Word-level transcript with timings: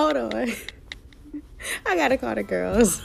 Hold 0.00 0.16
on. 0.16 0.48
I 1.84 1.94
gotta 1.94 2.16
call 2.16 2.34
the 2.34 2.42
girls. 2.42 3.02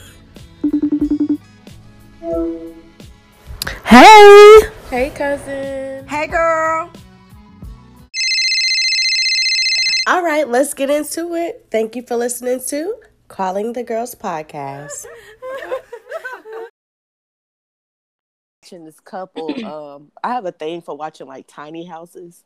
Hey. 3.84 4.60
Hey, 4.88 5.10
cousin. 5.10 6.08
Hey, 6.08 6.26
girl. 6.26 6.90
All 10.06 10.22
right, 10.22 10.48
let's 10.48 10.72
get 10.72 10.88
into 10.88 11.34
it. 11.34 11.66
Thank 11.70 11.96
you 11.96 12.02
for 12.02 12.16
listening 12.16 12.60
to 12.68 12.94
Calling 13.28 13.74
the 13.74 13.82
Girls 13.82 14.14
podcast. 14.14 15.04
Watching 18.62 18.86
this 18.86 19.00
couple, 19.00 19.66
um, 19.66 20.12
I 20.24 20.32
have 20.32 20.46
a 20.46 20.52
thing 20.52 20.80
for 20.80 20.96
watching 20.96 21.26
like 21.26 21.44
tiny 21.46 21.84
houses. 21.84 22.42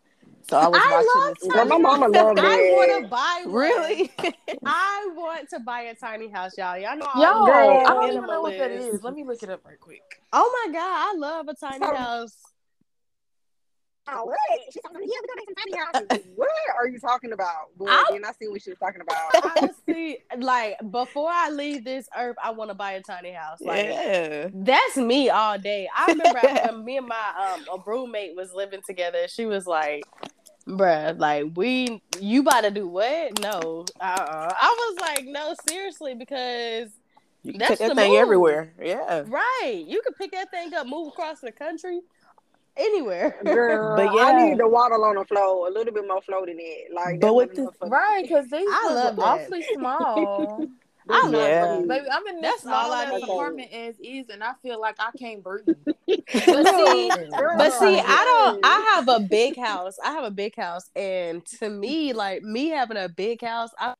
So 0.48 0.58
I 0.58 0.66
was 0.68 0.80
watching 0.80 1.48
this. 1.48 1.52
Girl, 1.54 1.64
my 1.66 1.78
mama 1.78 2.08
loved 2.08 2.38
I 2.38 2.56
want 2.72 3.02
to 3.04 3.08
buy 3.08 3.42
one. 3.44 3.54
Really? 3.54 4.10
I 4.66 5.10
want 5.14 5.48
to 5.50 5.60
buy 5.60 5.82
a 5.82 5.94
tiny 5.94 6.28
house, 6.28 6.52
y'all. 6.58 6.76
Y'all 6.78 6.96
know 6.96 7.06
I'm 7.14 7.20
Yo, 7.20 7.42
a 7.42 7.46
Girl, 7.46 7.86
I 7.86 7.94
don't 7.94 8.10
even 8.10 8.26
know 8.26 8.42
what 8.42 8.58
that 8.58 8.70
minimalist. 8.70 8.94
is. 8.94 9.02
Let 9.02 9.14
me 9.14 9.24
look 9.24 9.42
it 9.42 9.50
up 9.50 9.64
right 9.64 9.78
quick. 9.78 10.02
Oh 10.32 10.64
my 10.66 10.72
god, 10.72 10.80
I 10.82 11.14
love 11.16 11.48
a 11.48 11.54
tiny 11.54 11.84
So- 11.84 11.94
house. 11.94 12.36
Oh, 14.12 14.24
what? 14.24 14.38
She's 14.72 14.82
talking, 14.82 15.00
yeah, 15.02 15.14
we're 15.20 15.26
gonna 15.28 15.36
make 15.36 15.48
some 15.48 15.54
tiny 15.54 16.08
houses. 16.18 16.32
what 16.36 16.50
are 16.78 16.88
you 16.88 16.98
talking 16.98 17.32
about? 17.32 17.76
Boy, 17.76 17.86
I- 17.88 18.04
then 18.10 18.24
I 18.24 18.32
see 18.32 18.48
what 18.48 18.62
she 18.62 18.70
was 18.70 18.78
talking 18.78 19.00
about. 19.02 19.56
Honestly, 19.58 20.18
like 20.38 20.76
before 20.90 21.30
I 21.32 21.50
leave 21.50 21.84
this 21.84 22.08
earth, 22.18 22.36
I 22.42 22.50
want 22.50 22.70
to 22.70 22.74
buy 22.74 22.92
a 22.92 23.02
tiny 23.02 23.32
house. 23.32 23.60
Like 23.60 23.86
yeah. 23.86 24.48
that's 24.52 24.96
me 24.96 25.28
all 25.30 25.58
day. 25.58 25.88
I 25.96 26.06
remember 26.12 26.40
when 26.72 26.84
me 26.84 26.96
and 26.96 27.06
my 27.06 27.54
um 27.54 27.78
a 27.78 27.82
roommate 27.84 28.34
was 28.36 28.52
living 28.52 28.80
together. 28.86 29.28
She 29.28 29.46
was 29.46 29.66
like, 29.66 30.02
"Bruh, 30.66 31.18
like 31.18 31.46
we, 31.54 32.02
you 32.20 32.40
about 32.40 32.62
to 32.62 32.70
do 32.70 32.86
what? 32.88 33.40
No, 33.40 33.84
uh, 34.00 34.04
uh 34.04 34.54
I 34.60 34.74
was 34.78 34.98
like, 35.00 35.26
no, 35.26 35.54
seriously, 35.68 36.14
because 36.14 36.90
You 37.42 37.52
can 37.52 37.58
That's 37.58 37.70
take 37.70 37.78
that 37.80 37.88
the 37.90 37.94
thing 37.94 38.12
move. 38.12 38.20
everywhere. 38.20 38.72
Yeah. 38.82 39.24
right, 39.26 39.84
you 39.86 40.02
could 40.04 40.16
pick 40.16 40.32
that 40.32 40.50
thing 40.50 40.74
up, 40.74 40.86
move 40.86 41.08
across 41.08 41.40
the 41.40 41.52
country, 41.52 42.00
anywhere. 42.80 43.36
Girl, 43.44 43.96
But 43.96 44.14
yeah. 44.14 44.22
I 44.24 44.48
need 44.48 44.58
the 44.58 44.68
waddle 44.68 45.04
on 45.04 45.16
the 45.16 45.24
floor, 45.24 45.68
a 45.68 45.70
little 45.70 45.92
bit 45.92 46.06
more 46.06 46.22
flow 46.22 46.44
than 46.46 46.56
that. 46.56 46.84
Like, 46.94 47.20
But 47.20 47.34
with 47.34 47.52
motherfucker- 47.54 47.90
Right, 47.90 48.22
because 48.22 48.48
these 48.50 48.66
I 48.68 48.88
love 48.92 49.16
that. 49.16 49.22
awfully 49.22 49.64
small. 49.74 50.64
I 51.08 51.22
love 51.26 51.32
Yeah. 51.32 51.74
it. 51.78 51.88
Baby, 51.88 52.06
I'm 52.12 52.26
in 52.28 52.40
That's 52.40 52.62
this 52.62 52.70
all 52.72 52.84
small 52.84 52.92
I 52.92 53.04
ass 53.04 53.12
need. 53.14 53.22
apartment 53.24 53.72
as 53.72 53.94
is, 54.00 54.28
and 54.28 54.44
I 54.44 54.52
feel 54.62 54.80
like 54.80 54.94
I 54.98 55.10
can't 55.18 55.42
breathe. 55.42 55.66
But 56.06 56.66
see, 56.66 57.10
Girl, 57.36 57.56
But 57.58 57.72
see, 57.72 57.98
I 57.98 58.24
don't. 58.52 58.60
I 58.64 58.94
have 58.94 59.08
a 59.08 59.20
big 59.20 59.56
house. 59.58 59.96
I 60.04 60.12
have 60.12 60.24
a 60.24 60.30
big 60.30 60.54
house, 60.56 60.88
and 60.94 61.44
to 61.60 61.68
me, 61.68 62.12
like 62.12 62.42
me 62.42 62.68
having 62.68 62.96
a 62.96 63.08
big 63.08 63.42
house, 63.42 63.70
I 63.78 63.94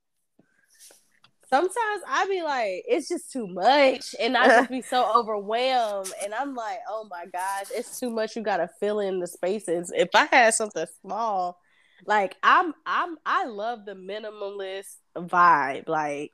sometimes 1.53 2.03
I 2.09 2.27
be 2.29 2.43
like, 2.43 2.84
it's 2.89 3.09
just 3.09 3.33
too 3.33 3.47
much, 3.47 4.15
and 4.20 4.37
I 4.37 4.47
just 4.48 4.70
be 4.70 4.83
so 4.83 5.11
overwhelmed, 5.17 6.12
and 6.23 6.34
I'm 6.34 6.55
like, 6.55 6.79
oh 6.89 7.07
my 7.11 7.27
gosh, 7.33 7.67
it's 7.75 7.98
too 7.98 8.11
much. 8.11 8.37
You 8.37 8.42
gotta 8.42 8.70
fill 8.81 9.01
in 9.01 9.19
the 9.20 9.27
spaces. 9.27 9.92
If 9.95 10.11
I 10.15 10.27
had 10.27 10.55
something 10.55 10.87
small, 11.03 11.59
like 12.07 12.37
I'm, 12.42 12.75
I'm, 12.87 13.17
I 13.27 13.47
love 13.47 13.84
the 13.84 13.95
minimalist 13.95 14.97
vibe. 15.17 15.89
Like 15.89 16.33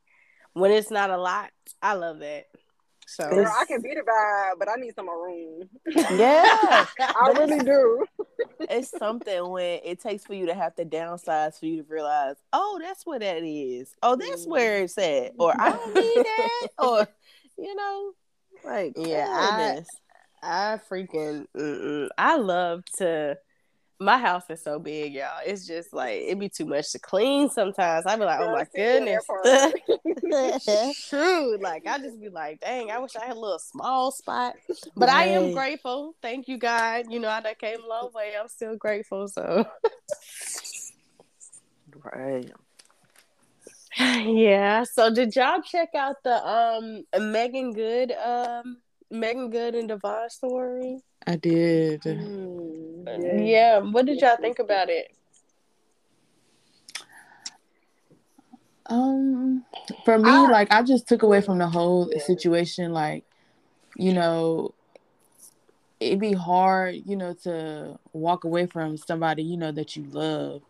when 0.54 0.70
it's 0.70 0.90
not 0.90 1.10
a 1.10 1.18
lot, 1.18 1.50
I 1.82 1.94
love 1.94 2.20
that. 2.20 2.46
So 3.06 3.30
Girl, 3.30 3.46
I 3.46 3.64
can 3.66 3.80
be 3.82 3.94
the 3.94 4.00
vibe, 4.00 4.58
but 4.58 4.68
I 4.68 4.74
need 4.74 4.94
some 4.94 5.06
more 5.06 5.26
room. 5.26 5.68
Yeah. 5.86 6.86
I 7.00 7.32
really 7.36 7.60
do. 7.64 8.04
it's 8.60 8.90
something 8.90 9.48
when 9.48 9.80
it 9.84 10.00
takes 10.00 10.24
for 10.26 10.34
you 10.34 10.46
to 10.46 10.54
have 10.54 10.74
to 10.76 10.84
downsize 10.84 11.58
for 11.58 11.66
you 11.66 11.82
to 11.82 11.88
realize, 11.88 12.34
oh, 12.52 12.80
that's 12.82 13.06
where 13.06 13.20
that 13.20 13.42
is. 13.44 13.94
Oh, 14.02 14.16
that's 14.16 14.46
where 14.46 14.78
mm-hmm. 14.78 14.84
it's 14.84 14.98
at. 14.98 15.32
Or 15.38 15.54
I 15.58 15.70
don't 15.70 15.94
need 15.94 16.16
that. 16.16 16.68
Or, 16.78 17.08
you 17.56 17.74
know, 17.76 18.12
like, 18.64 18.94
Yeah, 18.96 19.28
I- 19.28 19.56
goodness. 19.72 19.88
I 20.42 20.78
freaking 20.88 21.46
mm-mm. 21.56 22.08
I 22.16 22.36
love 22.36 22.84
to 22.98 23.36
my 23.98 24.18
house 24.18 24.44
is 24.50 24.62
so 24.62 24.78
big, 24.78 25.14
y'all. 25.14 25.40
It's 25.44 25.66
just 25.66 25.92
like 25.92 26.22
it'd 26.22 26.38
be 26.38 26.48
too 26.48 26.66
much 26.66 26.92
to 26.92 26.98
clean 26.98 27.48
sometimes. 27.48 28.06
I'd 28.06 28.18
be 28.18 28.24
like, 28.24 28.40
oh 28.40 28.52
my 28.52 28.66
goodness. 28.74 29.24
part. 29.26 29.46
True. 31.08 31.58
Like 31.60 31.86
I 31.86 31.98
just 31.98 32.20
be 32.20 32.28
like, 32.28 32.60
dang, 32.60 32.90
I 32.90 32.98
wish 32.98 33.16
I 33.16 33.24
had 33.24 33.36
a 33.36 33.40
little 33.40 33.58
small 33.58 34.10
spot. 34.10 34.54
But 34.96 35.08
I 35.08 35.24
am 35.26 35.52
grateful. 35.52 36.14
Thank 36.20 36.48
you, 36.48 36.58
God. 36.58 37.06
You 37.10 37.20
know, 37.20 37.28
I 37.28 37.40
done 37.40 37.54
came 37.58 37.82
a 37.82 37.86
long 37.86 38.10
way. 38.14 38.34
I'm 38.38 38.48
still 38.48 38.76
grateful. 38.76 39.28
So 39.28 39.66
right. 42.04 42.50
yeah. 43.98 44.84
So 44.84 45.12
did 45.12 45.34
y'all 45.34 45.62
check 45.62 45.90
out 45.94 46.16
the 46.22 46.46
um 46.46 47.04
Meagan 47.32 47.72
Good 47.72 48.12
um 48.12 48.78
Meagan 49.10 49.50
Good 49.50 49.74
and 49.74 49.88
DeVon 49.88 50.30
story? 50.30 50.98
I 51.26 51.36
did. 51.36 52.02
Mm, 52.02 52.85
Yeah. 53.06 53.78
What 53.78 54.06
did 54.06 54.20
y'all 54.20 54.36
think 54.36 54.58
about 54.58 54.88
it? 54.88 55.12
Um, 58.88 59.64
for 60.04 60.18
me, 60.18 60.30
I- 60.30 60.50
like 60.50 60.72
I 60.72 60.82
just 60.82 61.08
took 61.08 61.22
away 61.22 61.40
from 61.40 61.58
the 61.58 61.66
whole 61.66 62.10
situation, 62.18 62.92
like, 62.92 63.24
you 63.96 64.12
know, 64.12 64.74
it'd 66.00 66.20
be 66.20 66.32
hard, 66.32 66.96
you 67.04 67.16
know, 67.16 67.32
to 67.42 67.98
walk 68.12 68.44
away 68.44 68.66
from 68.66 68.96
somebody 68.96 69.42
you 69.42 69.56
know 69.56 69.72
that 69.72 69.96
you 69.96 70.04
love. 70.04 70.62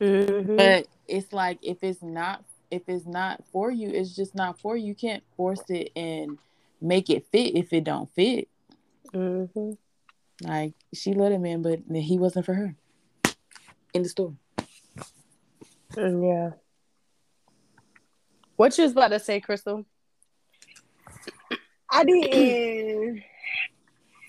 Mm-hmm. 0.00 0.56
But 0.56 0.86
it's 1.08 1.32
like 1.32 1.58
if 1.62 1.78
it's 1.82 2.02
not 2.02 2.44
if 2.70 2.88
it's 2.88 3.06
not 3.06 3.44
for 3.52 3.70
you, 3.70 3.88
it's 3.90 4.16
just 4.16 4.34
not 4.34 4.58
for 4.58 4.76
you. 4.76 4.88
You 4.88 4.94
can't 4.94 5.22
force 5.36 5.62
it 5.68 5.92
and 5.94 6.38
make 6.80 7.10
it 7.10 7.26
fit 7.30 7.54
if 7.54 7.72
it 7.72 7.84
don't 7.84 8.12
fit. 8.14 8.48
Mm-hmm. 9.12 9.72
Like 10.44 10.74
she 10.92 11.14
loved 11.14 11.34
him, 11.34 11.42
man, 11.42 11.62
but 11.62 11.80
he 11.94 12.18
wasn't 12.18 12.46
for 12.46 12.54
her. 12.54 12.74
In 13.94 14.02
the 14.02 14.08
store. 14.08 14.34
Mm, 15.94 16.26
yeah. 16.26 16.50
What 18.56 18.76
you 18.78 18.84
was 18.84 18.92
about 18.92 19.08
to 19.08 19.20
say, 19.20 19.40
Crystal? 19.40 19.84
I 21.90 22.04
didn't. 22.04 23.22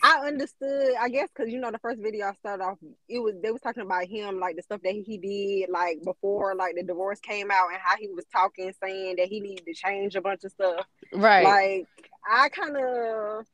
I 0.06 0.28
understood, 0.28 0.96
I 1.00 1.08
guess, 1.08 1.30
because 1.34 1.50
you 1.50 1.62
know 1.62 1.72
the 1.72 1.80
first 1.80 2.02
video 2.02 2.28
I 2.28 2.34
started 2.34 2.62
off, 2.62 2.78
it 3.08 3.20
was 3.20 3.36
they 3.42 3.52
was 3.52 3.62
talking 3.62 3.84
about 3.84 4.04
him, 4.04 4.38
like 4.38 4.58
the 4.58 4.62
stuff 4.62 4.82
that 4.84 4.92
he 4.92 5.18
did, 5.18 5.70
like 5.70 6.04
before, 6.04 6.56
like 6.56 6.76
the 6.76 6.84
divorce 6.84 7.22
came 7.22 7.50
out, 7.50 7.70
and 7.72 7.80
how 7.82 7.96
he 7.98 8.10
was 8.10 8.26
talking, 8.26 8.74
saying 8.84 9.16
that 9.18 9.28
he 9.28 9.40
needed 9.40 9.66
to 9.66 9.74
change 9.74 10.16
a 10.16 10.22
bunch 10.22 10.44
of 10.44 10.52
stuff. 10.52 10.86
Right. 11.14 11.46
Like 11.46 11.88
I 12.30 12.50
kind 12.50 12.76
of, 12.76 13.46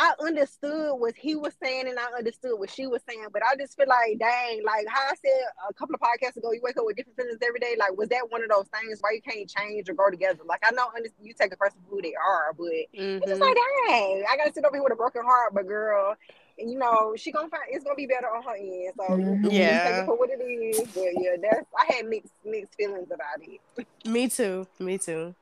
I 0.00 0.14
understood 0.20 0.92
what 1.00 1.14
he 1.16 1.34
was 1.34 1.54
saying, 1.60 1.88
and 1.88 1.98
I 1.98 2.16
understood 2.16 2.56
what 2.56 2.70
she 2.70 2.86
was 2.86 3.02
saying, 3.08 3.26
but 3.32 3.42
I 3.42 3.56
just 3.56 3.76
feel 3.76 3.88
like, 3.88 4.16
dang, 4.20 4.62
like 4.64 4.86
how 4.88 5.02
I 5.10 5.14
said 5.16 5.42
a 5.68 5.74
couple 5.74 5.96
of 5.96 6.00
podcasts 6.00 6.36
ago, 6.36 6.52
you 6.52 6.60
wake 6.62 6.76
up 6.76 6.86
with 6.86 6.94
different 6.96 7.16
feelings 7.16 7.38
every 7.44 7.58
day. 7.58 7.74
Like, 7.76 7.96
was 7.98 8.08
that 8.10 8.30
one 8.30 8.44
of 8.44 8.48
those 8.48 8.66
things 8.68 8.98
why 9.00 9.10
you 9.10 9.22
can't 9.22 9.50
change 9.50 9.88
or 9.88 9.94
grow 9.94 10.08
together? 10.08 10.38
Like, 10.46 10.62
I 10.64 10.70
know 10.70 10.86
under- 10.94 11.08
you 11.20 11.34
take 11.34 11.52
a 11.52 11.56
person 11.56 11.80
for 11.84 11.96
who 11.96 12.00
they 12.02 12.14
are, 12.14 12.52
but 12.56 12.68
it's 12.92 13.26
just 13.26 13.40
like, 13.40 13.56
dang, 13.88 14.24
I 14.30 14.36
gotta 14.36 14.52
sit 14.54 14.64
over 14.64 14.76
here 14.76 14.84
with 14.84 14.92
a 14.92 14.96
broken 14.96 15.24
heart, 15.24 15.52
but 15.52 15.66
girl, 15.66 16.14
and 16.60 16.70
you 16.70 16.78
know, 16.78 17.14
she 17.16 17.32
gonna 17.32 17.48
find 17.48 17.64
it's 17.68 17.82
gonna 17.82 17.96
be 17.96 18.06
better 18.06 18.28
on 18.28 18.44
her 18.44 18.54
end. 18.54 18.92
So 18.96 19.16
you- 19.16 19.24
Mhm. 19.24 19.44
you 19.44 19.50
Yeah. 19.50 19.84
take 19.84 20.02
it 20.02 20.06
for 20.06 20.16
what 20.16 20.30
it 20.30 20.40
is. 20.40 20.88
But 20.94 21.20
yeah, 21.20 21.36
that's 21.42 21.66
I 21.76 21.92
had 21.92 22.06
mixed 22.06 22.32
mixed 22.44 22.74
feelings 22.76 23.10
about 23.10 23.40
it. 23.42 23.86
Me 24.06 24.28
too. 24.28 24.68
Me 24.78 24.96
too. 24.96 25.34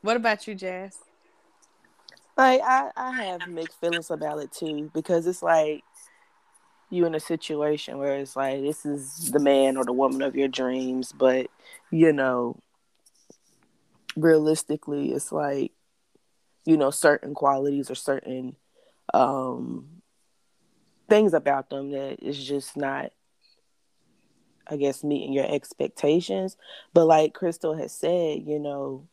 What 0.00 0.16
about 0.16 0.46
you, 0.46 0.54
Jazz? 0.54 0.98
Like 2.38 2.60
I, 2.62 2.90
I 2.96 3.10
have 3.24 3.48
mixed 3.48 3.80
feelings 3.80 4.10
about 4.12 4.38
it 4.38 4.52
too 4.52 4.92
because 4.94 5.26
it's 5.26 5.42
like 5.42 5.82
you 6.88 7.04
in 7.04 7.14
a 7.16 7.20
situation 7.20 7.98
where 7.98 8.14
it's 8.16 8.36
like 8.36 8.62
this 8.62 8.86
is 8.86 9.32
the 9.32 9.40
man 9.40 9.76
or 9.76 9.84
the 9.84 9.92
woman 9.92 10.22
of 10.22 10.36
your 10.36 10.48
dreams, 10.48 11.12
but 11.12 11.48
you 11.90 12.12
know, 12.12 12.56
realistically, 14.16 15.12
it's 15.12 15.32
like 15.32 15.72
you 16.64 16.76
know 16.76 16.90
certain 16.90 17.34
qualities 17.34 17.90
or 17.90 17.96
certain 17.96 18.54
um 19.14 19.86
things 21.08 21.34
about 21.34 21.70
them 21.70 21.90
that 21.90 22.22
is 22.22 22.42
just 22.42 22.76
not 22.76 23.10
I 24.70 24.76
guess 24.76 25.02
meeting 25.02 25.32
your 25.32 25.50
expectations. 25.50 26.56
But 26.92 27.06
like 27.06 27.34
Crystal 27.34 27.74
has 27.76 27.92
said, 27.92 28.42
you 28.46 28.58
know, 28.58 29.08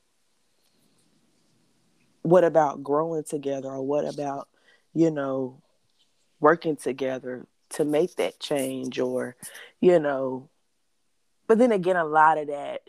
what 2.25 2.43
about 2.43 2.83
growing 2.83 3.23
together 3.23 3.69
or 3.69 3.81
what 3.83 4.05
about, 4.05 4.47
you 4.93 5.11
know, 5.11 5.61
working 6.39 6.75
together 6.75 7.45
to 7.69 7.85
make 7.85 8.15
that 8.15 8.39
change 8.39 8.99
or, 8.99 9.35
you 9.79 9.99
know, 9.99 10.49
but 11.47 11.59
then 11.59 11.71
again, 11.71 11.95
a 11.95 12.03
lot 12.05 12.37
of 12.39 12.47
that 12.47 12.81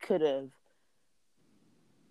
could 0.00 0.20
have 0.20 0.48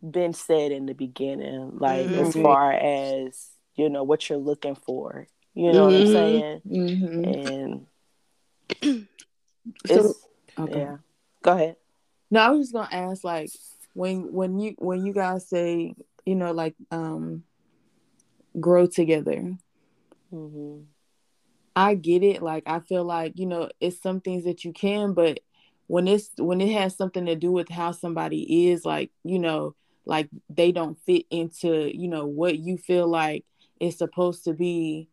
been 0.01 0.33
said 0.33 0.71
in 0.71 0.85
the 0.85 0.93
beginning, 0.93 1.77
like 1.79 2.07
as 2.11 2.35
Mhm. 2.35 2.43
far 2.43 2.73
as, 2.73 3.49
you 3.75 3.89
know, 3.89 4.03
what 4.03 4.29
you're 4.29 4.37
looking 4.37 4.75
for. 4.75 5.27
You 5.53 5.71
know 5.71 5.85
what 5.85 5.95
I'm 5.95 6.03
Mhm. 6.03 6.13
saying? 6.13 6.61
Mm-hmm. 6.67 7.23
And 8.83 9.07
So, 9.87 10.09
it's, 10.09 10.19
okay. 10.59 10.79
yeah. 10.79 10.97
Go 11.41 11.53
ahead. 11.53 11.77
No, 12.29 12.41
I 12.41 12.49
was 12.49 12.59
just 12.67 12.73
gonna 12.73 12.89
ask, 12.91 13.23
like, 13.23 13.51
when 13.93 14.31
when 14.33 14.59
you 14.59 14.75
when 14.77 15.05
you 15.05 15.13
guys 15.13 15.47
say 15.47 15.95
you 16.27 16.35
know 16.35 16.51
like 16.51 16.75
um 16.91 17.43
grow 18.59 18.85
together 18.85 19.57
Mm-hmm. 20.33 20.83
I 21.75 21.93
get 21.93 22.23
it. 22.23 22.41
Like 22.41 22.63
I 22.65 22.79
feel 22.79 23.03
like, 23.03 23.33
you 23.35 23.45
know, 23.45 23.69
it's 23.79 24.01
some 24.01 24.19
things 24.19 24.45
that 24.45 24.65
you 24.65 24.73
can, 24.73 25.13
but 25.13 25.39
when 25.87 26.07
it's 26.07 26.31
when 26.37 26.59
it 26.59 26.71
has 26.73 26.97
something 26.97 27.25
to 27.27 27.35
do 27.35 27.51
with 27.51 27.69
how 27.69 27.91
somebody 27.91 28.69
is, 28.69 28.83
like, 28.83 29.11
you 29.23 29.39
know, 29.39 29.75
like 30.05 30.29
they 30.49 30.71
don't 30.71 30.97
fit 31.05 31.25
into, 31.29 31.95
you 31.95 32.07
know, 32.07 32.25
what 32.25 32.57
you 32.57 32.77
feel 32.77 33.07
like 33.07 33.45
is 33.79 33.97
supposed 33.97 34.43
to 34.45 34.53
be. 34.53 35.07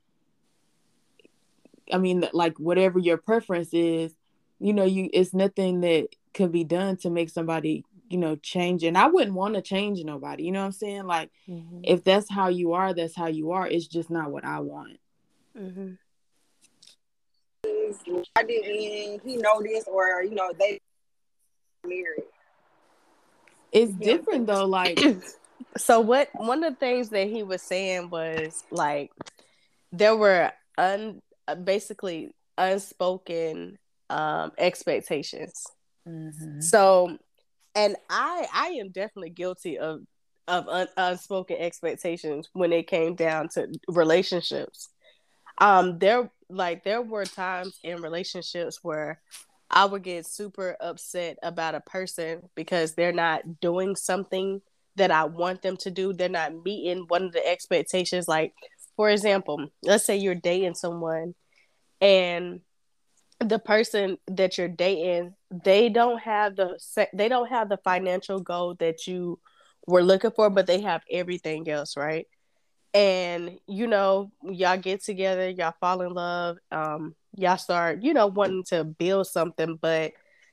I 1.92 1.98
mean, 1.98 2.26
like 2.32 2.56
whatever 2.58 2.98
your 2.98 3.18
preference 3.18 3.74
is, 3.74 4.14
you 4.58 4.72
know, 4.72 4.84
you 4.84 5.10
it's 5.12 5.34
nothing 5.34 5.82
that 5.82 6.08
can 6.32 6.50
be 6.50 6.64
done 6.64 6.96
to 6.98 7.10
make 7.10 7.28
somebody, 7.28 7.84
you 8.14 8.20
know, 8.20 8.36
change. 8.36 8.84
And 8.84 8.96
I 8.96 9.08
wouldn't 9.08 9.34
want 9.34 9.54
to 9.54 9.60
change 9.60 10.00
nobody. 10.04 10.44
You 10.44 10.52
know 10.52 10.60
what 10.60 10.66
I'm 10.66 10.72
saying? 10.72 11.04
Like 11.08 11.30
Mm-hmm. 11.48 11.80
if 11.82 12.04
that's 12.04 12.30
how 12.30 12.46
you 12.46 12.74
are, 12.74 12.94
that's 12.94 13.16
how 13.16 13.26
you 13.26 13.50
are. 13.50 13.66
It's 13.66 13.88
just 13.88 14.08
not 14.08 14.30
what 14.30 14.44
I 14.44 14.60
want. 14.60 14.98
Mm-hmm. 15.58 15.94
I 18.36 18.42
didn't 18.44 19.20
he 19.24 19.36
know 19.36 19.60
this 19.60 19.84
or 19.88 20.22
you 20.22 20.36
know 20.36 20.52
they 20.56 20.78
married. 21.84 22.22
It's 23.72 23.92
Yeah. 23.98 24.16
different 24.16 24.46
though. 24.46 24.66
Like 24.66 25.02
So 25.76 25.98
what 25.98 26.28
one 26.34 26.62
of 26.62 26.74
the 26.74 26.78
things 26.78 27.08
that 27.08 27.26
he 27.26 27.42
was 27.42 27.62
saying 27.62 28.10
was 28.10 28.62
like 28.70 29.10
there 29.90 30.14
were 30.14 30.52
un 30.78 31.20
basically 31.64 32.30
unspoken 32.56 33.76
um 34.08 34.52
expectations. 34.56 35.66
So 36.60 37.18
and 37.74 37.96
I 38.08 38.46
I 38.52 38.66
am 38.80 38.90
definitely 38.90 39.30
guilty 39.30 39.78
of 39.78 40.00
of 40.46 40.68
un, 40.68 40.88
unspoken 40.96 41.56
expectations 41.58 42.48
when 42.52 42.72
it 42.72 42.86
came 42.86 43.14
down 43.14 43.48
to 43.50 43.68
relationships. 43.88 44.88
Um 45.58 45.98
there 45.98 46.30
like 46.48 46.84
there 46.84 47.02
were 47.02 47.24
times 47.24 47.78
in 47.82 48.02
relationships 48.02 48.80
where 48.82 49.20
I 49.70 49.86
would 49.86 50.02
get 50.02 50.26
super 50.26 50.76
upset 50.80 51.38
about 51.42 51.74
a 51.74 51.80
person 51.80 52.48
because 52.54 52.94
they're 52.94 53.12
not 53.12 53.60
doing 53.60 53.96
something 53.96 54.60
that 54.96 55.10
I 55.10 55.24
want 55.24 55.62
them 55.62 55.76
to 55.78 55.90
do. 55.90 56.12
They're 56.12 56.28
not 56.28 56.64
meeting 56.64 57.06
one 57.08 57.24
of 57.24 57.32
the 57.32 57.44
expectations. 57.44 58.28
Like, 58.28 58.52
for 58.96 59.10
example, 59.10 59.68
let's 59.82 60.04
say 60.04 60.16
you're 60.16 60.34
dating 60.36 60.74
someone 60.74 61.34
and 62.00 62.60
the 63.40 63.58
person 63.58 64.18
that 64.28 64.58
you're 64.58 64.68
dating, 64.68 65.34
they 65.62 65.88
don't 65.88 66.20
have 66.20 66.56
the 66.56 66.78
they 67.12 67.28
don't 67.28 67.48
have 67.48 67.68
the 67.68 67.76
financial 67.78 68.40
goal 68.40 68.74
that 68.76 69.06
you 69.06 69.38
were 69.86 70.02
looking 70.02 70.30
for, 70.30 70.50
but 70.50 70.66
they 70.66 70.80
have 70.80 71.02
everything 71.10 71.68
else, 71.68 71.96
right? 71.96 72.26
And 72.92 73.58
you 73.66 73.86
know, 73.86 74.32
y'all 74.42 74.78
get 74.78 75.02
together, 75.02 75.48
y'all 75.48 75.74
fall 75.80 76.02
in 76.02 76.12
love, 76.12 76.58
um, 76.70 77.14
y'all 77.36 77.56
start, 77.56 78.02
you 78.02 78.14
know, 78.14 78.26
wanting 78.26 78.64
to 78.64 78.84
build 78.84 79.26
something, 79.26 79.76
but 79.80 80.12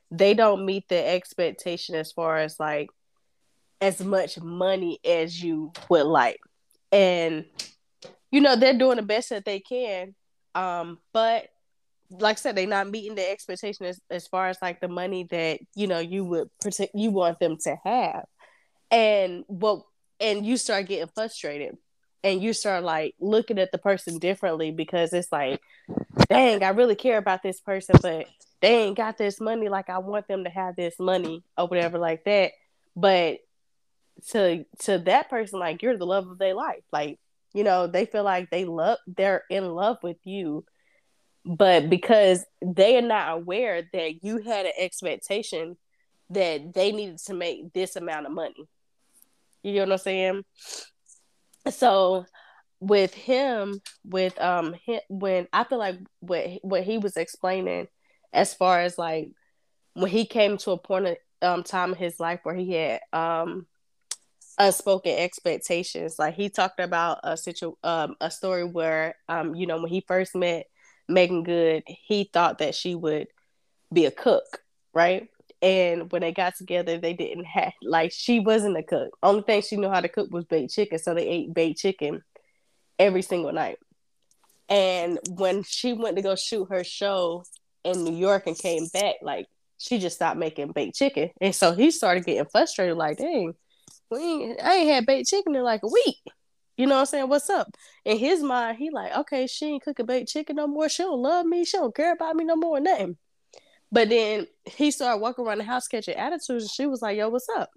they 0.09 0.33
don't 0.33 0.65
meet 0.65 0.89
the 0.89 1.07
expectation 1.07 1.95
as 1.95 2.11
far 2.11 2.37
as 2.37 2.59
like 2.59 2.89
as 3.79 4.01
much 4.03 4.39
money 4.39 4.99
as 5.05 5.41
you 5.41 5.71
would 5.89 6.05
like. 6.05 6.41
And 6.91 7.45
you 8.31 8.41
know, 8.41 8.55
they're 8.55 8.77
doing 8.77 8.97
the 8.97 9.03
best 9.03 9.29
that 9.29 9.45
they 9.45 9.59
can. 9.59 10.15
Um, 10.55 10.99
but 11.13 11.49
like 12.19 12.37
I 12.37 12.39
said, 12.39 12.55
they're 12.55 12.67
not 12.67 12.89
meeting 12.89 13.15
the 13.15 13.29
expectation 13.29 13.85
as, 13.85 13.99
as 14.09 14.27
far 14.27 14.49
as 14.49 14.57
like 14.61 14.81
the 14.81 14.87
money 14.87 15.27
that, 15.31 15.59
you 15.75 15.87
know, 15.87 15.99
you 15.99 16.25
would 16.25 16.49
protect 16.59 16.93
you 16.93 17.11
want 17.11 17.39
them 17.39 17.57
to 17.63 17.77
have. 17.83 18.25
And 18.89 19.43
well 19.47 19.87
and 20.19 20.45
you 20.45 20.57
start 20.57 20.87
getting 20.87 21.09
frustrated 21.15 21.77
and 22.23 22.41
you 22.41 22.53
start 22.53 22.83
like 22.83 23.15
looking 23.19 23.59
at 23.59 23.71
the 23.71 23.77
person 23.77 24.19
differently 24.19 24.71
because 24.71 25.13
it's 25.13 25.31
like, 25.31 25.59
dang, 26.29 26.63
I 26.63 26.69
really 26.69 26.95
care 26.95 27.17
about 27.17 27.41
this 27.41 27.59
person, 27.59 27.95
but 28.01 28.27
they 28.61 28.83
ain't 28.83 28.97
got 28.97 29.17
this 29.17 29.41
money 29.41 29.69
like 29.69 29.89
I 29.89 29.97
want 29.97 30.27
them 30.27 30.43
to 30.43 30.49
have 30.49 30.75
this 30.75 30.99
money 30.99 31.43
or 31.57 31.67
whatever 31.67 31.97
like 31.97 32.23
that. 32.25 32.51
But 32.95 33.39
to 34.29 34.65
to 34.81 34.99
that 34.99 35.29
person, 35.29 35.59
like 35.59 35.81
you're 35.81 35.97
the 35.97 36.05
love 36.05 36.27
of 36.27 36.37
their 36.37 36.53
life. 36.53 36.83
Like, 36.91 37.19
you 37.53 37.63
know, 37.63 37.87
they 37.87 38.05
feel 38.05 38.23
like 38.23 38.49
they 38.51 38.65
love 38.65 38.99
they're 39.07 39.43
in 39.49 39.67
love 39.69 39.97
with 40.03 40.17
you. 40.23 40.65
But 41.45 41.89
because 41.89 42.45
they 42.61 42.97
are 42.97 43.01
not 43.01 43.33
aware 43.37 43.83
that 43.93 44.23
you 44.23 44.37
had 44.37 44.65
an 44.65 44.73
expectation 44.77 45.77
that 46.29 46.73
they 46.73 46.91
needed 46.91 47.17
to 47.19 47.33
make 47.33 47.73
this 47.73 47.95
amount 47.95 48.25
of 48.25 48.31
money. 48.31 48.67
You 49.63 49.73
know 49.73 49.81
what 49.81 49.91
I'm 49.93 49.97
saying? 49.97 50.43
So 51.69 52.25
with 52.79 53.13
him, 53.13 53.81
with 54.03 54.39
um 54.41 54.75
him, 54.85 54.99
when 55.09 55.47
I 55.53 55.63
feel 55.63 55.77
like 55.77 55.99
what 56.19 56.47
what 56.63 56.83
he 56.83 56.97
was 56.97 57.17
explaining 57.17 57.87
as 58.33 58.53
far 58.53 58.79
as 58.81 58.97
like 58.97 59.31
when 59.93 60.09
he 60.09 60.25
came 60.25 60.57
to 60.57 60.71
a 60.71 60.77
point 60.77 61.07
of 61.07 61.17
um 61.41 61.63
time 61.63 61.91
in 61.91 61.97
his 61.97 62.19
life 62.19 62.39
where 62.43 62.55
he 62.55 62.73
had 62.73 63.01
um 63.13 63.67
unspoken 64.57 65.15
expectations. 65.17 66.17
Like 66.17 66.35
he 66.35 66.49
talked 66.49 66.79
about 66.79 67.19
a 67.23 67.37
situ 67.37 67.73
um 67.83 68.15
a 68.19 68.31
story 68.31 68.63
where 68.63 69.15
um 69.29 69.53
you 69.55 69.67
know 69.67 69.81
when 69.81 69.91
he 69.91 70.01
first 70.07 70.35
met 70.35 70.65
Meagan 71.07 71.43
Good, 71.43 71.83
he 71.85 72.29
thought 72.31 72.59
that 72.59 72.75
she 72.75 72.95
would 72.95 73.27
be 73.91 74.05
a 74.05 74.11
cook, 74.11 74.61
right? 74.93 75.29
And 75.61 76.11
when 76.11 76.21
they 76.21 76.31
got 76.31 76.55
together, 76.55 76.97
they 76.97 77.13
didn't 77.13 77.45
have 77.45 77.73
like 77.83 78.11
she 78.11 78.39
wasn't 78.39 78.77
a 78.77 78.83
cook. 78.83 79.15
Only 79.21 79.43
thing 79.43 79.61
she 79.61 79.77
knew 79.77 79.89
how 79.89 80.01
to 80.01 80.09
cook 80.09 80.29
was 80.31 80.45
baked 80.45 80.73
chicken, 80.73 80.97
so 80.97 81.13
they 81.13 81.27
ate 81.27 81.53
baked 81.53 81.79
chicken 81.79 82.23
every 82.97 83.21
single 83.21 83.51
night. 83.51 83.77
And 84.69 85.19
when 85.29 85.63
she 85.63 85.93
went 85.93 86.15
to 86.15 86.21
go 86.21 86.35
shoot 86.35 86.69
her 86.71 86.83
show 86.83 87.43
in 87.83 88.03
New 88.03 88.15
York 88.15 88.47
and 88.47 88.57
came 88.57 88.87
back, 88.87 89.15
like 89.21 89.47
she 89.77 89.99
just 89.99 90.15
stopped 90.15 90.37
making 90.37 90.71
baked 90.71 90.95
chicken. 90.95 91.29
And 91.39 91.53
so 91.53 91.73
he 91.73 91.91
started 91.91 92.25
getting 92.25 92.45
frustrated, 92.45 92.97
like, 92.97 93.17
dang, 93.17 93.53
we 94.09 94.19
ain't, 94.19 94.61
I 94.63 94.75
ain't 94.75 94.89
had 94.89 95.05
baked 95.05 95.29
chicken 95.29 95.55
in 95.55 95.63
like 95.63 95.83
a 95.83 95.87
week. 95.87 96.17
You 96.77 96.87
know 96.87 96.95
what 96.95 97.01
I'm 97.01 97.05
saying? 97.05 97.29
What's 97.29 97.49
up? 97.49 97.75
In 98.05 98.17
his 98.17 98.41
mind, 98.41 98.77
he 98.77 98.89
like, 98.89 99.15
okay, 99.15 99.45
she 99.47 99.67
ain't 99.67 99.83
cooking 99.83 100.05
baked 100.05 100.29
chicken 100.29 100.55
no 100.55 100.67
more. 100.67 100.89
She 100.89 101.03
don't 101.03 101.21
love 101.21 101.45
me. 101.45 101.65
She 101.65 101.77
don't 101.77 101.95
care 101.95 102.13
about 102.13 102.35
me 102.35 102.43
no 102.43 102.55
more. 102.55 102.79
Nothing. 102.79 103.17
But 103.91 104.09
then 104.09 104.47
he 104.65 104.89
started 104.91 105.21
walking 105.21 105.45
around 105.45 105.57
the 105.57 105.65
house 105.65 105.87
catching 105.87 106.15
attitudes, 106.15 106.63
and 106.63 106.71
she 106.71 106.85
was 106.87 107.01
like, 107.01 107.17
"Yo, 107.17 107.29
what's 107.29 107.49
up?" 107.49 107.69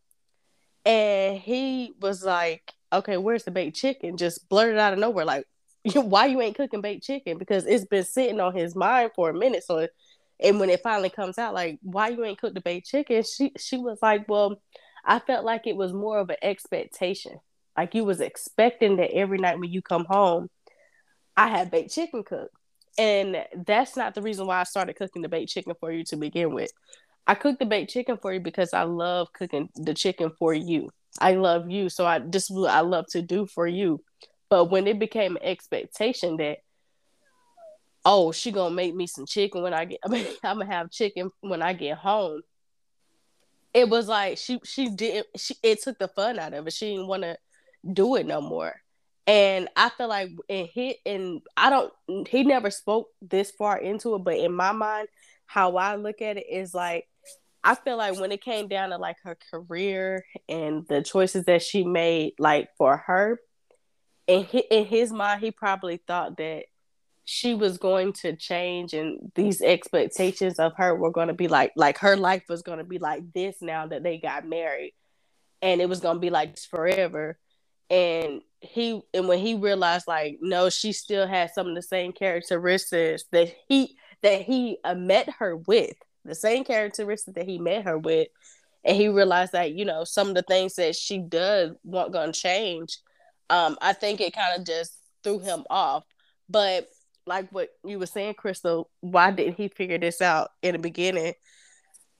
And 0.85 1.39
he 1.39 1.93
was 2.01 2.25
like, 2.25 2.73
"Okay, 2.93 3.17
where's 3.17 3.45
the 3.45 3.51
baked 3.51 3.77
chicken?" 3.77 4.17
Just 4.17 4.49
blurted 4.49 4.79
out 4.79 4.93
of 4.93 4.99
nowhere, 5.01 5.25
like, 5.25 5.45
"Why 5.95 6.27
you 6.27 6.41
ain't 6.41 6.57
cooking 6.57 6.81
baked 6.81 7.05
chicken?" 7.05 7.37
Because 7.39 7.67
it's 7.67 7.85
been 7.85 8.05
sitting 8.05 8.41
on 8.41 8.55
his 8.55 8.77
mind 8.77 9.11
for 9.17 9.31
a 9.31 9.35
minute. 9.35 9.65
So, 9.65 9.89
and 10.41 10.61
when 10.61 10.71
it 10.71 10.83
finally 10.83 11.11
comes 11.11 11.37
out, 11.37 11.55
like, 11.55 11.79
"Why 11.83 12.09
you 12.09 12.25
ain't 12.25 12.39
cooked 12.41 12.55
the 12.55 12.61
baked 12.61 12.89
chicken?" 12.89 13.25
She 13.25 13.53
she 13.59 13.77
was 13.77 13.99
like, 14.01 14.29
"Well, 14.29 14.63
I 15.05 15.19
felt 15.19 15.45
like 15.45 15.67
it 15.67 15.77
was 15.77 15.93
more 15.93 16.21
of 16.21 16.31
an 16.31 16.37
expectation. 16.43 17.41
Like 17.77 17.95
you 17.95 18.05
was 18.05 18.21
expecting 18.21 18.97
that 18.97 19.13
every 19.13 19.39
night 19.39 19.59
when 19.59 19.73
you 19.73 19.83
come 19.83 20.05
home, 20.05 20.49
I 21.37 21.49
had 21.49 21.71
baked 21.71 21.95
chicken 21.95 22.23
cooked." 22.25 22.55
And 22.97 23.45
that's 23.67 23.97
not 23.97 24.15
the 24.15 24.23
reason 24.23 24.47
why 24.47 24.61
I 24.61 24.65
started 24.65 24.95
cooking 24.95 25.23
the 25.23 25.29
baked 25.29 25.51
chicken 25.51 25.75
for 25.81 25.91
you 25.91 26.05
to 26.05 26.17
begin 26.17 26.55
with. 26.55 26.71
I 27.27 27.35
cooked 27.35 27.59
the 27.59 27.67
baked 27.67 27.91
chicken 27.91 28.19
for 28.19 28.33
you 28.33 28.41
because 28.41 28.73
I 28.75 28.83
love 28.83 29.33
cooking 29.33 29.69
the 29.75 29.95
chicken 29.95 30.31
for 30.39 30.55
you. 30.55 30.91
I 31.21 31.35
love 31.35 31.71
you, 31.71 31.89
so 31.89 32.05
I 32.05 32.19
is 32.19 32.51
what 32.51 32.71
I 32.71 32.81
love 32.81 33.07
to 33.11 33.23
do 33.23 33.47
for 33.47 33.67
you. 33.67 34.01
But 34.51 34.67
when 34.67 34.87
it 34.87 34.99
became 34.99 35.37
an 35.37 35.43
expectation 35.43 36.37
that, 36.37 36.59
oh, 38.05 38.33
she 38.33 38.53
gonna 38.53 38.75
make 38.75 38.95
me 38.95 39.07
some 39.07 39.27
chicken 39.27 39.63
when 39.63 39.73
I 39.73 39.87
get, 39.87 40.01
I 40.05 40.09
mean, 40.11 40.27
I'm 40.43 40.59
gonna 40.59 40.73
have 40.73 40.91
chicken 40.91 41.31
when 41.41 41.63
I 41.63 41.73
get 41.73 41.99
home. 41.99 42.43
It 43.73 43.89
was 43.89 44.07
like 44.07 44.39
she 44.39 44.61
she 44.65 44.91
didn't 44.91 45.27
she 45.37 45.57
it 45.63 45.83
took 45.83 45.99
the 45.99 46.09
fun 46.09 46.39
out 46.39 46.53
of 46.53 46.67
it. 46.67 46.73
She 46.73 46.93
didn't 46.93 47.09
want 47.09 47.23
to 47.23 47.37
do 47.93 48.17
it 48.17 48.27
no 48.27 48.41
more. 48.41 48.81
And 49.27 49.69
I 49.75 49.89
feel 49.89 50.09
like 50.09 50.31
it 50.49 50.71
hit, 50.75 50.99
and 51.07 51.41
I 51.57 51.71
don't. 51.71 52.29
He 52.29 52.45
never 52.45 52.71
spoke 52.71 53.09
this 53.23 53.51
far 53.51 53.79
into 53.79 54.15
it, 54.17 54.25
but 54.25 54.37
in 54.37 54.53
my 54.53 54.73
mind, 54.73 55.09
how 55.47 55.77
I 55.77 55.97
look 55.97 56.21
at 56.21 56.37
it 56.37 56.47
is 56.51 56.75
like 56.75 57.09
I 57.65 57.75
feel 57.75 57.97
like 57.97 58.21
when 58.21 58.31
it 58.31 58.43
came 58.43 58.69
down 58.69 58.91
to 58.91 58.99
like 58.99 59.17
her 59.25 59.39
career 59.51 60.27
and 60.47 60.87
the 60.87 61.03
choices 61.03 61.47
that 61.47 61.63
she 61.63 61.83
made, 61.83 62.35
like 62.39 62.69
for 62.77 62.99
her, 62.99 63.41
in 64.27 64.45
his, 64.45 64.63
in 64.71 64.85
his 64.85 65.11
mind, 65.11 65.41
he 65.41 65.51
probably 65.51 65.97
thought 65.97 66.37
that 66.37 66.65
she 67.25 67.55
was 67.55 67.79
going 67.79 68.13
to 68.13 68.37
change, 68.37 68.93
and 68.93 69.33
these 69.35 69.63
expectations 69.63 70.59
of 70.59 70.75
her 70.77 70.95
were 70.95 71.11
going 71.11 71.29
to 71.29 71.35
be 71.35 71.49
like 71.49 71.73
like 71.75 71.97
her 71.99 72.17
life 72.17 72.43
was 72.51 72.61
going 72.61 72.79
to 72.79 72.85
be 72.85 72.99
like 72.99 73.33
this 73.33 73.57
now 73.63 73.87
that 73.87 74.03
they 74.03 74.19
got 74.19 74.47
married, 74.47 74.93
and 75.63 75.81
it 75.81 75.89
was 75.89 76.01
going 76.01 76.17
to 76.17 76.21
be 76.21 76.29
like 76.29 76.59
forever 76.59 77.39
and 77.91 78.41
he 78.61 79.01
and 79.13 79.29
when 79.29 79.39
he 79.39 79.55
realized 79.55 80.07
like 80.07 80.39
no 80.41 80.71
she 80.71 80.93
still 80.93 81.27
had 81.27 81.51
some 81.51 81.69
of 81.69 81.75
the 81.75 81.83
same 81.83 82.13
characteristics 82.13 83.25
that 83.31 83.55
he 83.69 83.97
that 84.23 84.41
he 84.41 84.79
uh, 84.85 84.95
met 84.95 85.29
her 85.39 85.57
with 85.57 85.95
the 86.25 86.35
same 86.35 86.65
characteristics 86.65 87.35
that 87.35 87.47
he 87.47 87.59
met 87.59 87.85
her 87.85 87.99
with 87.99 88.29
and 88.85 88.97
he 88.97 89.09
realized 89.09 89.53
that 89.53 89.73
you 89.73 89.85
know 89.85 90.03
some 90.05 90.29
of 90.29 90.35
the 90.35 90.43
things 90.43 90.77
that 90.77 90.97
she 90.97 91.19
does 91.19 91.73
weren't 91.85 92.13
gonna 92.13 92.33
change 92.33 92.99
um 93.51 93.77
i 93.83 93.93
think 93.93 94.21
it 94.21 94.33
kind 94.33 94.59
of 94.59 94.67
just 94.67 94.99
threw 95.25 95.41
him 95.41 95.65
off. 95.71 96.05
But 96.49 96.89
like 97.27 97.51
what 97.51 97.71
you 97.83 97.99
were 97.99 98.05
saying 98.05 98.35
crystal 98.35 98.91
why 99.01 99.31
didn't 99.31 99.57
he 99.57 99.69
figure 99.69 99.97
this 99.97 100.21
out 100.21 100.51
in 100.63 100.73
the 100.73 100.79
beginning 100.79 101.33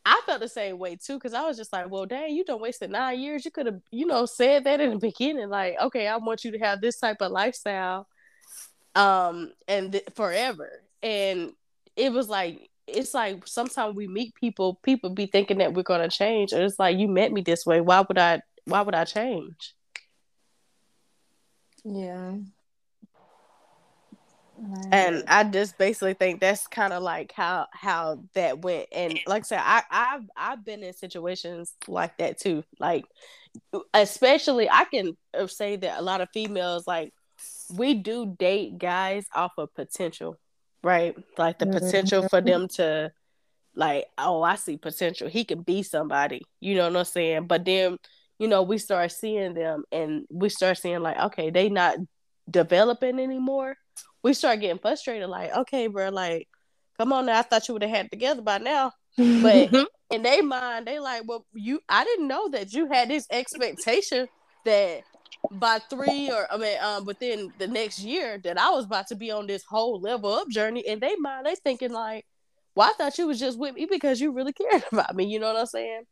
I 0.07 0.21
felt 0.27 0.41
the 0.41 0.49
same 0.49 0.79
way 0.79 0.97
too, 0.97 1.15
because 1.15 1.33
I 1.35 1.43
was 1.43 1.57
just 1.57 1.73
like, 1.73 1.91
well, 1.91 2.05
dang, 2.07 2.35
you 2.35 2.45
don't 2.45 2.61
wasted 2.61 2.91
nine 2.91 3.19
years. 3.21 3.45
You 3.45 3.51
could 3.51 3.67
have, 3.67 3.81
you 3.91 4.07
know, 4.07 4.27
said 4.27 4.65
that 4.65 4.81
in 4.81 4.91
the 4.91 4.99
beginning, 4.99 5.49
like, 5.49 5.77
okay, 5.81 6.07
I 6.09 6.17
want 6.19 6.45
you 6.45 6.51
to 6.53 6.59
have 6.59 6.81
this 6.81 6.99
type 6.99 7.19
of 7.21 7.33
lifestyle, 7.33 8.07
um, 8.95 9.53
and 9.67 9.93
th- 9.93 10.05
forever. 10.15 10.71
And 11.03 11.53
it 11.97 12.13
was 12.13 12.29
like, 12.29 12.69
it's 12.87 13.15
like 13.15 13.47
sometimes 13.47 13.97
we 13.97 14.07
meet 14.07 14.35
people, 14.35 14.75
people 14.83 15.09
be 15.11 15.27
thinking 15.27 15.59
that 15.59 15.73
we're 15.73 15.83
gonna 15.83 16.09
change, 16.11 16.53
and 16.53 16.63
it's 16.63 16.79
like 16.79 16.99
you 16.99 17.09
met 17.09 17.33
me 17.33 17.41
this 17.41 17.65
way. 17.65 17.81
Why 17.81 18.05
would 18.07 18.19
I? 18.19 18.43
Why 18.67 18.83
would 18.83 18.95
I 18.95 19.05
change? 19.05 19.75
Yeah. 21.85 22.37
And 24.93 25.25
I 25.27 25.45
just 25.45 25.79
basically 25.79 26.15
think 26.15 26.41
that's 26.41 26.67
kind 26.67 26.93
of 26.93 27.03
like 27.03 27.33
how 27.33 27.67
how 27.73 28.21
that 28.35 28.61
went. 28.61 28.89
And 28.93 29.19
like 29.27 29.43
I 29.43 29.47
said, 29.47 29.61
I 29.63 29.83
I've 29.91 30.31
I've 30.37 30.65
been 30.65 30.83
in 30.83 30.93
situations 30.93 31.75
like 31.89 32.19
that 32.19 32.39
too. 32.39 32.65
Like 32.79 33.05
especially, 33.93 34.69
I 34.71 34.85
can 34.85 35.17
uh, 35.39 35.47
say 35.47 35.77
that 35.77 35.99
a 35.99 36.03
lot 36.03 36.21
of 36.21 36.29
females 36.33 36.87
like 36.87 37.13
we 37.75 37.95
do 37.95 38.35
date 38.39 38.79
guys 38.79 39.27
off 39.35 39.53
of 39.59 39.75
potential, 39.75 40.39
right? 40.83 41.17
Like 41.37 41.59
the 41.59 41.67
potential 41.67 42.29
for 42.29 42.41
them 42.41 42.69
to 42.75 43.13
like, 43.75 44.07
oh, 44.17 44.43
I 44.43 44.55
see 44.55 44.77
potential. 44.77 45.29
He 45.29 45.45
could 45.45 45.67
be 45.67 45.83
somebody. 45.83 46.43
You 46.61 46.77
know 46.77 46.89
what 46.89 46.97
I'm 46.97 47.05
saying? 47.05 47.47
But 47.49 47.65
then 47.65 47.99
you 48.39 48.49
know 48.49 48.63
we 48.63 48.79
start 48.79 49.13
seeing 49.13 49.55
them 49.55 49.85
and 49.93 50.27
we 50.31 50.49
start 50.49 50.79
seeing 50.79 51.01
like 51.01 51.17
okay 51.17 51.51
they 51.51 51.69
not 51.69 51.97
developing 52.51 53.21
anymore 53.21 53.77
we 54.23 54.33
start 54.35 54.61
getting 54.61 54.79
frustrated 54.79 55.29
like 55.29 55.55
okay 55.55 55.87
bro 55.87 56.09
like 56.09 56.49
come 56.99 57.13
on 57.13 57.27
now 57.27 57.39
i 57.39 57.43
thought 57.43 57.67
you 57.69 57.75
would 57.75 57.83
have 57.83 57.91
had 57.91 58.07
it 58.07 58.11
together 58.11 58.43
by 58.43 58.59
now. 58.59 58.93
But 59.17 59.73
in 60.11 60.23
their 60.23 60.43
mind 60.43 60.87
they 60.87 60.99
like 60.99 61.23
well 61.27 61.47
you 61.53 61.81
i 61.89 62.05
didn't 62.05 62.29
know 62.29 62.49
that 62.51 62.73
you 62.73 62.87
had 62.91 63.09
this 63.09 63.27
expectation 63.31 64.29
that 64.65 65.03
by 65.51 65.79
three 65.91 66.31
or 66.31 66.47
i 66.51 66.57
mean 66.57 66.77
um 66.83 67.05
within 67.05 67.53
the 67.59 67.67
next 67.67 68.01
year 68.01 68.39
that 68.45 68.59
i 68.59 68.71
was 68.71 68.85
about 68.85 69.07
to 69.09 69.15
be 69.15 69.31
on 69.31 69.47
this 69.47 69.63
whole 69.65 70.01
level 70.01 70.33
up 70.33 70.49
journey. 70.49 70.87
And 70.87 71.01
they 71.01 71.15
mind 71.17 71.47
they 71.47 71.55
thinking 71.55 71.93
like 71.93 72.25
well 72.75 72.91
i 72.91 72.93
thought 72.95 73.19
you 73.19 73.27
was 73.27 73.41
just 73.41 73.59
with 73.59 73.75
me 73.75 73.87
because 73.87 74.21
you 74.21 74.33
really 74.33 74.53
cared 74.53 74.85
about 74.93 75.15
me 75.15 75.27
you 75.27 75.39
know 75.39 75.53
what 75.53 75.61
i'm 75.61 75.67
saying? 75.67 76.03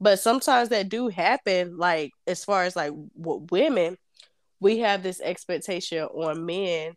But 0.00 0.18
sometimes 0.18 0.70
that 0.70 0.88
do 0.88 1.08
happen 1.08 1.76
like 1.76 2.12
as 2.26 2.44
far 2.44 2.64
as 2.64 2.74
like 2.74 2.92
with 3.14 3.50
women 3.50 3.96
we 4.60 4.78
have 4.78 5.02
this 5.02 5.20
expectation 5.20 6.04
on 6.04 6.46
men 6.46 6.94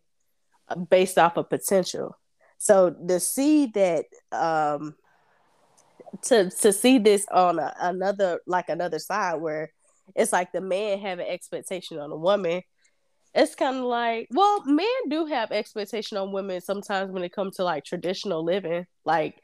based 0.88 1.18
off 1.18 1.36
of 1.36 1.48
potential. 1.48 2.16
So 2.58 2.90
to 2.90 3.20
see 3.20 3.66
that 3.66 4.06
um 4.32 4.94
to 6.22 6.50
to 6.50 6.72
see 6.72 6.98
this 6.98 7.26
on 7.30 7.58
a, 7.58 7.74
another 7.80 8.40
like 8.46 8.68
another 8.68 8.98
side 8.98 9.34
where 9.34 9.72
it's 10.14 10.32
like 10.32 10.52
the 10.52 10.60
man 10.60 10.98
have 11.00 11.18
an 11.18 11.26
expectation 11.26 11.98
on 11.98 12.10
a 12.10 12.16
woman 12.16 12.62
it's 13.36 13.54
kind 13.54 13.76
of 13.76 13.84
like 13.84 14.28
well 14.30 14.64
men 14.64 14.86
do 15.08 15.26
have 15.26 15.52
expectation 15.52 16.16
on 16.16 16.32
women 16.32 16.60
sometimes 16.62 17.12
when 17.12 17.22
it 17.22 17.32
comes 17.32 17.56
to 17.56 17.64
like 17.64 17.84
traditional 17.84 18.42
living. 18.42 18.86
Like 19.04 19.42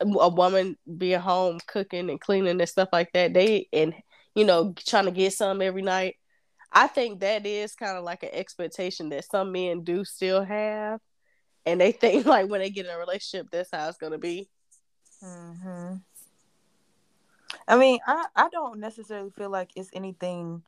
a 0.00 0.28
woman 0.28 0.76
being 0.98 1.20
home 1.20 1.58
cooking 1.66 2.10
and 2.10 2.20
cleaning 2.20 2.60
and 2.60 2.68
stuff 2.68 2.88
like 2.92 3.12
that. 3.12 3.32
They 3.32 3.68
and 3.72 3.94
you 4.34 4.44
know 4.44 4.74
trying 4.86 5.04
to 5.04 5.12
get 5.12 5.32
some 5.34 5.62
every 5.62 5.82
night 5.82 6.16
i 6.72 6.86
think 6.86 7.20
that 7.20 7.46
is 7.46 7.74
kind 7.74 7.96
of 7.96 8.04
like 8.04 8.22
an 8.22 8.30
expectation 8.32 9.08
that 9.08 9.24
some 9.24 9.52
men 9.52 9.82
do 9.82 10.04
still 10.04 10.42
have 10.42 11.00
and 11.66 11.80
they 11.80 11.92
think 11.92 12.26
like 12.34 12.48
when 12.48 12.60
they 12.60 12.70
get 12.70 12.86
in 12.86 12.92
a 12.92 12.98
relationship 12.98 13.48
that's 13.50 13.70
how 13.72 13.88
it's 13.88 13.98
to 13.98 14.18
be 14.18 14.48
mm-hmm. 15.24 15.94
i 17.68 17.76
mean 17.76 17.98
I, 18.06 18.26
I 18.34 18.48
don't 18.48 18.80
necessarily 18.80 19.30
feel 19.30 19.50
like 19.50 19.70
it's 19.76 19.90
anything 19.92 20.62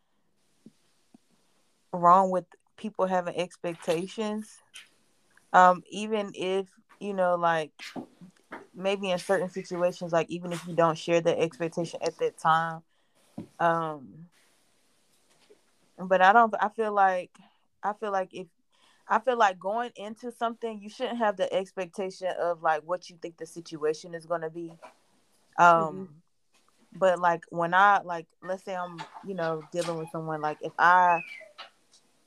wrong 1.93 2.31
with 2.31 2.45
people 2.77 3.07
having 3.07 3.37
expectations 3.37 4.59
um 5.53 5.83
even 5.91 6.33
if 6.35 6.67
you 7.01 7.15
know 7.15 7.37
like 7.37 7.71
maybe 8.75 9.11
in 9.11 9.19
certain 9.19 9.49
situations, 9.49 10.13
like 10.13 10.31
even 10.31 10.53
if 10.53 10.67
you 10.67 10.75
don't 10.75 10.99
share 10.99 11.21
the 11.21 11.39
expectation 11.39 12.01
at 12.03 12.19
that 12.19 12.39
time, 12.39 12.83
um, 13.61 14.27
but 15.99 16.21
I 16.23 16.33
don't. 16.33 16.55
I 16.61 16.69
feel 16.69 16.93
like 16.93 17.31
I 17.83 17.93
feel 17.93 18.13
like 18.13 18.31
if 18.33 18.47
I 19.09 19.19
feel 19.19 19.37
like 19.37 19.59
going 19.59 19.91
into 19.97 20.33
something, 20.33 20.81
you 20.81 20.89
shouldn't 20.89 21.19
have 21.19 21.37
the 21.37 21.53
expectation 21.53 22.29
of 22.41 22.63
like 22.63 22.83
what 22.83 23.11
you 23.11 23.17
think 23.21 23.37
the 23.37 23.47
situation 23.47 24.15
is 24.15 24.27
going 24.27 24.41
to 24.41 24.51
be. 24.51 24.73
Um, 25.59 25.67
mm-hmm. 25.67 26.05
but 26.95 27.19
like 27.21 27.45
when 27.51 27.75
I 27.75 28.01
like, 28.03 28.27
let's 28.43 28.65
say 28.65 28.75
I'm, 28.75 29.01
you 29.25 29.35
know, 29.35 29.63
dealing 29.73 29.99
with 29.99 30.11
someone. 30.11 30.41
Like 30.41 30.59
if 30.63 30.73
I, 30.79 31.21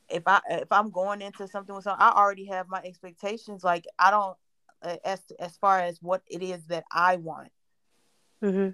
if 0.08 0.24
I, 0.28 0.40
if 0.50 0.72
I'm 0.72 0.92
going 0.92 1.22
into 1.22 1.48
something 1.48 1.74
with 1.74 1.84
someone, 1.84 2.02
I 2.02 2.12
already 2.12 2.46
have 2.46 2.70
my 2.70 2.82
expectations. 2.84 3.64
Like 3.64 3.86
I 3.98 4.12
don't, 4.12 4.38
as 5.04 5.22
as 5.40 5.58
far 5.58 5.80
as 5.80 6.02
what 6.02 6.22
it 6.28 6.44
is 6.44 6.64
that 6.68 6.86
I 6.92 7.16
want. 7.16 7.52
Mm-hmm. 8.44 8.70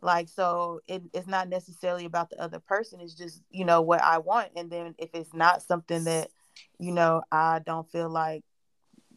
Like 0.00 0.28
so, 0.28 0.80
it, 0.86 1.02
it's 1.12 1.26
not 1.26 1.48
necessarily 1.48 2.04
about 2.04 2.30
the 2.30 2.40
other 2.40 2.60
person. 2.60 3.00
It's 3.00 3.14
just 3.14 3.42
you 3.50 3.64
know 3.64 3.82
what 3.82 4.02
I 4.02 4.18
want, 4.18 4.50
and 4.56 4.70
then 4.70 4.94
if 4.98 5.10
it's 5.12 5.34
not 5.34 5.62
something 5.62 6.04
that 6.04 6.30
you 6.78 6.92
know 6.92 7.22
I 7.32 7.60
don't 7.64 7.90
feel 7.90 8.08
like 8.08 8.44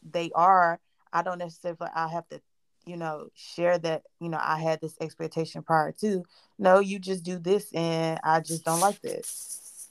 they 0.09 0.31
are, 0.33 0.79
I 1.13 1.21
don't 1.21 1.37
necessarily 1.37 1.77
I 1.95 2.07
have 2.07 2.27
to 2.29 2.41
you 2.85 2.97
know 2.97 3.27
share 3.35 3.77
that 3.77 4.03
you 4.19 4.29
know 4.29 4.39
I 4.41 4.59
had 4.59 4.81
this 4.81 4.95
expectation 4.99 5.61
prior 5.61 5.91
to. 6.01 6.23
No, 6.57 6.79
you 6.79 6.97
just 6.97 7.23
do 7.23 7.37
this, 7.37 7.71
and 7.73 8.19
I 8.23 8.39
just 8.39 8.65
don't 8.65 8.79
like 8.79 9.01
this. 9.01 9.87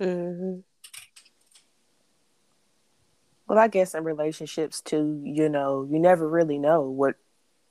Mm-hmm. 0.00 0.60
Well, 3.46 3.58
I 3.58 3.68
guess 3.68 3.94
in 3.94 4.04
relationships 4.04 4.80
too, 4.80 5.20
you 5.22 5.48
know, 5.48 5.86
you 5.90 5.98
never 5.98 6.28
really 6.28 6.58
know 6.58 6.82
what, 6.82 7.16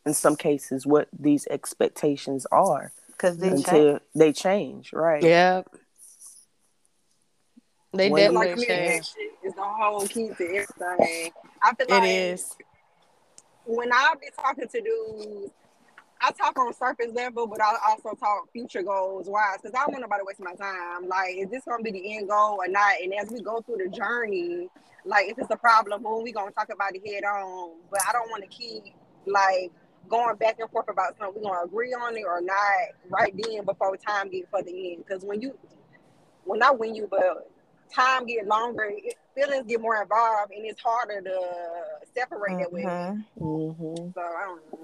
in 0.05 0.13
some 0.13 0.35
cases, 0.35 0.85
what 0.85 1.07
these 1.17 1.47
expectations 1.49 2.45
are 2.51 2.91
because 3.07 3.37
they 3.37 3.49
until 3.49 3.91
change. 3.93 4.01
they 4.15 4.33
change, 4.33 4.93
right? 4.93 5.23
Yeah. 5.23 5.61
They 7.93 8.09
When- 8.09 8.33
definitely 8.33 8.47
like 8.47 8.67
change. 8.67 8.67
communication 9.13 9.29
is 9.43 9.53
the 9.53 9.63
whole 9.63 10.07
key 10.07 10.29
to 10.29 10.43
everything. 10.43 11.31
I 11.61 11.73
feel 11.75 11.85
like 11.89 12.03
It 12.03 12.07
is. 12.09 12.55
when 13.65 13.93
I 13.93 14.13
be 14.19 14.27
talking 14.35 14.67
to 14.67 14.81
dudes, 14.81 15.51
I 16.19 16.31
talk 16.31 16.57
on 16.57 16.73
surface 16.73 17.11
level, 17.13 17.47
but 17.47 17.61
I 17.61 17.75
also 17.89 18.13
talk 18.15 18.49
future 18.51 18.81
goals 18.81 19.27
wise 19.27 19.57
because 19.61 19.75
I 19.75 19.83
don't 19.83 19.91
want 19.91 20.01
nobody 20.01 20.23
wasting 20.25 20.45
my 20.45 20.55
time. 20.55 21.07
Like, 21.07 21.35
is 21.35 21.49
this 21.49 21.65
gonna 21.65 21.83
be 21.83 21.91
the 21.91 22.17
end 22.17 22.29
goal 22.29 22.57
or 22.59 22.67
not? 22.67 22.95
And 23.01 23.13
as 23.13 23.29
we 23.29 23.41
go 23.41 23.61
through 23.61 23.77
the 23.77 23.89
journey, 23.89 24.69
like 25.05 25.29
if 25.29 25.37
it's 25.37 25.51
a 25.51 25.57
problem, 25.57 26.01
boom, 26.01 26.23
we 26.23 26.31
gonna 26.31 26.51
talk 26.51 26.69
about 26.73 26.95
it 26.95 27.05
head 27.07 27.25
on. 27.25 27.73
But 27.91 27.99
I 28.07 28.13
don't 28.13 28.29
want 28.31 28.43
to 28.43 28.49
keep 28.49 28.83
like 29.25 29.71
going 30.09 30.35
back 30.37 30.59
and 30.59 30.69
forth 30.69 30.89
about 30.89 31.17
something. 31.17 31.41
We 31.41 31.47
gonna 31.47 31.65
agree 31.65 31.93
on 31.93 32.15
it 32.15 32.23
or 32.25 32.41
not 32.41 32.55
right 33.09 33.33
then 33.37 33.65
before 33.65 33.95
time 33.97 34.29
get 34.29 34.49
for 34.49 34.61
the 34.61 34.93
end. 34.93 35.05
Because 35.05 35.23
when 35.23 35.41
you, 35.41 35.57
well, 36.45 36.59
not 36.59 36.79
when 36.79 36.95
you, 36.95 37.07
but 37.09 37.49
time 37.93 38.25
get 38.25 38.47
longer, 38.47 38.89
it, 38.89 39.15
feelings 39.35 39.65
get 39.67 39.81
more 39.81 40.01
involved, 40.01 40.51
and 40.51 40.65
it's 40.65 40.81
harder 40.81 41.21
to 41.21 41.39
separate 42.15 42.59
that 42.59 42.71
way. 42.71 42.83
Mhm. 42.83 43.25
Mm-hmm. 43.39 44.11
So 44.13 44.21
I 44.21 44.45
don't 44.45 44.81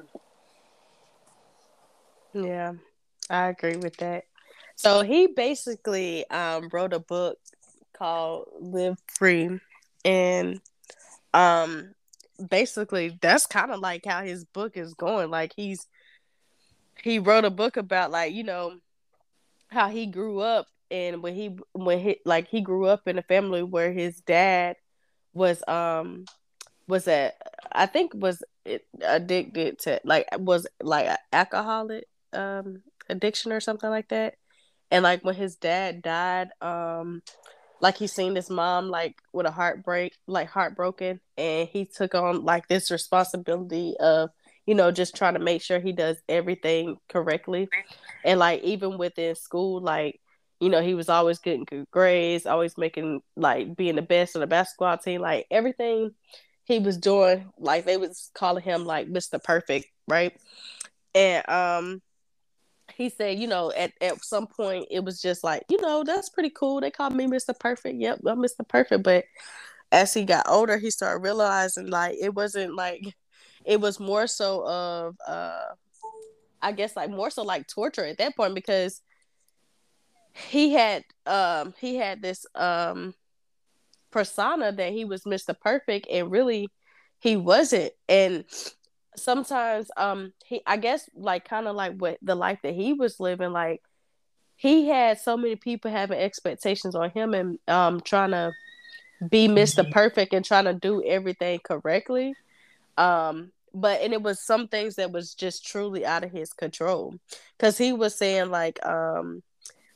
know. 2.34 2.46
Yeah, 2.48 2.74
I 3.30 3.48
agree 3.48 3.78
with 3.78 3.98
that. 3.98 4.26
So 4.76 5.02
he 5.02 5.28
basically 5.28 6.30
um, 6.30 6.70
wrote 6.72 6.94
a 6.94 7.00
book 7.00 7.38
called 7.94 8.48
Live 8.60 8.98
Free, 9.08 9.60
and 10.06 10.62
um, 11.34 11.94
basically 12.48 13.18
that's 13.22 13.46
kind 13.46 13.72
of 13.72 13.80
like 13.80 14.06
how 14.06 14.24
his 14.24 14.46
book 14.46 14.78
is 14.78 14.94
going. 14.94 15.30
Like 15.30 15.54
he's 15.56 15.88
he 17.04 17.20
wrote 17.20 17.46
a 17.46 17.50
book 17.50 17.78
about 17.78 18.12
like 18.12 18.34
you 18.34 18.44
know 18.44 18.80
how 19.70 19.90
he 19.90 20.06
grew 20.06 20.40
up 20.40 20.68
and 20.92 21.22
when 21.22 21.36
he 21.36 21.56
when 21.74 22.00
he 22.00 22.18
like 22.26 22.48
he 22.48 22.62
grew 22.62 22.86
up 22.86 23.08
in 23.08 23.18
a 23.18 23.24
family 23.24 23.64
where 23.64 23.92
his 23.92 24.20
dad 24.22 24.76
was 25.34 25.64
um 25.68 26.26
was 26.88 27.08
a 27.08 27.32
I 27.72 27.86
think 27.86 28.14
was 28.16 28.44
addicted 29.02 29.80
to 29.80 30.02
like 30.04 30.28
was 30.38 30.68
like 30.82 31.18
alcoholic 31.32 32.06
um 32.34 32.82
addiction 33.10 33.52
or 33.52 33.60
something 33.60 33.90
like 33.90 34.10
that 34.10 34.36
and 34.92 35.04
like 35.04 35.24
when 35.24 35.36
his 35.36 35.56
dad 35.56 36.02
died 36.02 36.50
um 36.62 37.22
like 37.82 37.98
he 37.98 38.08
seen 38.08 38.36
his 38.36 38.50
mom 38.50 38.90
like 38.90 39.16
with 39.34 39.46
a 39.46 39.52
heartbreak 39.52 40.14
like 40.28 40.50
heartbroken 40.50 41.20
and 41.38 41.68
he 41.70 41.86
took 41.86 42.14
on 42.14 42.44
like 42.44 42.68
this 42.68 42.92
responsibility 42.92 43.96
of 44.00 44.30
you 44.70 44.76
know, 44.76 44.92
just 44.92 45.16
trying 45.16 45.34
to 45.34 45.40
make 45.40 45.64
sure 45.64 45.80
he 45.80 45.92
does 45.92 46.18
everything 46.30 46.98
correctly. 47.10 47.68
And 48.24 48.38
like 48.38 48.62
even 48.62 49.00
within 49.00 49.34
school, 49.34 49.82
like, 49.82 50.22
you 50.60 50.70
know, 50.70 50.80
he 50.80 50.94
was 50.94 51.10
always 51.10 51.40
getting 51.40 51.64
good 51.64 51.90
grades, 51.90 52.46
always 52.46 52.78
making 52.78 53.24
like 53.36 53.76
being 53.76 53.96
the 53.96 54.04
best 54.04 54.36
on 54.36 54.42
the 54.42 54.46
basketball 54.48 55.00
team, 55.00 55.22
like 55.22 55.48
everything 55.50 56.12
he 56.66 56.78
was 56.78 56.98
doing, 56.98 57.52
like 57.58 57.86
they 57.86 57.98
was 57.98 58.30
calling 58.36 58.64
him 58.64 58.86
like 58.86 59.08
Mr. 59.08 59.44
Perfect, 59.44 59.88
right? 60.08 60.40
And 61.16 61.50
um 61.50 62.02
he 63.00 63.08
said, 63.08 63.40
you 63.40 63.48
know, 63.48 63.72
at, 63.72 63.94
at 64.02 64.22
some 64.26 64.46
point 64.46 64.86
it 64.92 65.02
was 65.06 65.22
just 65.22 65.42
like, 65.42 65.64
you 65.70 65.80
know, 65.80 66.04
that's 66.04 66.28
pretty 66.28 66.50
cool. 66.50 66.82
They 66.82 66.92
called 66.92 67.16
me 67.16 67.28
Mr. 67.28 67.58
Perfect. 67.58 67.96
Yep, 67.96 68.20
I'm 68.28 68.40
Mr. 68.40 68.68
Perfect. 68.68 69.04
But 69.04 69.24
as 69.90 70.14
he 70.14 70.26
got 70.26 70.50
older, 70.50 70.78
he 70.78 70.92
started 70.92 71.24
realizing 71.24 71.90
like 71.90 72.18
it 72.22 72.36
wasn't 72.36 72.76
like 72.76 73.16
it 73.64 73.80
was 73.80 74.02
more 74.02 74.28
so 74.28 74.68
of 74.68 75.16
uh 75.26 75.64
I 76.62 76.74
guess 76.74 76.98
like 76.98 77.10
more 77.10 77.30
so 77.30 77.44
like 77.44 77.68
torture 77.68 78.04
at 78.04 78.18
that 78.18 78.36
point 78.36 78.54
because 78.54 79.02
he 80.34 80.74
had 80.74 81.06
um 81.26 81.74
he 81.80 81.96
had 81.96 82.22
this 82.22 82.46
um 82.54 83.16
persona 84.12 84.74
that 84.74 84.92
he 84.92 85.06
was 85.06 85.24
Mr. 85.24 85.58
Perfect 85.58 86.06
and 86.12 86.30
really 86.30 86.68
he 87.20 87.38
wasn't. 87.38 87.94
And 88.10 88.44
sometimes 89.16 89.90
um 89.98 90.34
he 90.46 90.62
I 90.66 90.78
guess 90.78 91.10
like 91.16 91.48
kind 91.48 91.68
of 91.68 91.76
like 91.76 91.98
what 91.98 92.18
the 92.22 92.36
life 92.36 92.60
that 92.64 92.74
he 92.74 92.94
was 92.94 93.20
living 93.20 93.52
like 93.52 93.82
he 94.56 94.88
had 94.88 95.20
so 95.20 95.38
many 95.38 95.56
people 95.56 95.90
having 95.90 96.20
expectations 96.20 96.96
on 96.96 97.10
him 97.12 97.34
and 97.34 97.60
um 97.68 98.02
trying 98.02 98.32
to 98.32 98.52
be 99.30 99.48
Mr. 99.48 99.84
Mm-hmm. 99.84 99.92
Perfect 99.92 100.34
and 100.34 100.46
trying 100.46 100.66
to 100.66 100.74
do 100.74 101.04
everything 101.04 101.60
correctly. 101.64 102.34
Um 102.98 103.52
but 103.74 104.02
and 104.02 104.14
it 104.14 104.22
was 104.22 104.42
some 104.42 104.68
things 104.68 104.96
that 104.96 105.12
was 105.12 105.34
just 105.34 105.66
truly 105.66 106.06
out 106.06 106.24
of 106.24 106.32
his 106.32 106.54
control 106.54 107.16
cuz 107.60 107.78
he 107.78 107.94
was 107.94 108.16
saying 108.16 108.50
like 108.50 108.84
um 108.86 109.44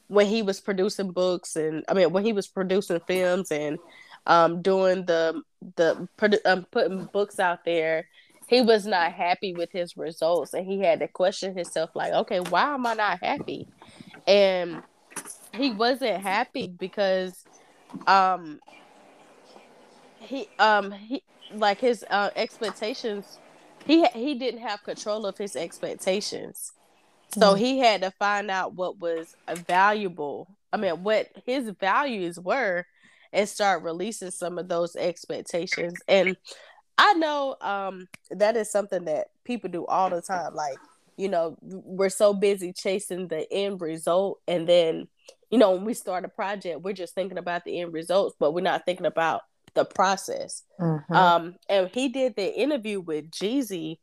when 0.08 0.28
he 0.28 0.42
was 0.42 0.62
producing 0.62 1.12
books 1.12 1.56
and 1.56 1.84
I 1.88 1.94
mean 1.94 2.12
when 2.12 2.24
he 2.24 2.34
was 2.34 2.48
producing 2.48 3.00
films 3.08 3.52
and 3.52 3.80
um 4.26 4.62
doing 4.62 5.06
the 5.06 5.42
the 5.76 6.08
um, 6.46 6.66
putting 6.72 7.06
books 7.06 7.40
out 7.40 7.66
there 7.66 8.08
he 8.48 8.62
was 8.62 8.86
not 8.86 9.14
happy 9.14 9.54
with 9.54 9.72
his 9.72 9.98
results 9.98 10.54
and 10.54 10.66
he 10.66 10.80
had 10.80 11.00
to 11.00 11.08
question 11.08 11.56
himself 11.56 11.90
like 11.96 12.14
okay 12.14 12.40
why 12.40 12.74
am 12.74 12.86
i 12.86 12.94
not 12.94 13.24
happy? 13.24 13.68
And 14.26 14.82
he 15.54 15.72
wasn't 15.72 16.22
happy 16.22 16.68
because 16.68 17.44
um 18.08 18.60
he 20.20 20.48
um 20.60 20.92
he 20.92 21.24
like 21.54 21.80
his 21.80 22.06
uh, 22.10 22.30
expectations 22.36 23.40
he 23.86 24.06
he 24.14 24.36
didn't 24.36 24.62
have 24.62 24.84
control 24.84 25.26
of 25.26 25.38
his 25.38 25.56
expectations. 25.56 26.72
So 27.34 27.54
mm. 27.54 27.58
he 27.58 27.80
had 27.80 28.02
to 28.02 28.12
find 28.12 28.50
out 28.50 28.74
what 28.76 29.00
was 29.00 29.36
valuable 29.68 30.48
i 30.72 30.78
mean 30.78 31.04
what 31.04 31.30
his 31.46 31.70
values 31.80 32.40
were 32.40 32.86
and 33.34 33.50
start 33.50 33.84
releasing 33.84 34.32
some 34.32 34.58
of 34.58 34.70
those 34.70 34.96
expectations. 34.96 35.96
And 36.08 36.38
I 36.98 37.14
know 37.14 37.56
um 37.62 38.08
that 38.32 38.56
is 38.56 38.72
something 38.72 39.06
that 39.06 39.28
people 39.44 39.70
do 39.70 39.86
all 39.86 40.10
the 40.10 40.22
time. 40.22 40.54
Like, 40.54 40.78
you 41.18 41.28
know, 41.28 41.58
we're 41.62 42.10
so 42.10 42.34
busy 42.34 42.74
chasing 42.74 43.28
the 43.28 43.52
end 43.52 43.82
result 43.82 44.40
and 44.48 44.68
then, 44.68 45.08
you 45.50 45.58
know, 45.58 45.72
when 45.72 45.86
we 45.86 45.94
start 45.94 46.26
a 46.26 46.30
project, 46.30 46.82
we're 46.82 46.94
just 46.94 47.16
thinking 47.16 47.38
about 47.38 47.66
the 47.66 47.80
end 47.80 47.94
results, 47.94 48.36
but 48.40 48.54
we're 48.54 48.62
not 48.62 48.86
thinking 48.86 49.06
about 49.06 49.42
the 49.74 49.86
process. 49.86 50.64
Mm-hmm. 50.80 51.14
Um 51.14 51.56
and 51.70 51.90
he 51.90 52.10
did 52.10 52.36
the 52.36 52.54
interview 52.60 53.00
with 53.00 53.32
Jeezy 53.32 53.98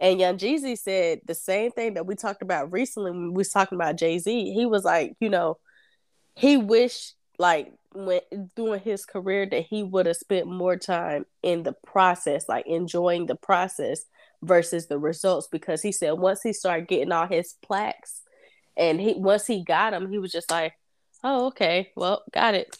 and 0.00 0.18
Young 0.18 0.38
Jeezy 0.38 0.78
said 0.78 1.20
the 1.26 1.34
same 1.34 1.70
thing 1.72 1.94
that 1.94 2.06
we 2.06 2.16
talked 2.16 2.42
about 2.42 2.72
recently 2.72 3.10
when 3.10 3.32
we 3.32 3.36
was 3.36 3.50
talking 3.50 3.76
about 3.76 3.96
Jay-Z. 3.96 4.52
He 4.52 4.64
was 4.64 4.82
like, 4.82 5.14
you 5.20 5.28
know, 5.28 5.58
he 6.34 6.56
wished 6.56 7.14
like 7.38 7.72
when 7.92 8.20
during 8.56 8.80
his 8.80 9.04
career 9.04 9.46
that 9.46 9.66
he 9.66 9.82
would 9.82 10.06
have 10.06 10.16
spent 10.16 10.46
more 10.46 10.76
time 10.76 11.26
in 11.42 11.62
the 11.62 11.72
process, 11.72 12.48
like 12.48 12.66
enjoying 12.66 13.26
the 13.26 13.34
process 13.34 14.02
versus 14.42 14.86
the 14.86 14.98
results. 14.98 15.48
Because 15.50 15.82
he 15.82 15.92
said 15.92 16.12
once 16.12 16.42
he 16.42 16.52
started 16.52 16.88
getting 16.88 17.12
all 17.12 17.26
his 17.26 17.54
plaques, 17.62 18.22
and 18.76 19.00
he 19.00 19.14
once 19.14 19.46
he 19.46 19.64
got 19.64 19.90
them, 19.90 20.10
he 20.10 20.18
was 20.18 20.32
just 20.32 20.50
like, 20.50 20.74
"Oh, 21.24 21.46
okay, 21.46 21.90
well, 21.96 22.22
got 22.32 22.54
it." 22.54 22.76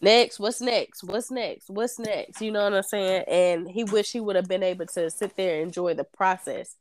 Next, 0.00 0.40
what's 0.40 0.60
next? 0.60 1.04
What's 1.04 1.30
next? 1.30 1.70
What's 1.70 1.98
next? 2.00 2.40
You 2.40 2.50
know 2.50 2.64
what 2.64 2.74
I'm 2.74 2.82
saying? 2.82 3.24
And 3.28 3.70
he 3.70 3.84
wished 3.84 4.12
he 4.12 4.20
would 4.20 4.34
have 4.34 4.48
been 4.48 4.64
able 4.64 4.86
to 4.86 5.10
sit 5.10 5.36
there 5.36 5.54
and 5.54 5.68
enjoy 5.68 5.94
the 5.94 6.02
process. 6.02 6.76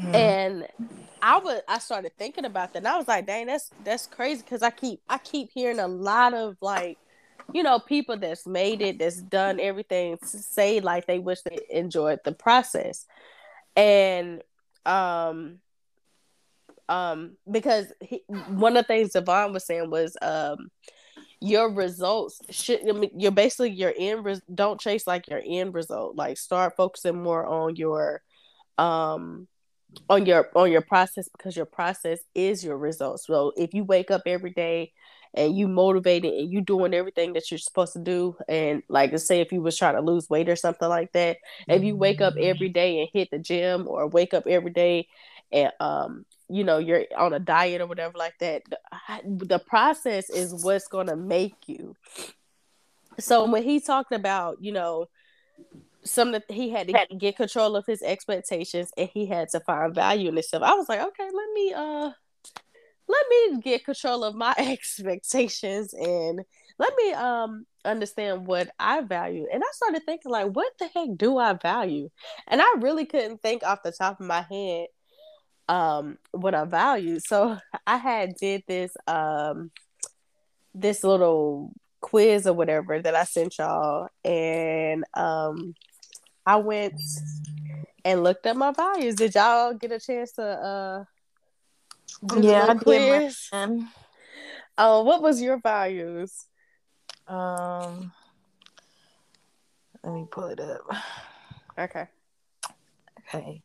Mm. 0.00 0.14
And 0.14 0.66
I 1.26 1.38
would 1.38 1.62
I 1.66 1.78
started 1.78 2.12
thinking 2.18 2.44
about 2.44 2.74
that 2.74 2.80
and 2.80 2.86
I 2.88 2.98
was 2.98 3.08
like, 3.08 3.26
dang, 3.26 3.46
that's 3.46 3.70
that's 3.82 4.06
crazy 4.06 4.42
because 4.42 4.62
I 4.62 4.68
keep 4.68 5.00
I 5.08 5.16
keep 5.16 5.50
hearing 5.50 5.78
a 5.78 5.88
lot 5.88 6.34
of 6.34 6.58
like, 6.60 6.98
you 7.54 7.62
know, 7.62 7.78
people 7.78 8.18
that's 8.18 8.46
made 8.46 8.82
it, 8.82 8.98
that's 8.98 9.22
done 9.22 9.58
everything 9.58 10.18
say 10.22 10.80
like 10.80 11.06
they 11.06 11.18
wish 11.18 11.40
they 11.40 11.60
enjoyed 11.70 12.20
the 12.24 12.32
process. 12.32 13.06
And 13.74 14.42
um 14.84 15.60
um 16.90 17.38
because 17.50 17.86
he, 18.02 18.22
one 18.28 18.76
of 18.76 18.84
the 18.84 18.88
things 18.88 19.12
DeVon 19.14 19.54
was 19.54 19.64
saying 19.64 19.88
was 19.88 20.18
um 20.20 20.70
your 21.40 21.70
results 21.70 22.42
should 22.50 22.86
I 22.86 22.92
mean, 22.92 23.12
you're 23.16 23.32
basically 23.32 23.70
your 23.70 23.94
end 23.96 24.26
res- 24.26 24.42
don't 24.54 24.78
chase 24.78 25.06
like 25.06 25.26
your 25.28 25.40
end 25.42 25.72
result 25.72 26.16
like 26.16 26.36
start 26.36 26.76
focusing 26.76 27.22
more 27.22 27.46
on 27.46 27.76
your 27.76 28.20
um 28.76 29.48
on 30.08 30.26
your 30.26 30.50
on 30.54 30.70
your 30.70 30.82
process 30.82 31.28
because 31.28 31.56
your 31.56 31.66
process 31.66 32.20
is 32.34 32.64
your 32.64 32.76
results. 32.76 33.26
So 33.26 33.52
if 33.56 33.74
you 33.74 33.84
wake 33.84 34.10
up 34.10 34.22
every 34.26 34.52
day 34.52 34.92
and 35.34 35.56
you 35.56 35.68
motivated 35.68 36.32
and 36.32 36.50
you 36.52 36.60
doing 36.60 36.94
everything 36.94 37.32
that 37.32 37.50
you're 37.50 37.58
supposed 37.58 37.92
to 37.94 37.98
do 37.98 38.36
and 38.48 38.82
like 38.88 39.10
to 39.10 39.18
say 39.18 39.40
if 39.40 39.52
you 39.52 39.60
was 39.60 39.76
trying 39.76 39.96
to 39.96 40.00
lose 40.00 40.30
weight 40.30 40.48
or 40.48 40.56
something 40.56 40.88
like 40.88 41.12
that 41.12 41.38
if 41.68 41.82
you 41.82 41.96
wake 41.96 42.20
up 42.20 42.34
every 42.40 42.68
day 42.68 43.00
and 43.00 43.08
hit 43.12 43.30
the 43.30 43.38
gym 43.38 43.86
or 43.88 44.06
wake 44.06 44.32
up 44.32 44.46
every 44.46 44.70
day 44.70 45.08
and 45.52 45.72
um 45.80 46.24
you 46.48 46.62
know 46.62 46.78
you're 46.78 47.04
on 47.16 47.32
a 47.32 47.38
diet 47.40 47.80
or 47.80 47.86
whatever 47.86 48.16
like 48.16 48.38
that 48.38 48.62
the, 48.68 48.78
the 49.46 49.58
process 49.58 50.30
is 50.30 50.64
what's 50.64 50.88
going 50.88 51.06
to 51.06 51.16
make 51.16 51.54
you 51.66 51.96
so 53.18 53.50
when 53.50 53.62
he 53.62 53.80
talked 53.80 54.12
about 54.12 54.62
you 54.62 54.72
know 54.72 55.06
some 56.04 56.32
that 56.32 56.44
he 56.50 56.70
had 56.70 56.88
to 56.88 57.16
get 57.16 57.36
control 57.36 57.76
of 57.76 57.86
his 57.86 58.02
expectations 58.02 58.90
and 58.96 59.08
he 59.12 59.26
had 59.26 59.48
to 59.50 59.60
find 59.60 59.94
value 59.94 60.28
in 60.28 60.34
himself. 60.34 60.62
I 60.62 60.74
was 60.74 60.88
like, 60.88 61.00
okay, 61.00 61.24
let 61.24 61.52
me 61.54 61.72
uh 61.74 62.10
let 63.06 63.26
me 63.28 63.60
get 63.60 63.84
control 63.84 64.24
of 64.24 64.34
my 64.34 64.54
expectations 64.58 65.94
and 65.94 66.40
let 66.78 66.92
me 66.96 67.12
um 67.12 67.66
understand 67.84 68.46
what 68.46 68.70
I 68.78 69.02
value. 69.02 69.46
And 69.52 69.62
I 69.62 69.66
started 69.72 70.02
thinking 70.04 70.30
like 70.30 70.48
what 70.48 70.72
the 70.78 70.88
heck 70.94 71.08
do 71.16 71.38
I 71.38 71.54
value? 71.54 72.10
And 72.46 72.60
I 72.60 72.74
really 72.78 73.06
couldn't 73.06 73.42
think 73.42 73.62
off 73.62 73.82
the 73.82 73.92
top 73.92 74.20
of 74.20 74.26
my 74.26 74.42
head 74.50 74.86
um 75.68 76.18
what 76.32 76.54
I 76.54 76.64
value. 76.64 77.18
So 77.20 77.58
I 77.86 77.96
had 77.96 78.34
did 78.36 78.62
this 78.66 78.94
um 79.06 79.70
this 80.74 81.04
little 81.04 81.72
quiz 82.00 82.46
or 82.46 82.52
whatever 82.52 83.00
that 83.00 83.14
I 83.14 83.24
sent 83.24 83.56
y'all 83.56 84.08
and 84.24 85.04
um 85.14 85.74
I 86.46 86.56
went 86.56 86.94
and 88.04 88.22
looked 88.22 88.46
at 88.46 88.56
my 88.56 88.72
values. 88.72 89.14
Did 89.14 89.34
y'all 89.34 89.72
get 89.74 89.92
a 89.92 90.00
chance 90.00 90.32
to 90.32 90.42
uh 90.42 91.04
yeah, 92.40 92.66
I 92.70 92.74
did. 92.74 93.34
Uh, 94.76 95.02
what 95.02 95.22
was 95.22 95.40
your 95.40 95.58
values? 95.60 96.46
Um 97.26 98.12
let 100.02 100.12
me 100.12 100.26
pull 100.30 100.46
it 100.48 100.60
up. 100.60 100.82
Okay. 101.78 102.06
Okay. 103.20 103.62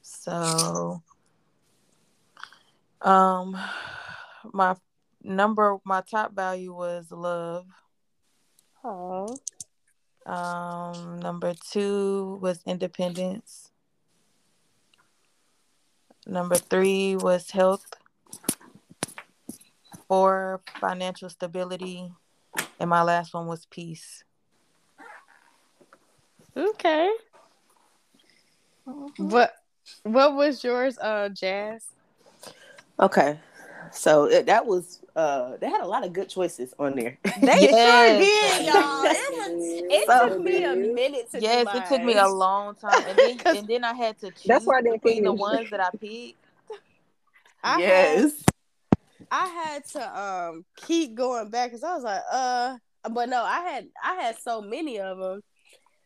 So 0.00 1.02
um 3.02 3.56
my 4.52 4.76
number 5.22 5.78
my 5.84 6.00
top 6.00 6.34
value 6.34 6.74
was 6.74 7.10
love. 7.10 7.66
Oh. 8.84 9.36
Um, 10.26 11.18
number 11.18 11.54
two 11.70 12.38
was 12.40 12.60
independence. 12.66 13.70
Number 16.26 16.54
three 16.54 17.16
was 17.16 17.50
health. 17.50 17.86
Four, 20.08 20.60
financial 20.80 21.28
stability. 21.28 22.12
And 22.78 22.90
my 22.90 23.02
last 23.02 23.34
one 23.34 23.46
was 23.46 23.66
peace. 23.66 24.24
Okay. 26.56 27.10
Mm-hmm. 28.86 29.28
What 29.28 29.54
what 30.02 30.34
was 30.34 30.62
yours, 30.62 30.98
uh, 30.98 31.28
Jazz? 31.30 31.86
Okay. 33.00 33.38
So 33.92 34.24
it, 34.24 34.46
that 34.46 34.66
was 34.66 35.00
uh 35.16 35.56
they 35.60 35.68
had 35.68 35.82
a 35.82 35.86
lot 35.86 36.04
of 36.04 36.12
good 36.12 36.28
choices 36.28 36.74
on 36.78 36.96
there. 36.96 37.18
They 37.40 37.58
Yes. 37.60 37.80
sure 37.82 38.18
did, 38.18 38.66
y'all. 38.66 39.04
It, 39.04 39.52
was, 39.52 39.82
it 39.90 40.06
So 40.06 40.28
took 40.28 40.44
me 40.44 40.64
a 40.64 40.74
minute 40.76 41.30
to 41.32 41.38
do 41.38 41.42
Yes, 41.42 41.66
it 41.74 41.86
took 41.86 42.02
me 42.02 42.14
a 42.14 42.28
long 42.28 42.74
time, 42.74 43.06
and 43.06 43.18
then 43.18 43.40
and 43.56 43.68
then 43.68 43.84
I 43.84 43.92
had 43.94 44.18
to 44.20 44.30
choose 44.30 44.44
That's 44.46 44.66
why 44.66 44.78
I 44.78 44.82
didn't 44.82 45.02
between 45.02 45.24
the 45.24 45.32
ones 45.32 45.70
that 45.70 45.80
I 45.80 45.90
picked. 45.90 46.38
I 47.64 47.80
had, 47.80 48.18
yes. 48.18 48.44
I 49.30 49.46
had 49.46 49.84
to 49.92 50.20
um 50.20 50.64
keep 50.76 51.14
going 51.14 51.50
back 51.50 51.70
because 51.70 51.84
I 51.84 51.94
was 51.94 52.04
like, 52.04 52.22
uh, 52.30 52.76
but 53.10 53.28
no, 53.28 53.42
I 53.42 53.60
had 53.60 53.88
I 54.02 54.14
had 54.14 54.38
so 54.38 54.62
many 54.62 54.98
of 54.98 55.18
them 55.18 55.42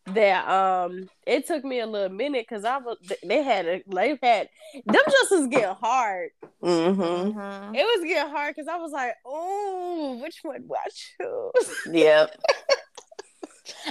that 0.09 0.49
um 0.49 1.09
it 1.27 1.47
took 1.47 1.65
me 1.65 1.81
a 1.81 1.87
little 1.87 2.15
minute 2.15 2.47
because 2.49 2.65
I 2.65 2.79
was 2.79 2.97
they 3.25 3.43
had 3.43 3.67
a 3.67 3.83
they 3.87 4.19
had 4.23 4.49
them 4.85 5.03
just 5.11 5.31
was 5.31 5.47
getting 5.49 5.75
hard. 5.75 6.31
Mm-hmm. 6.63 7.01
Mm-hmm. 7.03 7.75
It 7.75 7.83
was 7.83 8.05
getting 8.09 8.31
hard 8.33 8.55
because 8.55 8.69
I 8.69 8.77
was 8.77 8.93
like, 8.93 9.15
oh, 9.25 10.19
which 10.23 10.39
one 10.43 10.63
do 10.63 10.75
I 10.75 10.89
choose? 10.89 11.71
Yep. 11.93 12.37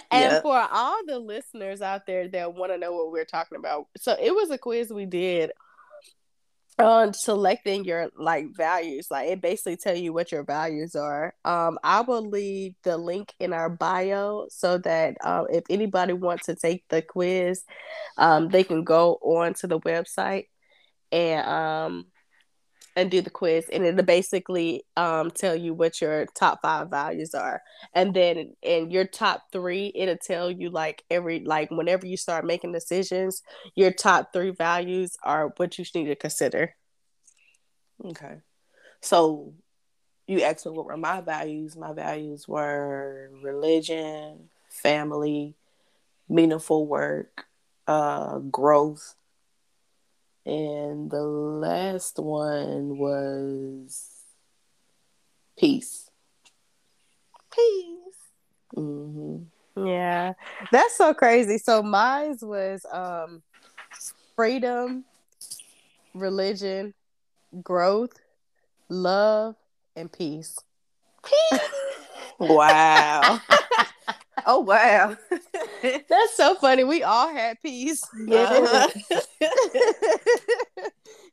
And 0.10 0.32
Yep. 0.32 0.42
for 0.42 0.58
all 0.72 1.06
the 1.06 1.20
listeners 1.20 1.82
out 1.82 2.06
there 2.06 2.28
that 2.30 2.54
want 2.54 2.72
to 2.72 2.78
know 2.78 2.94
what 2.94 3.12
we're 3.12 3.26
talking 3.26 3.58
about, 3.58 3.88
so 3.98 4.16
it 4.22 4.34
was 4.34 4.50
a 4.50 4.58
quiz 4.58 4.90
we 4.92 5.06
did 5.06 5.52
on 6.78 7.14
selecting 7.14 7.86
your 7.86 8.10
like 8.18 8.56
values. 8.56 9.08
Like 9.10 9.30
it 9.30 9.42
basically 9.42 9.78
tell 9.78 9.96
you 9.96 10.14
what 10.14 10.32
your 10.32 10.44
values 10.44 10.96
are. 10.96 11.34
Um, 11.46 11.80
I 11.84 12.02
will 12.02 12.28
leave 12.30 12.76
the 12.84 12.98
link 12.98 13.34
in 13.40 13.54
our 13.54 13.70
bio 13.70 14.48
so 14.50 14.78
that 14.80 15.18
um, 15.24 15.48
if 15.50 15.64
anybody 15.70 16.14
wants 16.14 16.48
to 16.48 16.56
take 16.56 16.84
the 16.90 17.02
quiz, 17.02 17.64
um, 18.18 18.50
they 18.50 18.64
can 18.64 18.84
go 18.84 19.18
on 19.22 19.54
to 19.56 19.68
the 19.68 19.80
website 19.80 20.46
and 21.12 21.48
um 21.48 22.06
and 22.96 23.12
do 23.12 23.22
the 23.22 23.30
quiz 23.30 23.66
and 23.74 23.86
it'll 23.86 24.04
basically 24.04 24.84
um 24.96 25.30
tell 25.32 25.56
you 25.56 25.74
what 25.74 26.00
your 26.00 26.26
top 26.36 26.62
five 26.62 26.90
values 26.90 27.34
are 27.34 27.62
and 27.94 28.14
then 28.14 28.54
in 28.62 28.90
your 28.90 29.06
top 29.06 29.44
three 29.52 29.92
it'll 29.96 30.18
tell 30.18 30.50
you 30.50 30.70
like 30.70 31.04
every 31.12 31.42
like 31.42 31.70
whenever 31.72 32.06
you 32.06 32.16
start 32.18 32.46
making 32.46 32.72
decisions 32.72 33.42
your 33.76 33.92
top 33.92 34.32
three 34.32 34.52
values 34.52 35.18
are 35.24 35.54
what 35.58 35.78
you 35.78 35.86
need 35.94 36.06
to 36.06 36.16
consider 36.16 36.74
Okay. 38.04 38.38
So 39.02 39.54
you 40.28 40.42
asked 40.42 40.66
me 40.66 40.72
what 40.72 40.86
were 40.86 40.98
my 40.98 41.22
values. 41.22 41.76
My 41.76 41.94
values 41.94 42.48
were 42.48 43.30
religion, 43.42 44.50
family, 44.70 45.56
meaningful 46.28 46.88
work, 46.88 47.46
uh, 47.88 48.40
growth. 48.40 49.16
And 50.46 51.10
the 51.10 51.24
last 51.24 52.20
one 52.20 52.98
was 52.98 54.12
peace. 55.58 56.10
peace 57.54 58.16
hmm 58.74 59.38
yeah 59.78 60.34
that's 60.72 60.98
so 60.98 61.14
crazy 61.14 61.58
so 61.58 61.82
mine 61.84 62.38
was 62.42 62.86
um 62.92 63.42
freedom 64.36 65.04
religion 66.14 66.94
growth 67.64 68.12
love 68.90 69.56
and 69.96 70.12
peace. 70.12 70.58
peace 71.24 71.60
Wow. 72.40 73.40
oh 74.46 74.60
wow. 74.60 75.16
that's 75.82 76.36
so 76.36 76.56
funny 76.56 76.84
we 76.84 77.04
all 77.04 77.30
had 77.34 77.62
peace 77.62 78.02
Uh-huh. 78.32 78.88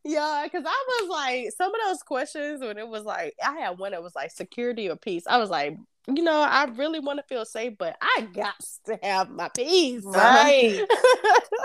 yeah, 0.05 0.42
because 0.44 0.64
I 0.66 0.85
was 1.01 1.09
like, 1.11 1.51
some 1.57 1.75
of 1.75 1.81
those 1.87 2.03
questions 2.03 2.61
when 2.61 2.79
it 2.79 2.88
was 2.88 3.05
like, 3.05 3.35
I 3.44 3.53
had 3.59 3.79
one 3.79 3.92
that 3.92 4.03
was 4.03 4.14
like 4.14 4.31
security 4.31 4.88
or 4.88 4.96
peace. 4.96 5.25
I 5.29 5.38
was 5.38 5.51
like, 5.51 5.77
you 6.09 6.22
know, 6.22 6.40
I 6.40 6.64
really 6.75 6.98
want 7.01 7.18
to 7.20 7.22
feel 7.25 7.44
safe, 7.44 7.75
but 7.79 7.96
I 8.03 8.29
got 8.35 8.55
to 8.87 8.98
have 9.03 9.31
my 9.31 9.48
peace. 9.51 10.03
Right. 10.05 10.81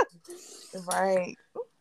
right. 0.91 1.35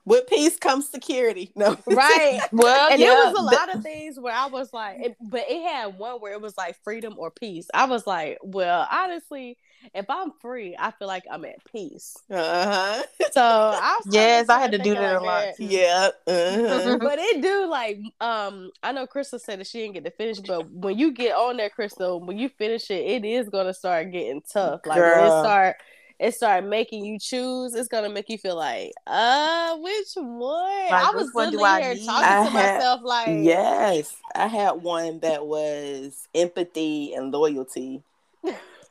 With 0.06 0.28
peace 0.28 0.56
comes 0.56 0.88
security. 0.88 1.52
No. 1.56 1.76
right. 1.86 2.40
Well, 2.52 2.90
And 2.90 3.00
yeah, 3.00 3.08
there 3.08 3.32
was 3.32 3.38
a 3.38 3.42
lot 3.42 3.74
of 3.74 3.82
things 3.82 4.20
where 4.20 4.32
I 4.32 4.46
was 4.46 4.72
like, 4.72 5.00
it, 5.00 5.16
but 5.20 5.44
it 5.48 5.62
had 5.66 5.98
one 5.98 6.20
where 6.20 6.32
it 6.32 6.40
was 6.40 6.56
like 6.56 6.76
freedom 6.84 7.14
or 7.18 7.30
peace. 7.30 7.66
I 7.74 7.86
was 7.86 8.06
like, 8.06 8.38
well, 8.42 8.86
honestly, 8.90 9.56
if 9.94 10.04
I'm 10.08 10.32
free, 10.40 10.76
I 10.78 10.90
feel 10.92 11.08
like 11.08 11.24
I'm 11.30 11.44
at 11.44 11.64
peace. 11.72 12.16
Uh-huh. 12.30 13.02
So 13.32 13.42
I 13.42 14.00
was 14.04 14.14
Yes, 14.14 14.48
I 14.48 14.60
had 14.60 14.72
to 14.72 14.78
do 14.78 14.84
thinking 14.84 15.02
that 15.02 15.16
a 15.16 15.20
lot, 15.20 15.44
that. 15.58 15.60
Yeah. 15.60 16.10
Uh-huh. 16.26 16.98
but 17.00 17.18
it 17.18 17.42
do 17.42 17.66
like 17.66 17.98
um 18.20 18.70
I 18.82 18.92
know 18.92 19.06
Crystal 19.06 19.38
said 19.38 19.60
that 19.60 19.66
she 19.66 19.80
didn't 19.80 19.94
get 19.94 20.04
to 20.04 20.10
finish, 20.10 20.38
but 20.40 20.70
when 20.70 20.98
you 20.98 21.12
get 21.12 21.34
on 21.34 21.56
there, 21.56 21.70
Crystal, 21.70 22.20
when 22.20 22.38
you 22.38 22.48
finish 22.48 22.90
it, 22.90 23.04
it 23.04 23.24
is 23.24 23.48
gonna 23.48 23.74
start 23.74 24.12
getting 24.12 24.42
tough. 24.42 24.82
Like 24.86 25.06
when 25.10 25.24
it 25.24 25.32
Girl. 25.32 25.42
start 25.42 25.76
it 26.18 26.34
start 26.34 26.64
making 26.64 27.04
you 27.04 27.18
choose, 27.18 27.74
it's 27.74 27.88
gonna 27.88 28.08
make 28.08 28.28
you 28.28 28.38
feel 28.38 28.56
like, 28.56 28.92
uh, 29.06 29.76
which 29.76 30.08
one? 30.16 30.92
I 30.92 31.12
was 31.14 31.30
one 31.34 31.50
do 31.52 31.62
I 31.62 31.80
here 31.82 31.94
need? 31.94 32.06
talking 32.06 32.24
I 32.28 32.44
to 32.44 32.50
had- 32.50 32.74
myself 32.76 33.00
like 33.04 33.28
Yes, 33.28 34.16
I 34.34 34.46
had 34.46 34.72
one 34.82 35.20
that 35.20 35.46
was 35.46 36.26
empathy 36.34 37.12
and 37.14 37.30
loyalty. 37.32 38.02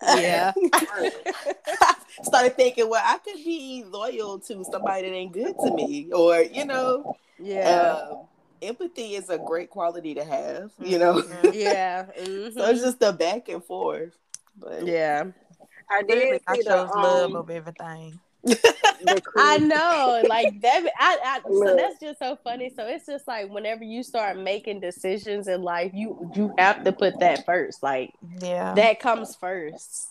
Yeah. 0.03 0.51
Started 2.23 2.55
thinking, 2.55 2.89
well, 2.89 3.01
I 3.03 3.17
could 3.19 3.35
be 3.43 3.83
loyal 3.87 4.39
to 4.39 4.63
somebody 4.65 5.09
that 5.09 5.15
ain't 5.15 5.33
good 5.33 5.55
to 5.59 5.71
me, 5.71 6.09
or 6.13 6.41
you 6.41 6.65
know, 6.65 7.15
Yeah. 7.39 7.97
um, 8.11 8.27
empathy 8.61 9.15
is 9.15 9.29
a 9.29 9.37
great 9.37 9.69
quality 9.69 10.13
to 10.15 10.23
have. 10.23 10.71
You 10.79 10.99
know, 10.99 11.23
yeah. 11.53 12.05
mhm. 12.19 12.53
so 12.53 12.65
it's 12.69 12.81
just 12.81 12.99
the 12.99 13.13
back 13.13 13.49
and 13.49 13.63
forth. 13.63 14.13
But 14.57 14.85
yeah. 14.85 15.25
I 15.89 16.01
did 16.03 16.41
I 16.47 16.55
chose 16.55 16.65
the, 16.65 16.75
love 16.97 17.29
um, 17.31 17.35
over 17.35 17.51
everything. 17.51 18.19
I 19.37 19.57
know, 19.57 20.23
like 20.27 20.61
that. 20.61 20.85
I, 20.99 21.17
I 21.23 21.39
so 21.53 21.75
that's 21.75 21.99
just 21.99 22.19
so 22.19 22.37
funny. 22.43 22.71
So 22.75 22.85
it's 22.87 23.05
just 23.05 23.27
like 23.27 23.49
whenever 23.51 23.83
you 23.83 24.03
start 24.03 24.37
making 24.37 24.79
decisions 24.79 25.47
in 25.47 25.61
life, 25.61 25.91
you 25.93 26.29
you 26.33 26.51
have 26.57 26.83
to 26.83 26.91
put 26.91 27.19
that 27.19 27.45
first. 27.45 27.83
Like 27.83 28.13
Yeah. 28.39 28.73
that 28.75 28.99
comes 28.99 29.35
first. 29.35 30.07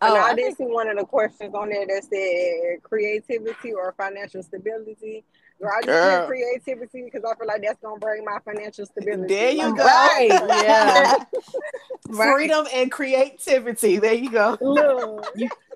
Oh, 0.00 0.14
I 0.14 0.30
I 0.30 0.34
did 0.34 0.44
think, 0.44 0.58
see 0.58 0.64
one 0.64 0.88
of 0.88 0.96
the 0.96 1.04
questions 1.04 1.54
on 1.54 1.70
there 1.70 1.86
that 1.86 2.04
said 2.04 2.82
creativity 2.82 3.72
or 3.72 3.92
financial 3.96 4.42
stability. 4.42 5.24
Girl, 5.60 5.70
I 5.76 5.80
just 5.80 5.86
Girl. 5.86 6.20
put 6.20 6.28
creativity 6.28 7.02
because 7.04 7.24
I 7.24 7.36
feel 7.36 7.46
like 7.46 7.62
that's 7.62 7.80
gonna 7.82 7.98
bring 7.98 8.24
my 8.24 8.38
financial 8.44 8.86
stability. 8.86 9.34
There 9.34 9.50
you 9.50 9.76
go. 9.76 9.84
Right, 9.84 10.28
yeah. 10.30 11.14
Freedom 12.14 12.66
and 12.72 12.90
creativity. 12.92 13.98
There 13.98 14.14
you 14.14 14.30
go. 14.30 14.56
Look, 14.60 15.26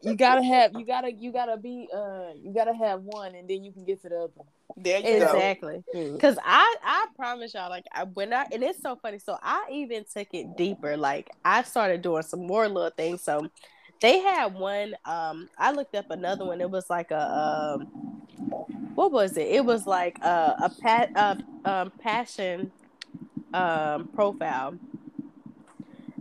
you 0.02 0.16
gotta 0.16 0.42
have 0.42 0.72
you 0.74 0.86
gotta 0.86 1.12
you 1.12 1.32
gotta 1.32 1.56
be 1.56 1.88
uh 1.94 2.30
you 2.40 2.52
gotta 2.54 2.74
have 2.74 3.02
one 3.02 3.34
and 3.34 3.48
then 3.48 3.64
you 3.64 3.72
can 3.72 3.84
get 3.84 4.00
to 4.02 4.08
the 4.08 4.16
other. 4.16 4.32
There 4.76 5.00
you 5.00 5.18
go. 5.18 5.26
exactly. 5.26 5.84
Cause 6.18 6.36
I 6.44 6.76
I 6.82 7.06
promise 7.16 7.52
y'all, 7.54 7.68
like 7.68 7.84
I, 7.92 8.04
when 8.04 8.32
I 8.32 8.46
and 8.52 8.62
it's 8.62 8.80
so 8.80 8.96
funny. 8.96 9.18
So 9.18 9.36
I 9.42 9.68
even 9.72 10.04
took 10.12 10.28
it 10.32 10.56
deeper. 10.56 10.96
Like 10.96 11.30
I 11.44 11.62
started 11.64 12.02
doing 12.02 12.22
some 12.22 12.46
more 12.46 12.68
little 12.68 12.90
things. 12.90 13.22
So 13.22 13.48
they 14.00 14.20
had 14.20 14.54
one. 14.54 14.94
Um, 15.04 15.48
I 15.58 15.72
looked 15.72 15.94
up 15.94 16.10
another 16.10 16.44
one. 16.44 16.60
It 16.60 16.70
was 16.70 16.88
like 16.88 17.10
a 17.10 17.78
um, 17.78 18.21
what 18.94 19.12
was 19.12 19.36
it? 19.36 19.48
It 19.48 19.64
was 19.64 19.86
like 19.86 20.18
a 20.22 20.54
a 20.60 20.70
pat 20.82 21.10
a 21.16 21.38
um 21.64 21.92
passion 22.00 22.72
um 23.54 24.08
profile, 24.14 24.78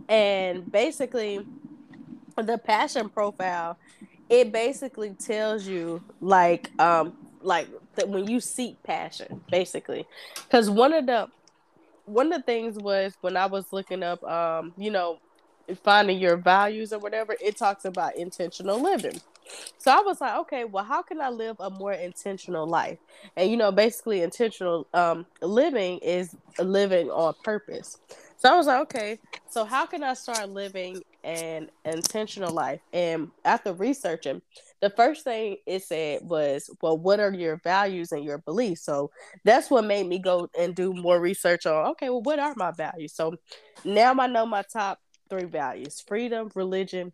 and 0.08 0.70
basically 0.70 1.46
the 2.36 2.58
passion 2.58 3.08
profile 3.10 3.78
it 4.30 4.52
basically 4.52 5.14
tells 5.14 5.66
you 5.66 6.02
like 6.20 6.72
um 6.78 7.12
like 7.42 7.68
that 7.96 8.08
when 8.08 8.26
you 8.26 8.40
seek 8.40 8.82
passion 8.82 9.42
basically. 9.50 10.06
Because 10.48 10.70
one 10.70 10.92
of 10.94 11.06
the 11.06 11.28
one 12.04 12.32
of 12.32 12.40
the 12.40 12.44
things 12.44 12.76
was 12.78 13.14
when 13.20 13.36
i 13.36 13.46
was 13.46 13.72
looking 13.72 14.02
up 14.02 14.22
um 14.24 14.72
you 14.76 14.90
know 14.90 15.18
finding 15.84 16.18
your 16.18 16.36
values 16.36 16.92
or 16.92 16.98
whatever 16.98 17.36
it 17.40 17.56
talks 17.56 17.84
about 17.84 18.16
intentional 18.16 18.82
living 18.82 19.20
so 19.78 19.90
i 19.90 20.00
was 20.00 20.20
like 20.20 20.36
okay 20.36 20.64
well 20.64 20.84
how 20.84 21.02
can 21.02 21.20
i 21.20 21.28
live 21.28 21.56
a 21.60 21.70
more 21.70 21.92
intentional 21.92 22.66
life? 22.66 22.98
And 23.36 23.50
you 23.50 23.56
know 23.56 23.72
basically 23.72 24.22
intentional 24.22 24.86
um 24.94 25.26
living 25.40 25.98
is 25.98 26.34
living 26.58 27.10
on 27.10 27.34
purpose. 27.42 27.96
So 28.36 28.52
i 28.52 28.56
was 28.56 28.66
like 28.66 28.80
okay 28.82 29.18
so 29.48 29.64
how 29.64 29.86
can 29.86 30.02
i 30.02 30.14
start 30.14 30.48
living 30.50 31.02
an 31.24 31.68
intentional 31.84 32.52
life? 32.52 32.80
And 32.92 33.28
after 33.44 33.72
researching 33.72 34.42
the 34.80 34.90
first 34.90 35.24
thing 35.24 35.56
it 35.66 35.82
said 35.84 36.20
was 36.22 36.68
well 36.80 36.98
what 36.98 37.20
are 37.20 37.32
your 37.32 37.60
values 37.62 38.12
and 38.12 38.24
your 38.24 38.38
beliefs? 38.38 38.84
So 38.84 39.10
that's 39.44 39.70
what 39.70 39.84
made 39.84 40.06
me 40.06 40.18
go 40.18 40.48
and 40.58 40.74
do 40.74 40.92
more 40.92 41.20
research 41.20 41.66
on 41.66 41.90
okay 41.92 42.08
well 42.10 42.22
what 42.22 42.38
are 42.38 42.54
my 42.56 42.72
values? 42.72 43.14
So 43.14 43.36
now 43.84 44.14
i 44.18 44.26
know 44.26 44.46
my 44.46 44.62
top 44.62 44.98
three 45.30 45.44
values 45.44 46.02
freedom 46.06 46.50
religion 46.54 47.12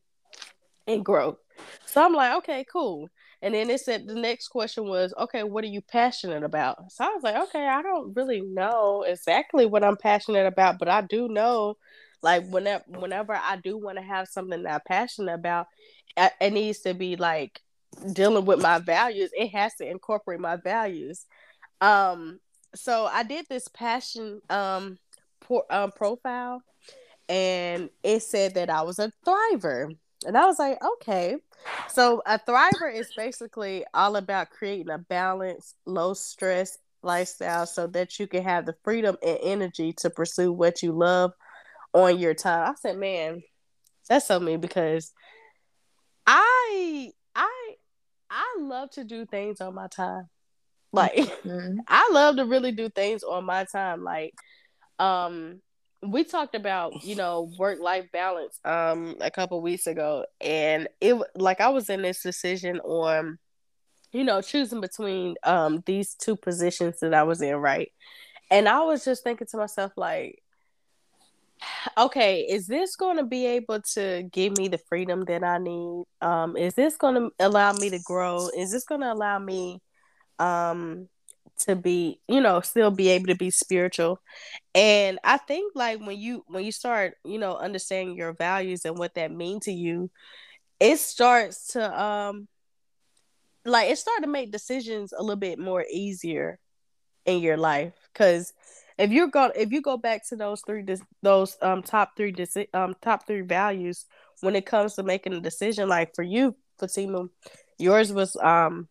and 0.88 1.04
grow. 1.04 1.38
So 1.86 2.04
I'm 2.04 2.14
like, 2.14 2.36
okay, 2.38 2.64
cool. 2.70 3.08
And 3.42 3.54
then 3.54 3.70
it 3.70 3.80
said 3.80 4.06
the 4.06 4.14
next 4.14 4.48
question 4.48 4.88
was, 4.88 5.14
okay, 5.16 5.44
what 5.44 5.62
are 5.62 5.68
you 5.68 5.80
passionate 5.80 6.42
about? 6.42 6.90
So 6.90 7.04
I 7.04 7.08
was 7.08 7.22
like, 7.22 7.36
okay, 7.48 7.66
I 7.66 7.82
don't 7.82 8.14
really 8.16 8.40
know 8.40 9.04
exactly 9.06 9.64
what 9.66 9.84
I'm 9.84 9.96
passionate 9.96 10.46
about, 10.46 10.78
but 10.78 10.88
I 10.88 11.02
do 11.02 11.28
know, 11.28 11.76
like, 12.20 12.48
whenever 12.48 12.82
whenever 12.88 13.34
I 13.34 13.56
do 13.62 13.76
want 13.76 13.98
to 13.98 14.04
have 14.04 14.26
something 14.26 14.64
that 14.64 14.74
I'm 14.74 14.80
passionate 14.86 15.34
about, 15.34 15.68
it 16.16 16.52
needs 16.52 16.80
to 16.80 16.94
be 16.94 17.14
like 17.14 17.60
dealing 18.12 18.44
with 18.44 18.60
my 18.60 18.78
values. 18.78 19.30
It 19.32 19.48
has 19.48 19.74
to 19.76 19.88
incorporate 19.88 20.40
my 20.40 20.56
values. 20.56 21.26
Um, 21.80 22.40
so 22.74 23.06
I 23.06 23.22
did 23.22 23.46
this 23.48 23.68
passion 23.68 24.40
um, 24.50 24.98
por- 25.40 25.66
um 25.70 25.92
profile, 25.92 26.60
and 27.28 27.88
it 28.02 28.22
said 28.22 28.54
that 28.54 28.68
I 28.68 28.82
was 28.82 28.98
a 28.98 29.12
thriver. 29.24 29.94
And 30.26 30.36
I 30.36 30.46
was 30.46 30.58
like, 30.58 30.78
okay. 30.84 31.36
So 31.88 32.22
a 32.26 32.38
thriver 32.38 32.92
is 32.92 33.12
basically 33.16 33.84
all 33.94 34.16
about 34.16 34.50
creating 34.50 34.90
a 34.90 34.98
balanced, 34.98 35.76
low 35.86 36.14
stress 36.14 36.78
lifestyle 37.02 37.66
so 37.66 37.86
that 37.88 38.18
you 38.18 38.26
can 38.26 38.42
have 38.42 38.66
the 38.66 38.74
freedom 38.82 39.16
and 39.22 39.38
energy 39.42 39.92
to 39.94 40.10
pursue 40.10 40.52
what 40.52 40.82
you 40.82 40.92
love 40.92 41.32
on 41.92 42.18
your 42.18 42.34
time. 42.34 42.70
I 42.70 42.74
said, 42.74 42.98
man, 42.98 43.42
that's 44.08 44.26
so 44.26 44.40
me 44.40 44.56
because 44.56 45.12
I 46.26 47.12
I 47.34 47.74
I 48.30 48.56
love 48.60 48.90
to 48.92 49.04
do 49.04 49.26
things 49.26 49.60
on 49.60 49.74
my 49.74 49.86
time. 49.88 50.28
Like 50.92 51.14
mm-hmm. 51.14 51.78
I 51.88 52.10
love 52.12 52.36
to 52.36 52.44
really 52.44 52.72
do 52.72 52.88
things 52.88 53.22
on 53.22 53.44
my 53.44 53.64
time. 53.64 54.02
Like 54.02 54.34
um 54.98 55.60
we 56.02 56.22
talked 56.24 56.54
about 56.54 57.04
you 57.04 57.16
know 57.16 57.50
work 57.58 57.80
life 57.80 58.06
balance 58.12 58.58
um 58.64 59.16
a 59.20 59.30
couple 59.30 59.60
weeks 59.60 59.86
ago 59.86 60.24
and 60.40 60.88
it 61.00 61.16
like 61.34 61.60
i 61.60 61.68
was 61.68 61.90
in 61.90 62.02
this 62.02 62.22
decision 62.22 62.78
on 62.80 63.38
you 64.12 64.22
know 64.22 64.40
choosing 64.40 64.80
between 64.80 65.34
um 65.42 65.82
these 65.86 66.14
two 66.14 66.36
positions 66.36 67.00
that 67.00 67.14
i 67.14 67.22
was 67.22 67.42
in 67.42 67.56
right? 67.56 67.90
And 68.50 68.68
i 68.68 68.80
was 68.80 69.04
just 69.04 69.24
thinking 69.24 69.46
to 69.50 69.56
myself 69.56 69.92
like 69.96 70.40
okay 71.98 72.42
is 72.42 72.68
this 72.68 72.94
going 72.94 73.16
to 73.16 73.24
be 73.24 73.46
able 73.46 73.80
to 73.94 74.22
give 74.32 74.56
me 74.56 74.68
the 74.68 74.78
freedom 74.78 75.24
that 75.24 75.42
i 75.42 75.58
need? 75.58 76.04
Um 76.20 76.56
is 76.56 76.74
this 76.74 76.96
going 76.96 77.16
to 77.16 77.30
allow 77.40 77.72
me 77.72 77.90
to 77.90 77.98
grow? 78.04 78.48
Is 78.56 78.70
this 78.70 78.84
going 78.84 79.00
to 79.00 79.12
allow 79.12 79.38
me 79.40 79.80
um 80.38 81.08
to 81.60 81.76
be 81.76 82.20
you 82.28 82.40
know 82.40 82.60
still 82.60 82.90
be 82.90 83.08
able 83.08 83.26
to 83.26 83.34
be 83.36 83.50
spiritual. 83.50 84.20
And 84.74 85.18
i 85.24 85.36
think 85.36 85.72
like 85.74 86.00
when 86.00 86.18
you 86.18 86.44
when 86.48 86.64
you 86.64 86.72
start 86.72 87.14
you 87.24 87.38
know 87.38 87.56
understanding 87.56 88.16
your 88.16 88.32
values 88.32 88.84
and 88.84 88.98
what 88.98 89.14
that 89.14 89.32
mean 89.32 89.60
to 89.60 89.72
you 89.72 90.10
it 90.80 90.98
starts 90.98 91.68
to 91.68 92.02
um 92.02 92.48
like 93.64 93.90
it 93.90 93.98
started 93.98 94.22
to 94.22 94.30
make 94.30 94.50
decisions 94.52 95.12
a 95.12 95.20
little 95.22 95.36
bit 95.36 95.58
more 95.58 95.84
easier 95.90 96.58
in 97.26 97.40
your 97.40 97.56
life. 97.56 97.94
Because 98.12 98.52
if 98.98 99.10
you're 99.10 99.28
going 99.28 99.52
if 99.54 99.70
you 99.70 99.80
go 99.80 99.96
back 99.96 100.26
to 100.28 100.36
those 100.36 100.62
three 100.66 100.84
those 101.22 101.56
um 101.62 101.82
top 101.82 102.16
three 102.16 102.32
deci- 102.32 102.72
um 102.74 102.94
top 103.00 103.26
three 103.26 103.42
values 103.42 104.06
when 104.40 104.56
it 104.56 104.66
comes 104.66 104.94
to 104.94 105.02
making 105.02 105.34
a 105.34 105.40
decision 105.40 105.88
like 105.88 106.14
for 106.14 106.24
you 106.24 106.56
Fatima 106.78 107.26
yours 107.78 108.12
was 108.12 108.36
um 108.36 108.88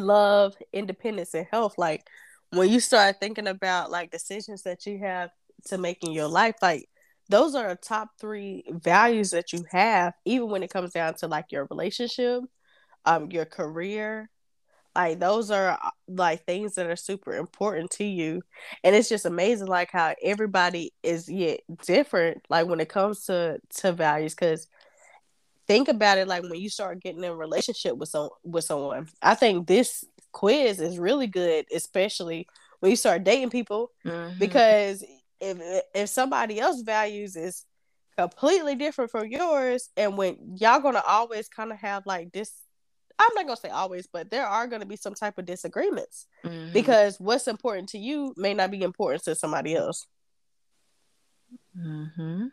love, 0.00 0.54
independence, 0.72 1.34
and 1.34 1.46
health. 1.50 1.74
Like 1.78 2.06
when 2.50 2.68
you 2.68 2.80
start 2.80 3.16
thinking 3.20 3.48
about 3.48 3.90
like 3.90 4.10
decisions 4.10 4.62
that 4.62 4.86
you 4.86 4.98
have 4.98 5.30
to 5.66 5.78
make 5.78 6.02
in 6.04 6.12
your 6.12 6.28
life, 6.28 6.56
like 6.62 6.88
those 7.28 7.54
are 7.54 7.68
the 7.68 7.76
top 7.76 8.10
three 8.20 8.64
values 8.68 9.30
that 9.32 9.52
you 9.52 9.64
have, 9.70 10.14
even 10.24 10.48
when 10.48 10.62
it 10.62 10.70
comes 10.70 10.92
down 10.92 11.14
to 11.14 11.26
like 11.26 11.50
your 11.50 11.66
relationship, 11.70 12.42
um, 13.04 13.30
your 13.30 13.44
career. 13.44 14.30
Like 14.94 15.18
those 15.20 15.50
are 15.50 15.78
like 16.08 16.46
things 16.46 16.76
that 16.76 16.86
are 16.86 16.96
super 16.96 17.34
important 17.34 17.90
to 17.92 18.04
you. 18.04 18.42
And 18.82 18.96
it's 18.96 19.10
just 19.10 19.26
amazing 19.26 19.66
like 19.66 19.90
how 19.92 20.14
everybody 20.22 20.92
is 21.02 21.28
yet 21.28 21.60
different, 21.84 22.46
like 22.48 22.66
when 22.66 22.80
it 22.80 22.88
comes 22.88 23.26
to 23.26 23.58
to 23.80 23.92
values. 23.92 24.34
Cause 24.34 24.68
think 25.66 25.88
about 25.88 26.18
it 26.18 26.28
like 26.28 26.42
when 26.42 26.56
you 26.56 26.68
start 26.68 27.00
getting 27.00 27.24
in 27.24 27.30
a 27.30 27.34
relationship 27.34 27.96
with 27.96 28.08
some 28.08 28.30
with 28.44 28.64
someone. 28.64 29.08
I 29.22 29.34
think 29.34 29.66
this 29.66 30.04
quiz 30.32 30.80
is 30.80 30.98
really 30.98 31.26
good, 31.26 31.66
especially 31.74 32.46
when 32.80 32.90
you 32.90 32.96
start 32.96 33.24
dating 33.24 33.50
people, 33.50 33.90
mm-hmm. 34.04 34.38
because 34.38 35.04
if 35.40 35.58
if 35.94 36.08
somebody 36.08 36.60
else 36.60 36.82
values 36.82 37.36
is 37.36 37.64
completely 38.16 38.74
different 38.74 39.10
from 39.10 39.26
yours, 39.26 39.90
and 39.96 40.16
when 40.16 40.56
y'all 40.56 40.80
gonna 40.80 41.02
always 41.06 41.48
kind 41.48 41.72
of 41.72 41.78
have 41.78 42.06
like 42.06 42.32
this. 42.32 42.52
I'm 43.18 43.30
not 43.34 43.46
gonna 43.46 43.56
say 43.56 43.70
always, 43.70 44.06
but 44.06 44.30
there 44.30 44.44
are 44.44 44.66
gonna 44.66 44.84
be 44.84 44.96
some 44.96 45.14
type 45.14 45.38
of 45.38 45.46
disagreements 45.46 46.26
mm-hmm. 46.44 46.74
because 46.74 47.18
what's 47.18 47.48
important 47.48 47.88
to 47.90 47.98
you 47.98 48.34
may 48.36 48.52
not 48.52 48.70
be 48.70 48.82
important 48.82 49.24
to 49.24 49.34
somebody 49.34 49.74
else. 49.74 50.06
Hmm. 51.74 52.48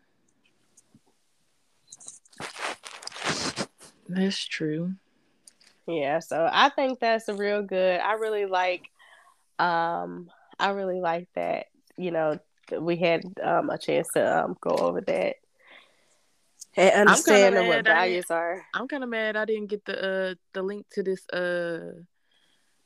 That's 4.08 4.44
true. 4.44 4.94
Yeah, 5.88 6.20
so 6.20 6.48
I 6.52 6.70
think 6.70 7.00
that's 7.00 7.28
a 7.28 7.34
real 7.34 7.62
good. 7.62 8.00
I 8.00 8.14
really 8.14 8.46
like 8.46 8.90
um 9.60 10.30
I 10.60 10.70
really 10.70 11.00
like 11.00 11.28
that, 11.36 11.68
you 11.98 12.12
know, 12.12 12.40
we 12.80 12.98
had 12.98 13.24
um 13.42 13.70
a 13.70 13.78
chance 13.78 14.10
to 14.14 14.44
um 14.46 14.58
go 14.62 14.72
over 14.72 15.02
that 15.02 15.36
and 16.76 16.94
understand 16.96 17.56
what 17.68 17.84
values 17.86 18.26
are. 18.30 18.66
I'm 18.74 18.88
kind 18.88 19.04
of 19.04 19.10
mad 19.10 19.36
I 19.36 19.46
didn't 19.46 19.68
get 19.68 19.86
the 19.86 19.98
uh 20.32 20.36
the 20.54 20.62
link 20.64 20.86
to 20.92 21.04
this 21.04 21.28
uh 21.30 22.02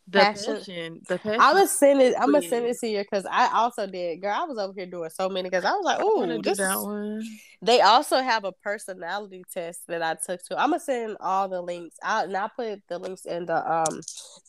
the 0.07 0.19
passion. 0.19 0.55
passion. 0.55 1.01
The 1.07 1.17
passion. 1.17 1.41
I'm 1.41 1.55
gonna 1.55 1.67
send 1.67 2.01
it. 2.01 2.15
I'm 2.17 2.31
gonna 2.31 2.47
send 2.47 2.65
it 2.65 2.77
to 2.79 2.87
you 2.87 2.99
because 2.99 3.25
I 3.29 3.49
also 3.53 3.87
did. 3.87 4.21
Girl, 4.21 4.33
I 4.33 4.45
was 4.45 4.57
over 4.57 4.73
here 4.73 4.85
doing 4.85 5.09
so 5.09 5.27
many 5.27 5.49
because 5.49 5.65
I 5.65 5.71
was 5.71 5.83
like, 5.83 5.97
oh, 5.99 6.41
this. 6.41 6.57
That 6.57 6.81
one. 6.81 7.23
They 7.61 7.81
also 7.81 8.21
have 8.21 8.45
a 8.45 8.51
personality 8.51 9.43
test 9.53 9.81
that 9.87 10.01
I 10.01 10.15
took 10.15 10.43
to. 10.45 10.59
I'm 10.59 10.69
gonna 10.69 10.79
send 10.79 11.17
all 11.19 11.49
the 11.49 11.61
links 11.61 11.97
out, 12.03 12.25
and 12.25 12.37
I 12.37 12.49
put 12.55 12.81
the 12.87 12.99
links 12.99 13.25
in 13.25 13.45
the 13.45 13.71
um 13.71 13.99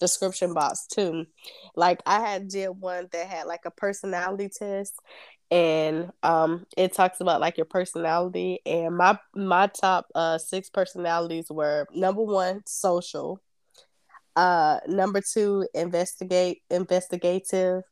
description 0.00 0.54
box 0.54 0.86
too. 0.86 1.26
Like 1.74 2.02
I 2.06 2.20
had 2.20 2.48
did 2.48 2.68
one 2.68 3.08
that 3.12 3.26
had 3.26 3.46
like 3.46 3.62
a 3.64 3.70
personality 3.70 4.50
test, 4.56 4.94
and 5.50 6.12
um 6.22 6.66
it 6.76 6.92
talks 6.92 7.20
about 7.20 7.40
like 7.40 7.56
your 7.56 7.64
personality 7.64 8.60
and 8.66 8.96
my 8.96 9.18
my 9.34 9.66
top 9.66 10.06
uh 10.14 10.38
six 10.38 10.68
personalities 10.68 11.46
were 11.50 11.86
number 11.94 12.22
one 12.22 12.62
social 12.66 13.40
uh, 14.38 14.78
number 14.86 15.20
two, 15.20 15.66
investigate, 15.74 16.62
investigative, 16.70 17.82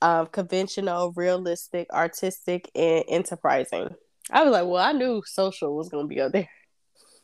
um, 0.00 0.26
conventional, 0.28 1.12
realistic, 1.14 1.86
artistic, 1.92 2.70
and 2.74 3.04
enterprising. 3.06 3.90
I 4.30 4.44
was 4.44 4.52
like, 4.52 4.64
well, 4.64 4.82
I 4.82 4.92
knew 4.92 5.22
social 5.26 5.76
was 5.76 5.90
gonna 5.90 6.08
be 6.08 6.22
up 6.22 6.32
there 6.32 6.48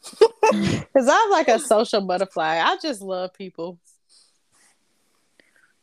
because 0.53 1.09
I'm 1.09 1.31
like 1.31 1.49
a 1.49 1.59
social 1.59 2.03
butterfly. 2.03 2.61
I 2.63 2.77
just 2.83 3.01
love 3.01 3.33
people. 3.33 3.79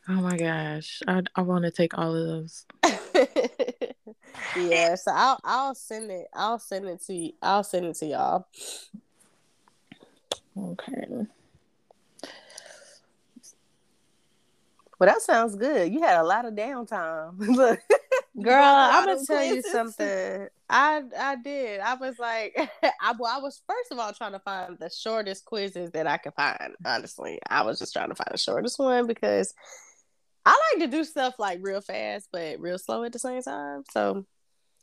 Oh 0.08 0.22
my 0.22 0.38
gosh, 0.38 1.02
I 1.08 1.24
I 1.36 1.42
want 1.42 1.66
to 1.66 1.72
take 1.72 1.98
all 1.98 2.16
of 2.16 2.28
those. 2.28 2.66
yeah, 4.56 4.94
so 4.94 5.12
I'll 5.16 5.40
I'll 5.44 5.74
send 5.74 6.12
it. 6.12 6.28
I'll 6.32 6.60
send 6.60 6.86
it 6.86 7.02
to 7.08 7.13
you. 7.16 7.32
I'll 7.42 7.63
send 7.63 7.88
it 7.88 7.96
to 7.96 8.06
y'all. 8.06 8.48
Okay. 10.56 11.26
Well, 15.00 15.10
that 15.10 15.22
sounds 15.22 15.56
good. 15.56 15.94
You 15.94 16.02
had 16.02 16.20
a 16.20 16.24
lot 16.24 16.46
of 16.46 16.56
downtime. 16.56 17.38
Look, 17.40 17.80
girl, 18.42 18.64
I'm 18.64 19.06
gonna 19.06 19.26
tell 19.26 19.44
you 19.44 19.62
something. 19.62 20.48
I 20.70 21.04
I 21.18 21.36
did. 21.36 21.80
I 21.82 21.94
was 21.96 22.18
like, 22.18 22.58
I, 22.84 23.14
well, 23.18 23.32
I 23.36 23.40
was 23.40 23.62
first 23.68 23.92
of 23.92 24.00
all 24.00 24.12
trying 24.14 24.32
to 24.32 24.40
find 24.40 24.78
the 24.80 24.90
shortest 24.90 25.46
quizzes 25.46 25.92
that 25.92 26.08
I 26.08 26.18
could 26.18 26.34
find. 26.34 26.76
Honestly, 26.84 27.40
I 27.48 27.64
was 27.64 27.78
just 27.78 27.94
trying 27.94 28.10
to 28.10 28.16
find 28.16 28.30
the 28.32 28.38
shortest 28.38 28.80
one 28.80 29.06
because 29.06 29.54
I 30.46 30.60
like 30.74 30.84
to 30.84 30.98
do 30.98 31.04
stuff 31.04 31.36
like 31.38 31.60
real 31.62 31.82
fast 31.82 32.30
but 32.32 32.60
real 32.60 32.80
slow 32.80 33.04
at 33.04 33.12
the 33.12 33.20
same 33.20 33.42
time. 33.44 33.84
So 33.92 34.26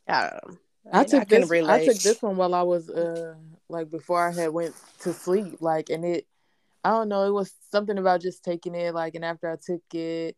I 0.07 0.21
don't 0.21 0.49
know. 0.51 0.57
I, 0.93 0.99
I 1.01 1.03
took 1.03 1.21
I 1.21 1.25
this. 1.25 1.49
Relate. 1.49 1.89
I 1.89 1.93
took 1.93 2.01
this 2.01 2.21
one 2.21 2.37
while 2.37 2.53
I 2.53 2.61
was 2.61 2.89
uh 2.89 3.33
like 3.67 3.89
before 3.89 4.25
I 4.25 4.31
had 4.31 4.51
went 4.51 4.75
to 5.01 5.11
sleep. 5.11 5.57
Like, 5.59 5.89
and 5.89 6.05
it 6.05 6.25
I 6.85 6.89
don't 6.89 7.09
know. 7.09 7.23
It 7.23 7.33
was 7.33 7.51
something 7.71 7.97
about 7.97 8.21
just 8.21 8.43
taking 8.43 8.75
it. 8.75 8.93
Like, 8.93 9.15
and 9.15 9.25
after 9.25 9.51
I 9.51 9.55
took 9.55 9.81
it, 9.91 10.37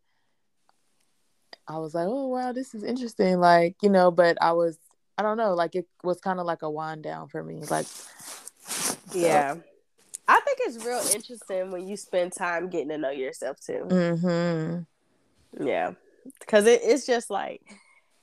I 1.68 1.78
was 1.78 1.94
like, 1.94 2.08
oh 2.08 2.28
wow, 2.28 2.54
this 2.54 2.74
is 2.74 2.84
interesting. 2.84 3.42
Like, 3.42 3.76
you 3.82 3.90
know, 3.90 4.12
but 4.12 4.38
I 4.42 4.54
was, 4.54 4.78
I 5.18 5.24
don't 5.24 5.36
know. 5.36 5.56
Like, 5.56 5.76
it 5.76 5.88
was 6.06 6.22
kind 6.22 6.40
of 6.40 6.46
like 6.46 6.62
a 6.62 6.70
wind 6.70 7.04
down 7.04 7.28
for 7.28 7.44
me. 7.44 7.64
Like, 7.70 7.86
yeah. 9.12 9.56
I 10.30 10.40
think 10.40 10.60
it's 10.62 10.86
real 10.86 11.02
interesting 11.14 11.70
when 11.70 11.86
you 11.86 11.98
spend 11.98 12.32
time 12.32 12.70
getting 12.70 12.90
to 12.90 12.98
know 12.98 13.12
yourself 13.12 13.60
too. 13.60 13.86
Mm-hmm. 13.86 15.66
Yeah, 15.68 15.96
because 16.40 16.66
it, 16.66 16.80
it's 16.82 17.06
just 17.06 17.30
like 17.30 17.62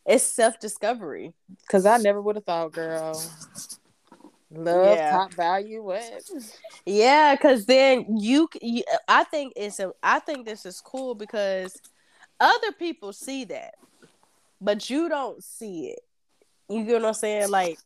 it's 0.07 0.25
self 0.25 0.59
discovery. 0.59 1.35
Because 1.61 1.85
I 1.85 1.99
never 1.99 2.23
would 2.23 2.37
have 2.37 2.45
thought, 2.47 2.73
girl, 2.73 3.23
Love, 4.57 4.99
Yeah. 4.99 5.11
top 5.11 5.33
value, 5.33 5.83
what? 5.83 6.23
Yeah, 6.87 7.35
because 7.35 7.67
then 7.67 8.19
you, 8.19 8.49
you, 8.61 8.85
I 9.09 9.25
think 9.25 9.55
it's 9.57 9.81
a, 9.81 9.93
I 10.03 10.19
think 10.21 10.47
this 10.47 10.67
is 10.67 10.81
cool 10.81 11.15
because 11.15 11.81
other 12.41 12.73
people 12.73 13.13
see 13.13 13.45
that, 13.45 13.75
but 14.61 14.89
you 14.91 15.09
don't 15.09 15.43
see 15.43 15.89
it. 15.89 16.01
You 16.69 16.85
get 16.85 17.01
what 17.03 17.09
I'm 17.09 17.15
saying? 17.15 17.49
Like 17.51 17.79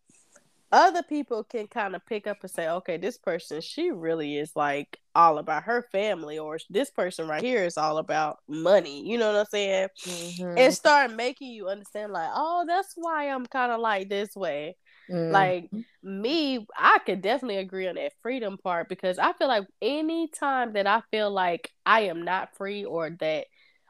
other 0.70 1.02
people 1.02 1.44
can 1.44 1.66
kind 1.66 1.96
of 1.96 2.04
pick 2.07 2.26
up 2.26 2.38
and 2.42 2.50
say, 2.50 2.68
okay, 2.68 2.96
this 2.96 3.16
person, 3.18 3.61
she 3.61 3.90
really 3.90 4.37
is 4.37 4.52
like 4.54 4.98
all 5.14 5.38
about 5.38 5.64
her 5.64 5.87
family, 5.90 6.38
or 6.38 6.59
this 6.70 6.90
person 6.90 7.26
right 7.26 7.42
here 7.42 7.64
is 7.64 7.78
all 7.78 7.98
about 7.98 8.38
money. 8.48 9.07
You 9.09 9.18
know 9.18 9.33
what 9.33 9.40
I'm 9.40 9.46
saying? 9.46 9.88
Mhm. 10.07 10.59
And 10.59 10.74
start 10.74 11.12
making 11.12 11.52
you 11.52 11.68
understand, 11.68 12.12
like, 12.12 12.31
oh, 12.35 12.64
that's 12.66 12.92
why 12.96 13.31
I'm 13.31 13.46
kind 13.46 13.72
of 13.72 13.81
like 13.81 14.09
this 14.09 14.37
way. 14.37 14.76
Mhm. 15.08 15.32
Like 15.32 15.70
me, 16.02 16.66
I 16.76 16.98
could 17.04 17.22
definitely 17.22 17.58
agree 17.58 17.88
on 17.88 17.96
that 17.96 18.12
freedom 18.22 18.58
part 18.58 18.88
because 18.88 19.18
I 19.18 19.32
feel 19.34 19.48
like 19.48 19.66
anytime 19.82 20.72
that 20.74 20.86
I 20.86 21.02
feel 21.10 21.30
like 21.30 21.70
I 21.86 22.02
am 22.02 22.24
not 22.24 22.56
free 22.56 22.84
or 22.84 23.10
that 23.20 23.46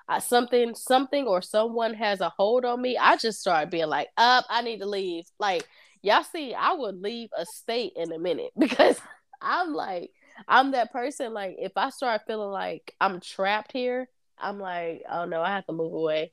I, 0.08 0.20
something, 0.20 0.74
something 0.74 1.26
or 1.26 1.42
someone 1.42 1.94
has 1.94 2.20
a 2.20 2.30
hold 2.30 2.64
on 2.64 2.80
me, 2.80 2.96
I 2.98 3.16
just 3.16 3.40
start 3.40 3.70
being 3.70 3.88
like, 3.88 4.08
up, 4.16 4.46
I 4.48 4.62
need 4.62 4.78
to 4.80 4.86
leave. 4.86 5.24
Like 5.38 5.66
y'all 6.02 6.24
see, 6.24 6.54
I 6.54 6.72
would 6.72 7.00
leave 7.00 7.30
a 7.36 7.44
state 7.46 7.92
in 7.96 8.12
a 8.12 8.18
minute 8.18 8.52
because 8.58 9.00
I'm 9.40 9.74
like, 9.74 10.10
I'm 10.48 10.72
that 10.72 10.92
person. 10.92 11.32
Like 11.34 11.56
if 11.58 11.72
I 11.76 11.90
start 11.90 12.22
feeling 12.26 12.50
like 12.50 12.94
I'm 13.00 13.20
trapped 13.20 13.72
here, 13.72 14.08
I'm 14.38 14.58
like, 14.60 15.02
oh 15.10 15.24
no, 15.24 15.42
I 15.42 15.50
have 15.50 15.66
to 15.66 15.72
move 15.72 15.92
away. 15.92 16.32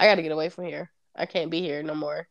I 0.00 0.06
got 0.06 0.16
to 0.16 0.22
get 0.22 0.32
away 0.32 0.48
from 0.48 0.64
here. 0.64 0.90
I 1.16 1.26
can't 1.26 1.50
be 1.50 1.60
here 1.60 1.82
no 1.82 1.94
more. 1.94 2.28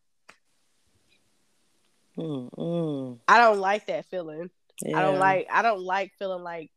Mm-mm. 2.18 3.20
I 3.28 3.38
don't 3.38 3.60
like 3.60 3.88
that 3.88 4.06
feeling. 4.10 4.50
I 4.86 5.02
don't 5.02 5.20
like 5.20 5.48
I 5.52 5.62
don't 5.62 5.82
like 5.82 6.12
feeling 6.20 6.44
like 6.44 6.72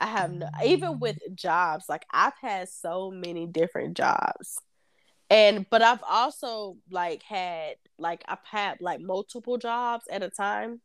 I 0.00 0.06
have 0.06 0.32
no 0.32 0.48
even 0.64 0.98
with 1.00 1.18
jobs, 1.34 1.86
like 1.88 2.04
I've 2.12 2.36
had 2.40 2.68
so 2.68 3.10
many 3.10 3.46
different 3.46 3.96
jobs. 3.96 4.60
And 5.30 5.66
but 5.70 5.82
I've 5.82 6.02
also 6.08 6.76
like 6.90 7.22
had 7.22 7.76
like 7.98 8.22
I've 8.28 8.44
had 8.44 8.80
like 8.80 9.00
multiple 9.00 9.58
jobs 9.58 10.04
at 10.10 10.22
a 10.22 10.30
time. 10.30 10.80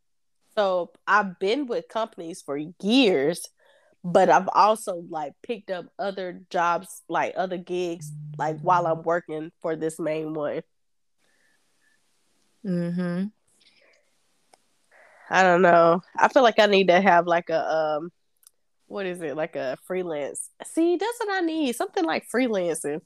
So 0.55 0.91
I've 1.07 1.39
been 1.39 1.67
with 1.67 1.87
companies 1.87 2.41
for 2.41 2.57
years, 2.81 3.47
but 4.03 4.29
I've 4.29 4.49
also 4.53 5.03
like 5.09 5.33
picked 5.43 5.69
up 5.71 5.85
other 5.99 6.41
jobs, 6.49 7.03
like 7.07 7.33
other 7.37 7.57
gigs, 7.57 8.11
like 8.37 8.59
while 8.61 8.87
I'm 8.87 9.03
working 9.03 9.51
for 9.61 9.75
this 9.75 9.99
main 9.99 10.33
one. 10.33 10.61
Mm-hmm. 12.65 13.25
I 15.29 15.43
don't 15.43 15.61
know. 15.61 16.01
I 16.17 16.27
feel 16.27 16.43
like 16.43 16.59
I 16.59 16.65
need 16.65 16.87
to 16.89 16.99
have 16.99 17.25
like 17.25 17.49
a 17.49 17.69
um 17.73 18.11
what 18.87 19.05
is 19.05 19.21
it? 19.21 19.37
Like 19.37 19.55
a 19.55 19.77
freelance. 19.85 20.49
See, 20.65 20.97
that's 20.97 21.19
what 21.19 21.31
I 21.31 21.39
need. 21.45 21.73
Something 21.75 22.03
like 22.05 22.25
freelancing. 22.33 23.01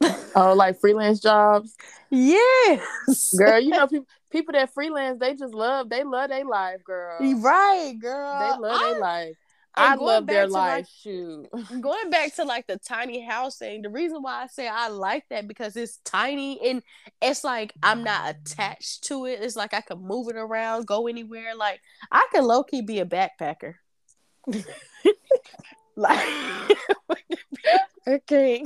Oh, 0.34 0.54
like 0.54 0.80
freelance 0.80 1.20
jobs, 1.20 1.76
Yes. 2.08 3.34
girl. 3.36 3.60
You 3.60 3.70
know, 3.70 3.86
people 3.88 4.06
people 4.30 4.52
that 4.52 4.72
freelance, 4.72 5.18
they 5.20 5.34
just 5.34 5.52
love. 5.52 5.90
They 5.90 6.04
love 6.04 6.30
their 6.30 6.44
life, 6.44 6.82
girl. 6.84 7.18
Right, 7.20 7.94
girl. 8.00 8.38
They 8.38 8.58
love 8.58 8.80
their 8.80 9.00
life. 9.00 9.36
I 9.74 9.94
love 9.94 10.26
their 10.26 10.46
like- 10.46 10.84
life. 10.84 10.88
Shoot. 11.02 11.48
going 11.80 12.10
back 12.10 12.34
to 12.36 12.44
like 12.44 12.66
the 12.66 12.76
tiny 12.78 13.20
house 13.24 13.58
thing, 13.58 13.82
the 13.82 13.88
reason 13.88 14.22
why 14.22 14.42
I 14.42 14.46
say 14.46 14.68
I 14.68 14.88
like 14.88 15.24
that 15.30 15.48
because 15.48 15.76
it's 15.76 15.98
tiny 16.04 16.60
and 16.68 16.82
it's 17.20 17.42
like 17.42 17.72
I'm 17.82 18.04
not 18.04 18.34
attached 18.36 19.04
to 19.04 19.26
it. 19.26 19.40
It's 19.40 19.56
like 19.56 19.72
I 19.74 19.80
can 19.80 20.02
move 20.02 20.28
it 20.28 20.36
around, 20.36 20.86
go 20.86 21.06
anywhere. 21.06 21.54
Like 21.56 21.80
I 22.10 22.26
can 22.32 22.44
low 22.44 22.64
key 22.64 22.82
be 22.82 23.00
a 23.00 23.06
backpacker. 23.06 23.74
like 25.96 26.28
Okay. 28.06 28.64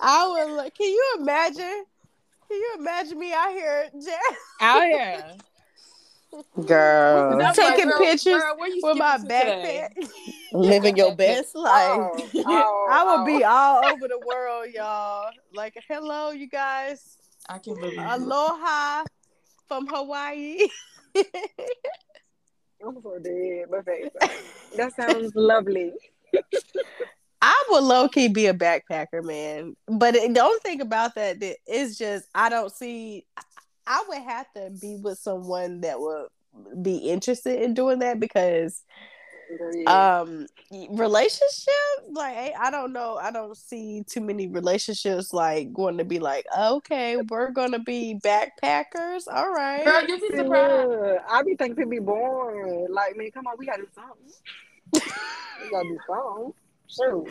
I 0.00 0.26
would 0.28 0.56
like 0.56 0.74
can 0.74 0.88
you 0.88 1.16
imagine? 1.20 1.84
Can 2.48 2.58
you 2.58 2.74
imagine 2.78 3.18
me 3.18 3.32
out 3.32 3.50
here 3.50 3.88
Jazz, 3.94 4.16
Out 4.60 4.82
here. 4.84 5.24
Girl, 6.64 7.38
That's 7.38 7.58
Taking 7.58 7.88
girl, 7.88 7.98
pictures 7.98 8.24
girl, 8.24 8.56
with 8.58 8.98
my 8.98 9.16
skipping 9.18 9.28
to 9.28 9.34
today? 9.34 9.88
backpack? 9.96 10.10
living 10.52 10.96
your 10.96 11.14
best 11.16 11.54
life. 11.54 11.98
Oh, 11.98 12.28
oh, 12.46 12.88
I 12.90 13.16
would 13.16 13.26
be 13.26 13.44
oh. 13.44 13.48
all 13.48 13.84
over 13.86 14.08
the 14.08 14.20
world, 14.26 14.66
y'all. 14.72 15.30
Like, 15.54 15.74
hello, 15.88 16.30
you 16.30 16.48
guys. 16.48 17.16
I 17.48 17.58
can 17.58 17.74
believe 17.74 17.98
it. 17.98 17.98
Aloha 17.98 19.04
from 19.66 19.86
Hawaii. 19.88 20.68
I'm 21.16 23.02
so 23.02 23.18
dead. 23.18 23.64
My 23.70 23.82
face. 23.82 24.10
That 24.76 24.94
sounds 24.94 25.32
lovely. 25.34 25.92
I 27.42 27.64
would 27.70 27.84
low 27.84 28.08
key 28.08 28.28
be 28.28 28.46
a 28.46 28.54
backpacker, 28.54 29.24
man. 29.24 29.74
But 29.88 30.14
it, 30.14 30.32
don't 30.32 30.62
think 30.62 30.82
about 30.82 31.14
that. 31.14 31.40
that 31.40 31.56
It's 31.66 31.96
just 31.98 32.28
I 32.34 32.48
don't 32.48 32.72
see. 32.72 33.26
I 33.90 34.04
would 34.08 34.22
have 34.22 34.46
to 34.54 34.70
be 34.80 34.96
with 35.02 35.18
someone 35.18 35.80
that 35.80 35.98
would 35.98 36.28
be 36.80 36.98
interested 36.98 37.60
in 37.60 37.74
doing 37.74 37.98
that 37.98 38.20
because 38.20 38.84
um 39.88 40.46
relationships 40.90 41.72
like 42.12 42.52
I- 42.56 42.70
don't 42.70 42.92
know 42.92 43.18
i 43.20 43.32
don't 43.32 43.56
see 43.56 44.04
too 44.08 44.20
many 44.20 44.46
relationships 44.46 45.32
like 45.32 45.72
going 45.72 45.98
to 45.98 46.04
be 46.04 46.20
like 46.20 46.46
okay 46.56 47.16
we're 47.16 47.50
gonna 47.50 47.80
be 47.80 48.16
backpackers 48.22 49.24
all 49.32 49.50
right 49.50 49.84
Girl, 49.84 50.06
you 50.06 50.20
be 50.20 50.36
surprised. 50.36 51.20
I 51.28 51.42
be 51.42 51.56
thinking 51.56 51.74
people 51.74 51.90
be 51.90 51.98
boring. 51.98 52.86
Like, 52.90 53.16
man, 53.16 53.30
come 53.32 53.46
on, 53.48 53.54
we 53.58 53.66
gotta 53.66 53.82
do 53.82 53.88
something. 53.94 54.32
we 55.64 55.70
gotta 55.70 55.88
do 55.88 55.98
something. 56.06 56.52
Sure. 56.88 57.26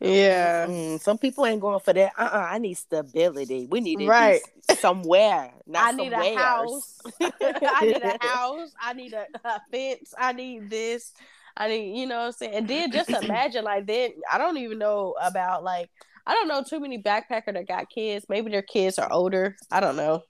Yeah 0.00 0.66
Mm, 0.66 1.00
some 1.00 1.18
people 1.18 1.46
ain't 1.46 1.60
going 1.60 1.80
for 1.80 1.92
that. 1.92 2.12
Uh, 2.18 2.30
uh 2.32 2.46
I 2.50 2.58
need 2.58 2.74
stability. 2.74 3.66
We 3.70 3.80
need 3.80 3.96
to 3.98 4.06
Right. 4.08 4.40
somewhere. 4.62 5.52
Not 5.66 5.88
i 5.88 5.92
need 5.92 6.12
a 6.12 6.24
house 6.24 7.00
i 7.20 7.84
need 7.84 8.02
a 8.02 8.16
house 8.20 8.70
i 8.80 8.92
need 8.92 9.12
a, 9.14 9.26
a 9.44 9.60
fence 9.70 10.14
i 10.18 10.32
need 10.32 10.70
this 10.70 11.12
i 11.56 11.68
need 11.68 11.98
you 11.98 12.06
know 12.06 12.18
what 12.18 12.26
i'm 12.26 12.32
saying 12.32 12.54
and 12.54 12.68
then 12.68 12.90
just 12.90 13.12
imagine 13.12 13.64
like 13.64 13.86
then 13.86 14.10
i 14.32 14.38
don't 14.38 14.56
even 14.58 14.78
know 14.78 15.14
about 15.20 15.62
like 15.64 15.90
i 16.26 16.32
don't 16.34 16.48
know 16.48 16.62
too 16.62 16.80
many 16.80 17.02
backpacker 17.02 17.52
that 17.52 17.68
got 17.68 17.88
kids 17.90 18.26
maybe 18.28 18.50
their 18.50 18.62
kids 18.62 18.98
are 18.98 19.12
older 19.12 19.56
i 19.70 19.80
don't 19.80 19.96
know 19.96 20.22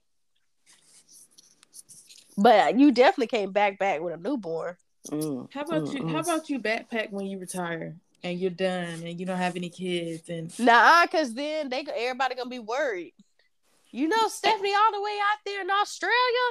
but 2.37 2.77
you 2.77 2.91
definitely 2.91 3.27
came 3.27 3.51
back 3.51 3.79
back 3.79 4.01
with 4.01 4.13
a 4.13 4.17
newborn 4.17 4.75
Mm, 5.11 5.47
How 5.51 5.61
about 5.61 5.83
mm, 5.83 5.93
you? 5.93 6.03
mm. 6.03 6.09
How 6.09 6.19
about 6.19 6.49
you 6.49 6.59
backpack 6.59 7.11
when 7.11 7.25
you 7.27 7.39
retire 7.39 7.95
and 8.25 8.39
you're 8.39 8.49
done 8.49 9.03
and 9.03 9.19
you 9.19 9.25
don't 9.25 9.37
have 9.37 9.55
any 9.55 9.69
kids 9.69 10.27
and 10.29 10.57
Nah, 10.59 11.05
cause 11.07 11.33
then 11.33 11.69
they 11.69 11.85
everybody 11.95 12.35
gonna 12.35 12.49
be 12.49 12.59
worried. 12.59 13.13
You 13.91 14.09
know, 14.09 14.27
Stephanie 14.27 14.73
all 14.73 14.91
the 14.91 15.01
way 15.01 15.17
out 15.21 15.37
there 15.45 15.61
in 15.61 15.69
Australia. 15.69 16.47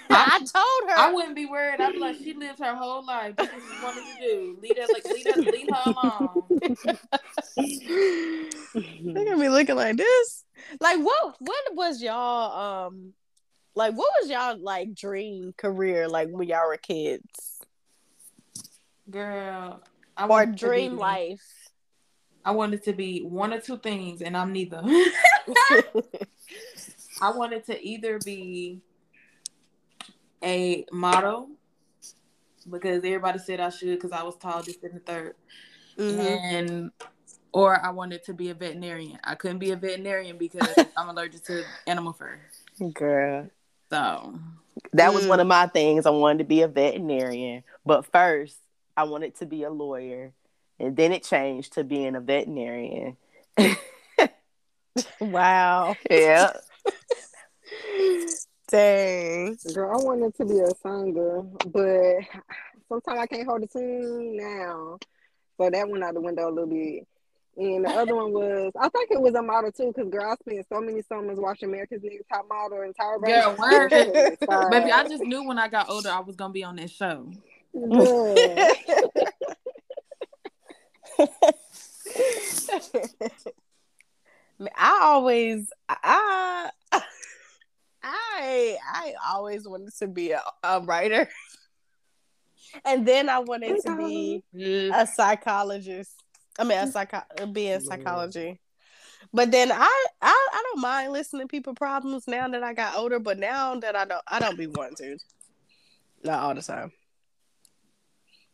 I 0.10 0.38
told 0.38 0.90
her. 0.90 0.98
I 0.98 1.12
wouldn't 1.12 1.36
be 1.36 1.46
worried. 1.46 1.80
I'm 1.80 2.00
like, 2.00 2.16
she 2.16 2.34
lives 2.34 2.58
her 2.58 2.74
whole 2.74 3.06
life. 3.06 3.36
This 3.36 3.46
is 3.46 3.52
what 3.52 3.62
she 3.62 3.84
wanted 3.84 4.02
to 4.02 4.20
do. 4.20 4.58
Leave 4.60 4.74
that, 4.76 4.88
like, 4.92 5.04
leave 5.04 5.24
that, 5.26 5.36
leave 5.36 5.68
her 5.70 5.82
alone. 5.92 6.42
They're 9.14 9.24
gonna 9.26 9.40
be 9.40 9.48
looking 9.48 9.76
like 9.76 9.96
this. 9.96 10.44
Like, 10.80 10.98
what? 10.98 11.36
What 11.38 11.74
was 11.74 12.02
y'all? 12.02 12.86
Um, 12.86 13.12
like, 13.76 13.94
what 13.94 14.10
was 14.20 14.28
y'all 14.28 14.58
like 14.58 14.94
dream 14.94 15.54
career 15.56 16.08
like 16.08 16.30
when 16.30 16.48
y'all 16.48 16.66
were 16.66 16.78
kids, 16.78 17.58
Girl, 19.10 19.80
I 20.18 20.26
or 20.26 20.46
dream 20.46 20.92
be- 20.92 20.98
life? 20.98 21.40
I 22.44 22.50
wanted 22.52 22.82
to 22.84 22.92
be 22.92 23.20
one 23.22 23.52
or 23.52 23.60
two 23.60 23.78
things, 23.78 24.20
and 24.22 24.36
I'm 24.36 24.52
neither. 24.52 24.82
I 27.20 27.30
wanted 27.30 27.64
to 27.66 27.80
either 27.84 28.18
be 28.24 28.80
a 30.42 30.84
model 30.92 31.48
because 32.70 32.98
everybody 32.98 33.38
said 33.38 33.60
I 33.60 33.70
should 33.70 33.98
because 33.98 34.12
I 34.12 34.22
was 34.22 34.36
tall, 34.36 34.62
just 34.62 34.82
in 34.84 34.94
the 34.94 35.00
3rd 35.00 35.34
Mhm. 35.98 36.40
and 36.42 36.90
or 37.52 37.84
I 37.84 37.90
wanted 37.90 38.22
to 38.24 38.34
be 38.34 38.50
a 38.50 38.54
veterinarian. 38.54 39.18
I 39.24 39.34
couldn't 39.34 39.58
be 39.58 39.70
a 39.72 39.76
veterinarian 39.76 40.36
because 40.38 40.68
I'm 40.96 41.08
allergic 41.08 41.42
to 41.46 41.64
animal 41.86 42.12
fur. 42.12 42.38
Girl, 42.92 43.48
So 43.90 44.38
that 44.92 45.12
was 45.12 45.24
Mm. 45.24 45.28
one 45.28 45.40
of 45.40 45.46
my 45.48 45.66
things. 45.66 46.06
I 46.06 46.10
wanted 46.10 46.38
to 46.38 46.44
be 46.44 46.62
a 46.62 46.68
veterinarian, 46.68 47.64
but 47.84 48.06
first 48.12 48.58
I 48.98 49.04
wanted 49.04 49.36
to 49.36 49.46
be 49.46 49.62
a 49.62 49.70
lawyer, 49.70 50.32
and 50.80 50.96
then 50.96 51.12
it 51.12 51.22
changed 51.22 51.74
to 51.74 51.84
being 51.84 52.16
a 52.16 52.20
veterinarian. 52.20 53.16
Wow. 55.20 55.94
yeah. 56.10 56.50
Dang. 58.68 59.56
Girl, 59.72 60.00
I 60.00 60.04
wanted 60.04 60.34
to 60.34 60.44
be 60.44 60.58
a 60.58 60.70
singer, 60.82 61.42
but 61.66 62.16
sometimes 62.88 63.20
I 63.20 63.26
can't 63.26 63.46
hold 63.46 63.62
the 63.62 63.68
tune 63.68 64.36
now. 64.36 64.98
So 65.56 65.70
that 65.70 65.88
went 65.88 66.02
out 66.02 66.14
the 66.14 66.20
window 66.20 66.48
a 66.48 66.50
little 66.50 66.66
bit. 66.66 67.06
And 67.56 67.84
the 67.84 67.90
other 67.90 68.16
one 68.16 68.32
was, 68.32 68.72
I 68.80 68.88
think 68.88 69.12
it 69.12 69.20
was 69.20 69.34
a 69.34 69.42
model 69.42 69.70
too, 69.70 69.92
because 69.94 70.10
girl, 70.10 70.32
I 70.32 70.34
spent 70.34 70.66
so 70.68 70.80
many 70.80 71.02
summers 71.02 71.38
watching 71.38 71.68
America's 71.68 72.02
Next 72.02 72.28
Top 72.28 72.48
Model 72.48 72.80
and 72.80 72.96
Tyra 72.96 73.24
Girl, 73.24 73.56
Banks. 73.56 73.60
word. 73.60 73.92
It 73.92 74.38
was 74.40 74.48
fire. 74.48 74.70
Baby, 74.70 74.90
I 74.90 75.06
just 75.06 75.22
knew 75.22 75.46
when 75.46 75.60
I 75.60 75.68
got 75.68 75.88
older 75.88 76.10
I 76.10 76.18
was 76.18 76.34
gonna 76.34 76.52
be 76.52 76.64
on 76.64 76.74
that 76.76 76.90
show. 76.90 77.30
I 84.76 85.00
always 85.02 85.70
I 85.88 86.70
I 88.02 88.02
I 88.02 89.14
always 89.28 89.68
wanted 89.68 89.94
to 89.98 90.08
be 90.08 90.32
a, 90.32 90.42
a 90.62 90.80
writer. 90.80 91.28
And 92.84 93.06
then 93.06 93.28
I 93.28 93.38
wanted 93.38 93.80
to 93.82 93.96
be 93.96 94.42
a 94.92 95.06
psychologist. 95.06 96.12
I 96.58 96.64
mean, 96.64 96.78
a 96.78 96.90
psycho 96.90 97.22
be 97.52 97.68
in 97.68 97.80
psychology. 97.80 98.60
But 99.32 99.50
then 99.50 99.72
I, 99.72 100.06
I 100.22 100.48
I 100.52 100.62
don't 100.64 100.80
mind 100.80 101.12
listening 101.12 101.42
to 101.42 101.48
people 101.48 101.74
problems 101.74 102.26
now 102.26 102.48
that 102.48 102.62
I 102.62 102.74
got 102.74 102.96
older. 102.96 103.18
But 103.18 103.38
now 103.38 103.74
that 103.76 103.96
I 103.96 104.04
don't 104.04 104.22
I 104.26 104.38
don't 104.38 104.58
be 104.58 104.66
wanting 104.66 104.96
to. 104.96 105.18
Not 106.24 106.40
all 106.40 106.54
the 106.54 106.62
time. 106.62 106.92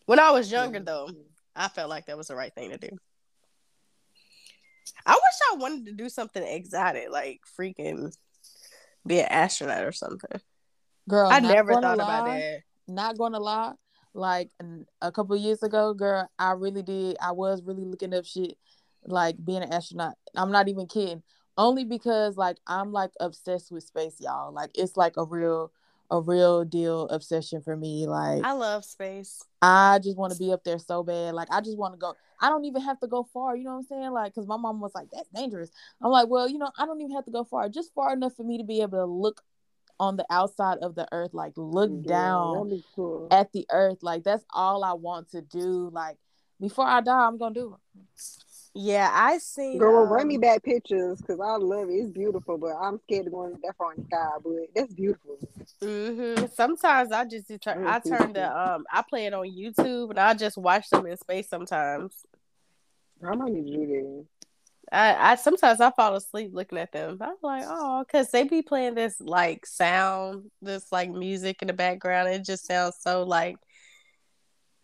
When 0.06 0.18
I 0.18 0.30
was 0.32 0.50
younger, 0.50 0.80
though, 0.80 1.08
I 1.56 1.68
felt 1.68 1.88
like 1.88 2.06
that 2.06 2.16
was 2.16 2.28
the 2.28 2.36
right 2.36 2.54
thing 2.54 2.70
to 2.70 2.78
do. 2.78 2.90
I 5.06 5.12
wish 5.12 5.38
I 5.52 5.56
wanted 5.56 5.86
to 5.86 5.92
do 5.92 6.08
something 6.08 6.42
exotic, 6.42 7.10
like 7.10 7.40
freaking 7.58 8.14
be 9.06 9.20
an 9.20 9.26
astronaut 9.26 9.84
or 9.84 9.92
something. 9.92 10.40
Girl, 11.08 11.28
I 11.30 11.40
never 11.40 11.74
thought 11.74 11.94
about 11.94 12.26
that. 12.26 12.60
Not 12.86 13.18
gonna 13.18 13.40
lie, 13.40 13.72
like 14.12 14.50
a 15.00 15.10
couple 15.10 15.36
of 15.36 15.42
years 15.42 15.62
ago, 15.62 15.94
girl, 15.94 16.30
I 16.38 16.52
really 16.52 16.82
did. 16.82 17.16
I 17.20 17.32
was 17.32 17.62
really 17.62 17.84
looking 17.84 18.14
up 18.14 18.26
shit, 18.26 18.56
like 19.06 19.42
being 19.42 19.62
an 19.62 19.72
astronaut. 19.72 20.14
I'm 20.36 20.52
not 20.52 20.68
even 20.68 20.86
kidding. 20.86 21.22
Only 21.56 21.84
because 21.84 22.36
like 22.36 22.58
I'm 22.66 22.92
like 22.92 23.10
obsessed 23.20 23.70
with 23.70 23.84
space, 23.84 24.16
y'all. 24.20 24.52
Like 24.52 24.70
it's 24.74 24.96
like 24.96 25.16
a 25.16 25.24
real, 25.24 25.72
a 26.14 26.20
real 26.20 26.64
deal 26.64 27.08
obsession 27.08 27.60
for 27.60 27.76
me. 27.76 28.06
Like 28.06 28.44
I 28.44 28.52
love 28.52 28.84
space. 28.84 29.42
I 29.60 29.98
just 30.02 30.16
want 30.16 30.32
to 30.32 30.38
be 30.38 30.52
up 30.52 30.62
there 30.64 30.78
so 30.78 31.02
bad. 31.02 31.34
Like 31.34 31.48
I 31.50 31.60
just 31.60 31.76
want 31.76 31.94
to 31.94 31.98
go. 31.98 32.14
I 32.40 32.48
don't 32.48 32.64
even 32.64 32.82
have 32.82 33.00
to 33.00 33.06
go 33.06 33.24
far. 33.32 33.56
You 33.56 33.64
know 33.64 33.70
what 33.72 33.76
I'm 33.78 33.82
saying? 33.84 34.10
Like, 34.12 34.34
cause 34.34 34.46
my 34.46 34.56
mom 34.56 34.80
was 34.80 34.94
like, 34.94 35.08
"That's 35.12 35.28
dangerous." 35.30 35.70
I'm 36.02 36.10
like, 36.10 36.28
well, 36.28 36.48
you 36.48 36.58
know, 36.58 36.70
I 36.78 36.86
don't 36.86 37.00
even 37.00 37.14
have 37.14 37.24
to 37.24 37.30
go 37.30 37.44
far. 37.44 37.68
Just 37.68 37.92
far 37.94 38.12
enough 38.12 38.34
for 38.36 38.44
me 38.44 38.58
to 38.58 38.64
be 38.64 38.82
able 38.82 38.98
to 38.98 39.04
look 39.06 39.42
on 39.98 40.16
the 40.16 40.26
outside 40.30 40.78
of 40.78 40.94
the 40.94 41.06
earth, 41.12 41.32
like 41.34 41.52
look 41.56 41.90
Yeah, 41.90 42.10
down 42.10 42.82
cool. 42.94 43.28
at 43.30 43.52
the 43.52 43.66
earth. 43.70 43.98
Like 44.02 44.24
that's 44.24 44.44
all 44.50 44.84
I 44.84 44.92
want 44.92 45.30
to 45.30 45.40
do. 45.40 45.90
Like 45.92 46.18
before 46.60 46.86
I 46.86 47.00
die, 47.00 47.26
I'm 47.26 47.38
gonna 47.38 47.54
do 47.54 47.74
it. 47.74 48.20
Yeah, 48.74 49.08
I 49.12 49.38
seen. 49.38 49.78
Girl, 49.78 50.02
um, 50.02 50.08
bring 50.08 50.26
me 50.26 50.36
back 50.36 50.64
pictures 50.64 51.20
because 51.20 51.38
I 51.38 51.56
love 51.56 51.88
it. 51.88 51.92
It's 51.92 52.10
beautiful, 52.10 52.58
but 52.58 52.72
I'm 52.74 52.98
scared 53.04 53.26
of 53.26 53.32
going 53.32 53.56
that 53.62 53.76
far 53.76 53.94
in 53.94 54.02
the 54.02 54.06
sky. 54.06 54.30
But 54.42 54.52
that's 54.74 54.92
beautiful. 54.92 55.38
hmm 55.80 56.46
Sometimes 56.52 57.12
I 57.12 57.24
just 57.24 57.48
turn. 57.62 57.86
I 57.86 58.00
turn 58.00 58.32
the 58.32 58.50
um. 58.56 58.84
I 58.92 59.02
play 59.08 59.26
it 59.26 59.34
on 59.34 59.46
YouTube 59.46 60.10
and 60.10 60.18
I 60.18 60.34
just 60.34 60.58
watch 60.58 60.90
them 60.90 61.06
in 61.06 61.16
space. 61.16 61.48
Sometimes 61.48 62.24
I 63.24 63.34
might 63.36 63.52
need 63.52 63.66
to 63.66 63.76
do 63.76 63.86
that. 63.86 64.24
I, 64.92 65.32
I 65.32 65.34
sometimes 65.36 65.80
I 65.80 65.90
fall 65.92 66.16
asleep 66.16 66.50
looking 66.52 66.78
at 66.78 66.90
them. 66.92 67.18
I'm 67.20 67.36
like, 67.42 67.64
oh, 67.66 68.04
because 68.04 68.30
they 68.30 68.42
be 68.44 68.62
playing 68.62 68.96
this 68.96 69.20
like 69.20 69.66
sound, 69.66 70.50
this 70.62 70.90
like 70.90 71.10
music 71.10 71.62
in 71.62 71.68
the 71.68 71.74
background. 71.74 72.28
It 72.28 72.44
just 72.44 72.66
sounds 72.66 72.96
so 73.00 73.22
like 73.22 73.56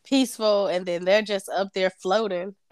peaceful, 0.04 0.68
and 0.68 0.86
then 0.86 1.04
they're 1.04 1.22
just 1.22 1.48
up 1.48 1.72
there 1.74 1.90
floating. 1.90 2.54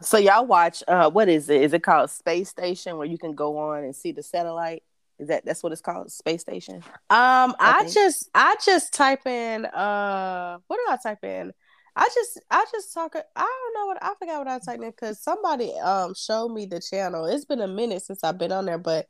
So 0.00 0.16
y'all 0.18 0.46
watch 0.46 0.82
uh 0.88 1.10
what 1.10 1.28
is 1.28 1.48
it? 1.50 1.62
Is 1.62 1.72
it 1.72 1.82
called 1.82 2.10
Space 2.10 2.48
Station 2.48 2.96
where 2.96 3.06
you 3.06 3.18
can 3.18 3.34
go 3.34 3.58
on 3.58 3.84
and 3.84 3.94
see 3.94 4.12
the 4.12 4.22
satellite? 4.22 4.82
Is 5.18 5.28
that 5.28 5.44
that's 5.44 5.62
what 5.62 5.72
it's 5.72 5.80
called? 5.80 6.12
Space 6.12 6.42
Station? 6.42 6.84
Um, 7.10 7.56
I 7.58 7.80
Okay. 7.80 7.92
just 7.92 8.30
I 8.34 8.56
just 8.64 8.92
type 8.94 9.26
in 9.26 9.64
uh 9.66 10.58
what 10.66 10.76
do 10.76 10.92
I 10.92 10.96
type 11.02 11.24
in? 11.24 11.52
I 11.96 12.08
just 12.14 12.40
I 12.50 12.64
just 12.70 12.94
talk 12.94 13.16
I 13.16 13.20
don't 13.40 13.74
know 13.74 13.86
what 13.86 13.98
I 14.02 14.14
forgot 14.18 14.38
what 14.38 14.48
I 14.48 14.58
typed 14.60 14.84
in 14.84 14.90
because 14.90 15.20
somebody 15.20 15.72
um 15.80 16.14
showed 16.14 16.50
me 16.50 16.66
the 16.66 16.80
channel. 16.80 17.24
It's 17.26 17.44
been 17.44 17.60
a 17.60 17.66
minute 17.68 18.02
since 18.02 18.22
I've 18.22 18.38
been 18.38 18.52
on 18.52 18.66
there, 18.66 18.78
but 18.78 19.06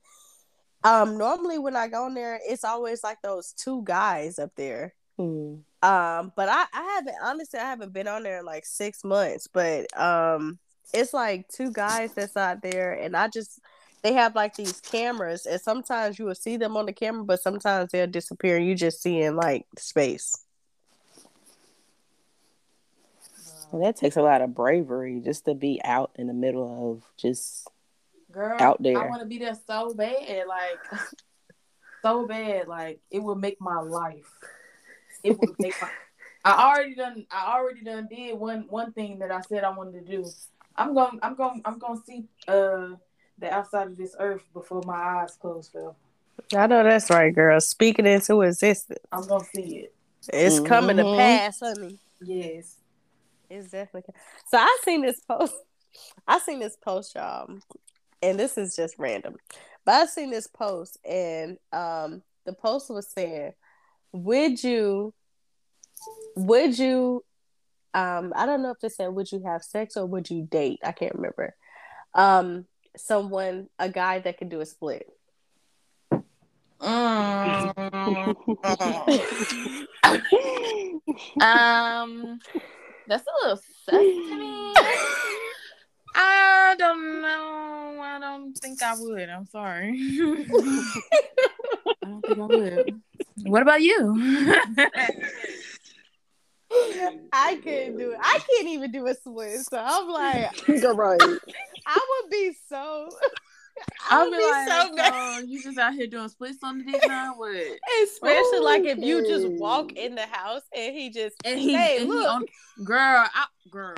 um 0.84 1.18
normally 1.18 1.58
when 1.58 1.76
I 1.76 1.88
go 1.88 2.04
on 2.04 2.14
there, 2.14 2.40
it's 2.48 2.64
always 2.64 3.04
like 3.04 3.18
those 3.22 3.52
two 3.52 3.82
guys 3.84 4.38
up 4.38 4.52
there. 4.56 4.94
Hmm. 5.18 5.56
Um, 5.82 6.32
but 6.36 6.48
I, 6.48 6.64
I 6.72 6.82
haven't 6.96 7.16
honestly 7.22 7.60
I 7.60 7.64
haven't 7.68 7.92
been 7.92 8.08
on 8.08 8.22
there 8.22 8.38
in 8.38 8.44
like 8.46 8.64
six 8.64 9.04
months, 9.04 9.48
but 9.52 9.86
um 10.00 10.58
it's 10.92 11.12
like 11.12 11.48
two 11.48 11.70
guys 11.70 12.12
that's 12.14 12.36
out 12.36 12.62
there 12.62 12.92
and 12.92 13.16
I 13.16 13.28
just 13.28 13.60
they 14.02 14.12
have 14.12 14.34
like 14.34 14.54
these 14.54 14.80
cameras 14.80 15.46
and 15.46 15.60
sometimes 15.60 16.18
you 16.18 16.24
will 16.24 16.34
see 16.34 16.56
them 16.56 16.76
on 16.76 16.86
the 16.86 16.92
camera, 16.92 17.24
but 17.24 17.42
sometimes 17.42 17.90
they'll 17.90 18.06
disappear 18.06 18.56
and 18.56 18.66
you 18.66 18.74
just 18.74 19.02
see 19.02 19.20
in 19.20 19.36
like 19.36 19.66
space. 19.76 20.44
Well, 23.70 23.82
that 23.84 23.96
takes 23.96 24.16
a 24.16 24.22
lot 24.22 24.40
of 24.40 24.54
bravery 24.54 25.20
just 25.22 25.44
to 25.44 25.54
be 25.54 25.80
out 25.84 26.12
in 26.14 26.26
the 26.26 26.32
middle 26.32 26.92
of 26.92 27.02
just 27.18 27.68
Girl, 28.30 28.56
Out 28.60 28.82
there. 28.82 28.98
I 28.98 29.08
want 29.08 29.22
to 29.22 29.26
be 29.26 29.38
there 29.38 29.56
so 29.66 29.94
bad, 29.94 30.46
like 30.46 31.00
so 32.02 32.26
bad, 32.26 32.68
like 32.68 33.00
it 33.10 33.20
would 33.20 33.38
make 33.38 33.58
my 33.58 33.80
life. 33.80 34.30
It 35.24 35.38
would 35.38 35.58
make 35.58 35.74
my. 35.80 35.88
I 36.44 36.66
already 36.66 36.94
done. 36.94 37.26
I 37.30 37.56
already 37.56 37.82
done 37.82 38.06
did 38.10 38.38
one 38.38 38.66
one 38.68 38.92
thing 38.92 39.20
that 39.20 39.30
I 39.30 39.40
said 39.40 39.64
I 39.64 39.70
wanted 39.70 40.06
to 40.06 40.16
do. 40.16 40.30
I'm 40.78 40.94
going. 40.94 41.18
I'm 41.22 41.34
going. 41.34 41.60
I'm 41.64 41.78
going 41.78 41.98
to 41.98 42.04
see 42.04 42.24
uh 42.46 42.96
the 43.38 43.52
outside 43.52 43.88
of 43.88 43.96
this 43.96 44.16
earth 44.18 44.42
before 44.52 44.82
my 44.86 44.94
eyes 45.22 45.36
close, 45.40 45.68
Phil. 45.68 45.94
I 46.56 46.66
know 46.66 46.82
that's 46.82 47.10
right, 47.10 47.34
girl. 47.34 47.60
Speaking 47.60 48.06
into 48.06 48.42
existence. 48.42 48.98
I'm 49.12 49.26
gonna 49.26 49.44
see 49.54 49.76
it. 49.78 49.94
It's 50.32 50.60
coming 50.60 50.96
to 50.96 51.04
Mhm. 51.04 51.16
pass, 51.16 51.60
honey. 51.60 51.98
Yes. 52.20 52.76
It's 53.50 53.70
definitely 53.70 54.14
so. 54.46 54.58
I 54.58 54.78
seen 54.84 55.02
this 55.02 55.20
post. 55.20 55.54
I 56.26 56.38
seen 56.38 56.60
this 56.60 56.76
post, 56.76 57.14
y'all, 57.14 57.48
and 58.22 58.38
this 58.38 58.58
is 58.58 58.76
just 58.76 58.98
random. 58.98 59.36
But 59.84 59.94
I 59.94 60.06
seen 60.06 60.30
this 60.30 60.46
post, 60.46 60.98
and 61.04 61.58
um, 61.72 62.22
the 62.44 62.52
post 62.52 62.90
was 62.90 63.08
saying, 63.08 63.54
"Would 64.12 64.62
you, 64.62 65.14
would 66.36 66.78
you, 66.78 67.24
um, 67.94 68.32
I 68.36 68.46
don't 68.46 68.62
know 68.62 68.70
if 68.70 68.82
it 68.82 68.92
said 68.92 69.08
would 69.08 69.32
you 69.32 69.42
have 69.44 69.62
sex 69.62 69.96
or 69.96 70.06
would 70.06 70.30
you 70.30 70.42
date? 70.42 70.80
I 70.84 70.92
can't 70.92 71.14
remember. 71.14 71.54
Um, 72.14 72.66
someone, 72.96 73.68
a 73.78 73.88
guy 73.88 74.18
that 74.20 74.38
could 74.38 74.48
do 74.48 74.60
a 74.60 74.66
split. 74.66 75.08
um, 76.80 76.94
that's 83.08 83.26
a 83.26 83.32
little 83.42 83.56
sus 83.56 83.90
to 83.90 84.36
me. 84.36 84.74
I 86.14 86.74
don't 86.78 87.22
know. 87.22 88.00
I 88.00 88.18
don't 88.20 88.56
think 88.58 88.82
I 88.82 88.94
would. 88.98 89.28
I'm 89.28 89.46
sorry. 89.46 89.90
I 89.98 91.94
don't 92.02 92.22
think 92.26 92.38
I 92.38 92.46
would. 92.46 93.00
What 93.44 93.62
about 93.62 93.82
you? 93.82 94.14
I 97.32 97.58
couldn't 97.62 97.96
do 97.98 98.10
it. 98.12 98.18
I 98.38 98.46
can't 98.56 98.68
even 98.68 98.90
do 98.92 99.06
a 99.06 99.14
split. 99.14 99.60
So 99.60 99.78
I'm 99.84 100.08
like, 100.08 100.66
Go 100.82 100.94
right. 100.94 101.20
I 101.86 102.20
would 102.22 102.30
be 102.30 102.54
so. 102.68 103.08
I 104.10 104.16
I'll 104.16 104.24
would 104.24 104.32
be 104.32 104.38
be 104.38 104.50
like, 104.50 104.68
so 104.68 104.92
mad. 104.94 105.12
"Oh, 105.14 105.38
you 105.46 105.62
just 105.62 105.78
out 105.78 105.94
here 105.94 106.06
doing 106.08 106.28
splits 106.28 106.58
on 106.64 106.78
the 106.78 106.84
dick 106.84 107.02
now? 107.06 107.34
What? 107.36 107.54
Especially 108.04 108.58
like 108.60 108.82
if 108.84 108.98
you 108.98 109.26
just 109.26 109.46
walk 109.46 109.92
in 109.92 110.14
the 110.16 110.26
house 110.26 110.62
and 110.76 110.94
he 110.96 111.10
just 111.10 111.36
And 111.44 111.58
he, 111.60 111.74
hey 111.74 111.98
and 112.00 112.08
look, 112.08 112.20
he 112.20 112.26
on, 112.26 112.44
girl, 112.84 113.26
I, 113.32 113.46
girl, 113.70 113.94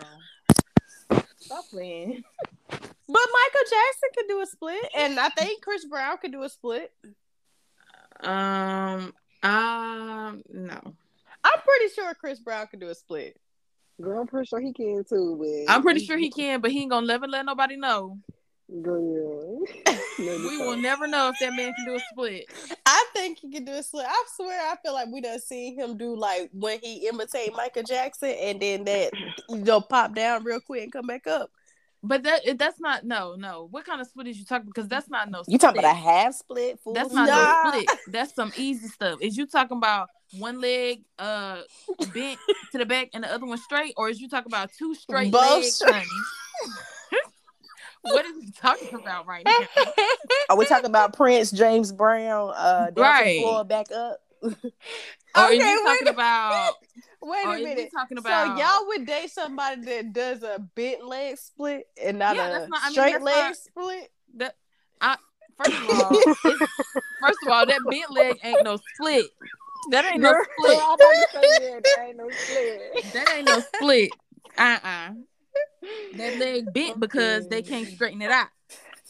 stop 1.38 1.64
playing. 1.70 2.22
but 2.68 2.82
Michael 3.08 3.68
Jackson 3.70 4.08
could 4.16 4.28
do 4.28 4.40
a 4.42 4.46
split, 4.46 4.84
and 4.96 5.18
I 5.18 5.30
think 5.30 5.62
Chris 5.62 5.84
Brown 5.86 6.18
could 6.18 6.32
do 6.32 6.42
a 6.42 6.48
split. 6.50 6.92
Um, 8.22 9.14
um, 9.42 10.42
no. 10.52 10.94
I'm 11.42 11.60
pretty 11.64 11.94
sure 11.94 12.12
Chris 12.14 12.38
Brown 12.38 12.66
could 12.66 12.80
do 12.80 12.88
a 12.90 12.94
split. 12.94 13.34
Girl, 14.00 14.20
I'm 14.20 14.26
pretty 14.26 14.46
sure 14.46 14.60
he 14.60 14.72
can 14.72 15.04
too, 15.08 15.36
but 15.38 15.72
I'm 15.72 15.82
pretty 15.82 16.04
sure 16.04 16.16
he 16.16 16.30
can, 16.30 16.60
but 16.60 16.70
he 16.70 16.80
ain't 16.82 16.90
gonna 16.90 17.06
never 17.06 17.26
let 17.26 17.44
nobody 17.44 17.76
know. 17.76 18.18
Girl. 18.82 19.60
We 20.18 20.58
will 20.58 20.76
never 20.76 21.06
know 21.06 21.30
if 21.30 21.36
that 21.40 21.54
man 21.56 21.72
can 21.72 21.84
do 21.86 21.94
a 21.94 22.00
split. 22.12 22.44
I 22.84 23.06
think 23.14 23.38
he 23.38 23.50
can 23.50 23.64
do 23.64 23.72
a 23.72 23.82
split. 23.82 24.04
I 24.06 24.24
swear, 24.36 24.70
I 24.70 24.76
feel 24.84 24.92
like 24.92 25.08
we 25.10 25.22
done 25.22 25.40
seen 25.40 25.78
him 25.78 25.96
do 25.96 26.14
like 26.14 26.50
when 26.52 26.78
he 26.80 27.08
imitate 27.08 27.54
Michael 27.56 27.84
Jackson, 27.84 28.28
and 28.38 28.60
then 28.60 28.84
that 28.84 29.12
you 29.48 29.56
know 29.56 29.80
pop 29.80 30.14
down 30.14 30.44
real 30.44 30.60
quick 30.60 30.82
and 30.82 30.92
come 30.92 31.06
back 31.06 31.26
up. 31.26 31.50
But 32.02 32.22
that 32.24 32.58
that's 32.58 32.78
not 32.80 33.04
no 33.04 33.34
no. 33.34 33.68
What 33.70 33.86
kind 33.86 34.00
of 34.00 34.06
split 34.08 34.26
is 34.26 34.38
you 34.38 34.44
talking? 34.44 34.66
Because 34.66 34.88
that's 34.88 35.08
not 35.08 35.30
no. 35.30 35.42
Split. 35.42 35.52
you 35.52 35.58
talking 35.58 35.78
about 35.78 35.92
a 35.96 35.98
half 35.98 36.34
split? 36.34 36.78
Full 36.84 36.92
That's 36.92 37.12
not 37.12 37.28
Nah. 37.28 37.62
no 37.62 37.70
split. 37.70 37.98
That's 38.08 38.34
some 38.34 38.52
easy 38.56 38.88
stuff. 38.88 39.20
Is 39.22 39.36
you 39.38 39.46
talking 39.46 39.78
about 39.78 40.08
one 40.38 40.60
leg 40.60 41.02
uh 41.18 41.62
bent 42.14 42.38
to 42.72 42.78
the 42.78 42.86
back 42.86 43.08
and 43.14 43.24
the 43.24 43.32
other 43.32 43.46
one 43.46 43.58
straight, 43.58 43.94
or 43.96 44.08
is 44.08 44.20
you 44.20 44.28
talking 44.28 44.50
about 44.52 44.70
two 44.72 44.94
straight 44.94 45.32
Both 45.32 45.42
legs, 45.62 45.74
straight. 45.76 45.92
honey? 45.94 46.06
what 48.02 48.24
is 48.24 48.42
he 48.44 48.50
talking 48.52 48.94
about 48.94 49.26
right 49.26 49.44
now? 49.44 49.84
Are 50.48 50.56
we 50.56 50.64
talking 50.66 50.86
about 50.86 51.14
Prince 51.16 51.50
James 51.50 51.92
Brown? 51.92 52.52
Uh, 52.56 52.86
dancing 52.90 53.02
Right. 53.02 53.40
floor 53.42 53.64
back 53.64 53.90
up. 53.92 54.20
Or 54.42 54.50
is 54.50 54.56
Okay, 55.36 55.54
you 55.70 55.84
talking 55.84 56.06
wait. 56.06 56.08
about? 56.14 56.74
Wait 57.22 57.44
a 57.44 57.62
minute. 57.62 57.90
talking 57.94 58.16
about? 58.18 58.56
So 58.58 58.64
y'all 58.64 58.86
would 58.88 59.06
date 59.06 59.30
somebody 59.30 59.82
that 59.82 60.12
does 60.14 60.42
a 60.42 60.58
bent 60.74 61.04
leg 61.06 61.36
split 61.36 61.84
and 62.02 62.18
not 62.18 62.34
Yeah, 62.34 62.46
a 62.46 62.50
that's 62.60 62.70
not- 62.70 62.80
I 62.82 62.86
mean, 62.86 62.92
straight 62.92 63.20
leg 63.22 63.34
not- 63.36 63.56
split? 63.56 64.10
that 64.36 64.54
I 65.02 65.16
first 65.62 65.76
of 65.76 65.90
all, 65.90 66.10
first 67.20 67.38
of 67.42 67.48
all, 67.52 67.66
that 67.66 67.80
bent 67.90 68.10
leg 68.10 68.38
ain't 68.42 68.64
no 68.64 68.78
split. 68.94 69.26
That 69.90 70.04
ain't 70.04 70.20
no 70.22 70.34
split. 70.52 70.78
I'm 70.78 70.94
about 70.94 70.98
to 70.98 71.26
say 71.32 71.40
that. 71.40 71.82
That 71.96 72.04
ain't 72.06 72.16
no 72.16 72.30
split. 72.30 73.12
That 73.14 73.28
ain't 73.36 73.46
no 73.46 73.60
split. 73.60 74.10
Uh 74.58 74.78
uh 74.82 75.10
That 76.14 76.36
leg 76.38 76.72
bent 76.72 77.00
because 77.00 77.48
they 77.48 77.62
can't 77.62 77.88
straighten 77.88 78.22
it 78.22 78.30
out. 78.30 78.48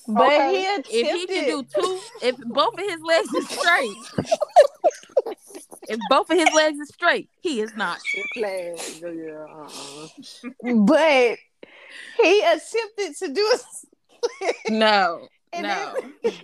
But 0.06 0.22
Okay. 0.26 0.64
he. 0.88 1.00
If 1.00 1.16
he 1.16 1.26
can 1.26 1.48
do 1.48 1.62
two, 1.74 2.00
if 2.22 2.36
both 2.38 2.74
of 2.74 2.80
his 2.80 3.00
legs 3.02 3.32
is 3.34 3.48
straight, 3.48 3.96
if 5.88 5.98
both 6.08 6.30
of 6.30 6.38
his 6.38 6.48
legs 6.54 6.78
is 6.78 6.88
straight, 6.88 7.28
he 7.40 7.60
is 7.60 7.74
not. 7.76 7.98
It's 8.14 8.28
flag. 8.32 8.80
Uh-uh. 9.04 10.08
but 10.86 11.38
he 12.22 12.42
attempted 12.42 13.16
to 13.18 13.28
do 13.28 13.52
a 13.54 13.58
split. 13.58 14.56
No, 14.68 15.28
And 15.52 15.66
no, 15.66 15.94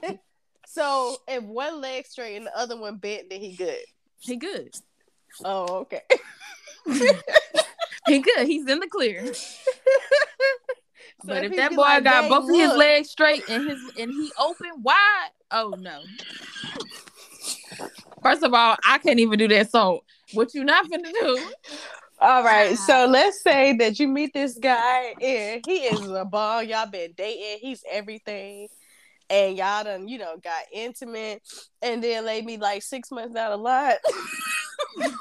then- 0.03 0.19
so 0.67 1.17
if 1.29 1.43
one 1.45 1.81
leg 1.81 2.07
straight 2.07 2.37
and 2.37 2.47
the 2.47 2.57
other 2.59 2.79
one 2.79 2.99
bent, 2.99 3.31
then 3.31 3.41
he 3.41 3.55
good. 3.57 3.79
He 4.27 4.37
good. 4.37 4.71
Oh, 5.45 5.79
okay. 5.81 6.03
He 8.07 8.21
good. 8.21 8.47
He's 8.47 8.67
in 8.69 8.79
the 8.81 8.87
clear. 8.87 9.33
So 11.25 11.29
But 11.29 11.45
if 11.45 11.57
that 11.57 11.71
boy 11.71 11.83
like, 11.83 12.05
got 12.05 12.21
"Dang, 12.23 12.29
both 12.29 12.49
of 12.51 12.55
his 12.57 12.73
legs 12.77 13.11
straight 13.11 13.43
and 13.49 13.69
his 13.69 13.79
and 13.99 14.11
he 14.13 14.31
open 14.39 14.83
wide, 14.83 15.29
oh 15.51 15.75
no. 15.79 16.03
First 18.23 18.43
of 18.43 18.55
all, 18.55 18.77
I 18.85 18.99
can't 18.99 19.19
even 19.19 19.39
do 19.39 19.49
that. 19.49 19.71
So 19.71 20.05
what 20.33 20.55
you 20.55 20.63
not 20.65 20.87
finna 20.87 21.13
do? 21.13 21.43
All 22.21 22.43
right, 22.45 22.73
Ah. 22.73 22.87
so 22.87 23.07
let's 23.11 23.43
say 23.43 23.73
that 23.79 23.99
you 23.99 24.09
meet 24.09 24.33
this 24.33 24.57
guy 24.59 25.15
and 25.21 25.63
he 25.67 25.79
is 25.85 26.01
a 26.11 26.25
ball. 26.25 26.63
Y'all 26.63 26.87
been 26.87 27.13
dating. 27.17 27.59
He's 27.61 27.83
everything, 27.91 28.69
and 29.31 29.57
y'all 29.57 29.85
done 29.85 30.09
you 30.09 30.19
know 30.19 30.37
got 30.43 30.63
intimate, 30.73 31.43
and 31.83 32.03
then 32.03 32.25
laid 32.25 32.45
me 32.45 32.57
like 32.57 32.83
six 32.83 33.11
months 33.11 33.35
down 33.35 33.51
the 33.51 33.57
line, 33.57 33.95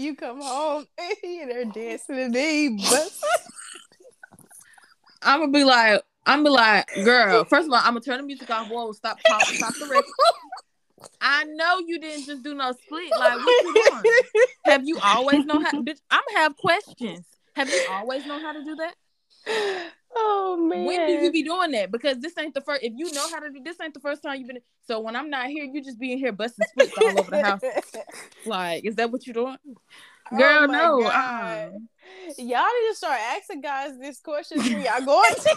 you 0.00 0.14
come 0.16 0.40
home 0.40 0.86
and 0.98 1.16
he 1.22 1.44
there 1.44 1.64
dancing 1.66 2.18
and 2.18 2.34
then 2.34 2.54
he 2.54 2.68
bust. 2.76 3.24
I'm 5.22 5.40
gonna 5.40 5.52
be 5.52 5.64
like, 5.64 6.02
I'm 6.24 6.42
gonna 6.42 6.48
be 6.48 6.50
like, 6.50 7.04
girl. 7.04 7.44
First 7.44 7.66
of 7.66 7.72
all, 7.74 7.80
I'm 7.80 7.92
gonna 7.92 8.00
turn 8.00 8.18
the 8.18 8.22
music 8.22 8.48
off. 8.48 8.68
Whoa, 8.68 8.92
stop, 8.92 9.18
stop, 9.20 9.42
stop 9.42 9.74
the 9.74 9.86
record. 9.86 10.04
I 11.20 11.44
know 11.44 11.78
you 11.86 11.98
didn't 11.98 12.24
just 12.24 12.42
do 12.42 12.54
no 12.54 12.72
split. 12.72 13.10
Like, 13.18 13.36
what 13.36 13.64
you 13.64 14.00
doing? 14.02 14.14
Have 14.64 14.86
you 14.86 14.98
always 15.02 15.44
known 15.44 15.62
how? 15.62 15.72
Bitch, 15.82 16.00
I'm 16.10 16.22
have 16.36 16.56
questions. 16.56 17.26
Have 17.54 17.68
you 17.68 17.82
always 17.90 18.24
known 18.26 18.40
how 18.40 18.52
to 18.52 18.64
do 18.64 18.76
that? 18.76 19.90
Oh 20.14 20.56
man, 20.56 20.86
When 20.86 21.06
do 21.06 21.12
you 21.24 21.30
be 21.30 21.42
doing 21.42 21.70
that? 21.72 21.90
Because 21.92 22.18
this 22.18 22.36
ain't 22.38 22.54
the 22.54 22.60
first. 22.60 22.82
If 22.82 22.92
you 22.96 23.12
know 23.12 23.28
how 23.30 23.38
to 23.38 23.50
do 23.50 23.60
this, 23.64 23.76
ain't 23.80 23.94
the 23.94 24.00
first 24.00 24.22
time 24.22 24.38
you've 24.38 24.48
been. 24.48 24.58
So 24.86 25.00
when 25.00 25.14
I'm 25.14 25.30
not 25.30 25.46
here, 25.48 25.64
you 25.64 25.82
just 25.82 25.98
be 26.00 26.12
in 26.12 26.18
here 26.18 26.32
busting 26.32 26.66
splits 26.66 26.96
all 26.96 27.18
over 27.18 27.30
the 27.30 27.42
house. 27.42 27.60
Like, 28.46 28.86
is 28.86 28.94
that 28.96 29.12
what 29.12 29.26
you're 29.26 29.34
doing? 29.34 29.56
Oh 30.32 30.36
girl, 30.36 30.62
Oh 30.62 30.66
no. 30.66 31.02
Uh-uh. 31.02 31.70
Y'all 32.38 32.64
need 32.64 32.88
to 32.90 32.94
start 32.94 33.20
asking 33.20 33.60
guys 33.60 33.98
these 34.00 34.18
questions 34.20 34.62
when 34.62 34.82
y'all 34.82 35.04
going 35.04 35.34
to. 35.34 35.56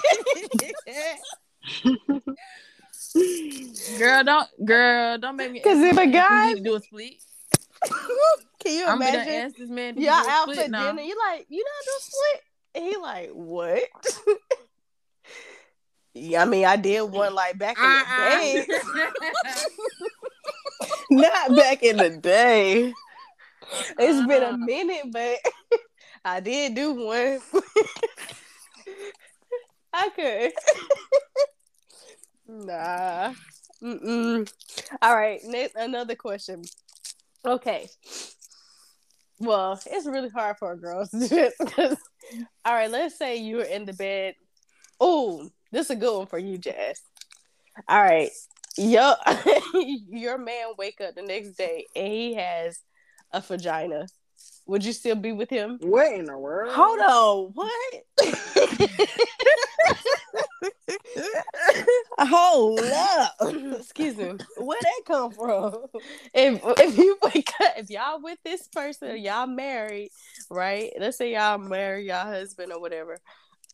Girl, 3.97 4.23
don't, 4.23 4.47
girl, 4.65 5.17
don't 5.17 5.35
make 5.37 5.51
me. 5.51 5.59
'Cause 5.61 5.79
if 5.79 5.97
a 5.97 6.05
guy- 6.07 6.53
do 6.55 6.75
a 6.75 6.81
split, 6.81 7.13
Can 8.63 8.73
you 8.73 8.85
I'm 8.87 8.99
gonna 8.99 9.11
imagine? 9.11 9.33
ask 9.33 9.55
this 9.55 9.69
man. 9.69 9.97
Y'all 9.97 10.25
a 10.25 10.29
out 10.29 10.49
for 10.49 10.55
dinner. 10.55 11.01
You 11.01 11.15
like, 11.29 11.45
you 11.49 11.63
know, 11.63 11.71
how 11.75 11.81
do 11.85 11.91
split? 11.99 12.41
He 12.73 12.95
like, 12.97 13.29
what? 13.31 13.83
yeah, 16.13 16.41
I 16.41 16.45
mean, 16.45 16.65
I 16.65 16.75
did 16.75 17.01
one 17.03 17.33
like 17.33 17.57
back 17.57 17.77
in 17.83 17.83
Uh-uh. 17.83 17.93
the 17.93 18.05
day. 18.05 18.67
Not 21.09 21.55
back 21.55 21.83
in 21.83 21.97
the 21.97 22.09
day. 22.09 22.93
It's 23.97 24.27
been 24.27 24.43
a 24.43 24.51
Uh-uh. 24.51 24.53
minute, 24.53 25.11
but 25.11 25.37
I 26.25 26.39
did 26.39 26.75
do 26.75 26.93
one. 26.93 27.39
I 29.93 30.09
could. 30.09 30.51
nah. 32.47 33.33
Mm-mm. 33.81 34.51
All 35.01 35.15
right. 35.15 35.41
Next, 35.43 35.75
another 35.75 36.15
question. 36.15 36.63
Okay. 37.45 37.89
Well, 39.39 39.79
it's 39.85 40.05
really 40.05 40.29
hard 40.29 40.57
for 40.57 40.75
girls 40.75 41.09
to 41.09 41.27
do 41.27 41.51
this 41.75 41.97
all 42.65 42.73
right, 42.73 42.89
let's 42.89 43.17
say 43.17 43.37
you're 43.37 43.63
in 43.63 43.85
the 43.85 43.93
bed. 43.93 44.35
Oh, 44.99 45.49
this 45.71 45.87
is 45.87 45.91
a 45.91 45.95
good 45.95 46.17
one 46.17 46.27
for 46.27 46.39
you, 46.39 46.57
Jazz. 46.57 47.01
All 47.87 48.01
right. 48.01 48.29
Your 48.77 49.15
your 50.09 50.37
man 50.37 50.73
wake 50.77 50.99
up 51.01 51.15
the 51.15 51.21
next 51.21 51.51
day 51.57 51.85
and 51.95 52.07
he 52.07 52.33
has 52.35 52.79
a 53.31 53.41
vagina. 53.41 54.07
Would 54.65 54.85
you 54.85 54.93
still 54.93 55.15
be 55.15 55.33
with 55.33 55.49
him? 55.49 55.77
What 55.81 56.13
in 56.13 56.25
the 56.25 56.37
world? 56.37 56.73
Hold 56.73 56.99
on. 56.99 57.51
What? 57.53 58.03
Hold 62.19 62.79
up. 62.79 63.35
Excuse 63.79 64.15
me. 64.15 64.35
Where 64.57 64.79
that 64.81 65.01
come 65.05 65.31
from? 65.31 65.85
If 66.33 66.61
if 66.79 66.97
you 66.97 67.17
wake 67.23 67.51
up, 67.61 67.73
if 67.77 67.89
y'all 67.89 68.21
with 68.21 68.39
this 68.45 68.67
person, 68.69 69.17
y'all 69.17 69.47
married, 69.47 70.11
right? 70.49 70.93
Let's 70.97 71.17
say 71.17 71.33
y'all 71.33 71.57
married, 71.57 72.07
y'all 72.07 72.25
husband 72.25 72.71
or 72.71 72.79
whatever, 72.79 73.17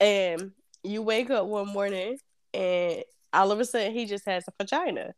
and 0.01 0.51
you 0.83 1.01
wake 1.03 1.29
up 1.29 1.45
one 1.45 1.67
morning 1.67 2.17
and 2.53 3.03
all 3.31 3.51
of 3.51 3.59
a 3.59 3.65
sudden 3.65 3.93
he 3.93 4.05
just 4.05 4.25
has 4.25 4.45
a 4.47 4.51
vagina. 4.57 5.13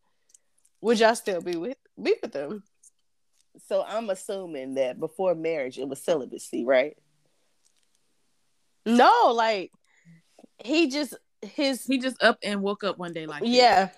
Would 0.81 0.99
y'all 0.99 1.15
still 1.15 1.41
be 1.41 1.55
with 1.55 1.77
be 2.01 2.15
with 2.21 2.33
him? 2.33 2.63
So 3.71 3.85
I'm 3.87 4.09
assuming 4.09 4.73
that 4.73 4.99
before 4.99 5.33
marriage 5.33 5.79
it 5.79 5.87
was 5.87 6.01
celibacy, 6.03 6.65
right? 6.65 6.97
No, 8.85 9.31
like 9.33 9.71
he 10.61 10.89
just 10.89 11.15
his 11.41 11.85
He 11.85 11.97
just 11.97 12.21
up 12.21 12.37
and 12.43 12.61
woke 12.61 12.83
up 12.83 12.97
one 12.97 13.13
day 13.13 13.25
like, 13.27 13.43
that. 13.43 13.47
yeah, 13.47 13.89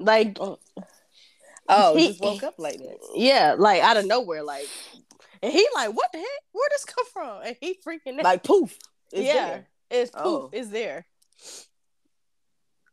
like 0.00 0.36
Oh, 0.40 1.96
He- 1.96 2.08
just 2.08 2.20
woke 2.20 2.42
up 2.42 2.54
like 2.58 2.78
that. 2.78 2.96
yeah, 3.14 3.54
like 3.56 3.80
out 3.80 3.96
of 3.96 4.06
nowhere, 4.06 4.42
like, 4.42 4.66
and 5.40 5.52
he 5.52 5.64
like, 5.76 5.90
what 5.96 6.10
the 6.10 6.18
heck? 6.18 6.26
Where 6.50 6.68
this 6.70 6.84
come 6.84 7.04
from? 7.12 7.42
And 7.44 7.56
he 7.60 7.78
freaking 7.86 8.18
out. 8.18 8.24
Like 8.24 8.42
poof. 8.42 8.76
It's 9.12 9.22
yeah, 9.22 9.46
there. 9.46 9.68
it's 9.88 10.10
poof, 10.10 10.24
Oh. 10.24 10.50
it's 10.52 10.70
there. 10.70 11.06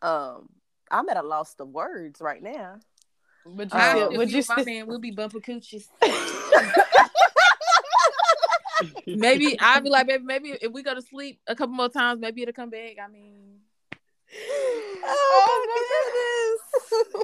Um, 0.04 0.48
I'm 0.92 1.10
at 1.10 1.18
a 1.18 1.24
loss 1.24 1.56
of 1.60 1.70
words 1.70 2.22
right 2.22 2.44
now. 2.44 2.76
But 3.46 3.74
you 3.74 3.80
still, 3.80 4.18
would 4.18 4.32
you 4.32 4.38
you 4.38 4.44
my 4.50 4.64
man, 4.64 4.88
we'll 4.88 5.00
be 5.00 5.12
bumping 5.12 5.42
coochies. 5.42 5.88
maybe 9.08 9.58
I'll 9.60 9.82
be 9.82 9.90
like, 9.90 10.08
baby, 10.08 10.24
maybe 10.24 10.50
if 10.62 10.72
we 10.72 10.84
go 10.84 10.94
to 10.96 11.02
sleep 11.02 11.40
a 11.48 11.56
couple 11.56 11.76
more 11.76 11.90
times, 11.90 12.20
maybe 12.22 12.42
it'll 12.42 12.54
come 12.54 12.70
back. 12.70 12.96
I 13.04 13.08
mean, 13.12 13.40
Oh 15.06 15.66
my 15.70 17.02
goodness. 17.12 17.24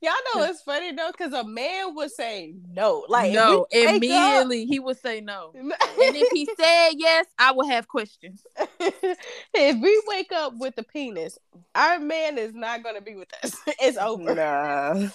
Y'all 0.00 0.12
know 0.34 0.44
it's 0.50 0.60
funny 0.62 0.92
though, 0.92 1.10
because 1.16 1.32
a 1.32 1.44
man 1.44 1.94
would 1.94 2.10
say 2.10 2.54
no. 2.74 3.04
Like 3.08 3.32
no, 3.32 3.66
we 3.72 3.78
wake 3.80 3.88
up- 3.88 3.94
immediately 3.96 4.66
he 4.66 4.78
would 4.78 4.98
say 5.00 5.20
no. 5.20 5.52
And 6.04 6.16
if 6.16 6.28
he 6.32 6.46
said 6.58 6.90
yes, 6.96 7.26
I 7.38 7.52
would 7.52 7.70
have 7.70 7.88
questions. 7.88 8.44
if 8.80 9.80
we 9.80 10.02
wake 10.06 10.32
up 10.32 10.54
with 10.58 10.76
the 10.76 10.82
penis, 10.82 11.38
our 11.74 11.98
man 11.98 12.38
is 12.38 12.54
not 12.54 12.82
gonna 12.82 13.00
be 13.00 13.14
with 13.14 13.32
us. 13.42 13.56
It's 13.80 13.96
over. 13.96 14.34
Nah. 14.34 15.08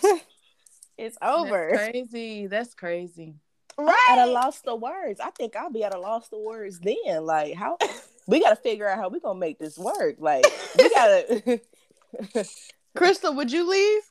It's 1.00 1.18
over. 1.22 1.70
That's 1.72 1.90
crazy. 1.92 2.48
That's 2.48 2.74
crazy. 2.74 3.36
Right. 3.78 3.96
at 4.10 4.28
a 4.28 4.30
loss 4.30 4.60
of 4.68 4.82
words. 4.82 5.22
I 5.22 5.30
think 5.30 5.56
I'll 5.56 5.72
be 5.72 5.86
at 5.86 5.96
a 5.96 6.00
loss 6.00 6.28
of 6.34 6.40
words 6.42 6.80
then. 6.80 7.26
Like 7.26 7.56
how 7.56 7.78
we 8.28 8.42
gotta 8.42 8.58
figure 8.58 8.86
out 8.90 8.98
how 8.98 9.08
we 9.08 9.22
gonna 9.22 9.40
make 9.40 9.58
this 9.58 9.78
work. 9.78 10.16
Like 10.20 10.46
we 10.78 10.90
gotta 10.90 11.62
Crystal, 12.96 13.34
would 13.36 13.50
you 13.52 13.70
leave? 13.70 14.02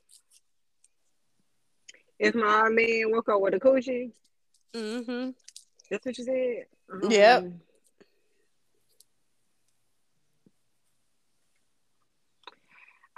If 2.18 2.34
my 2.34 2.70
man 2.70 3.11
woke 3.12 3.28
up 3.28 3.41
with 3.43 3.53
a 3.55 3.61
coochie, 3.61 4.12
Mm-hmm. 4.74 5.30
that's 5.91 6.07
what 6.07 6.16
you 6.18 6.24
said. 6.24 7.11
Yep. 7.11 7.43
Um, 7.43 7.61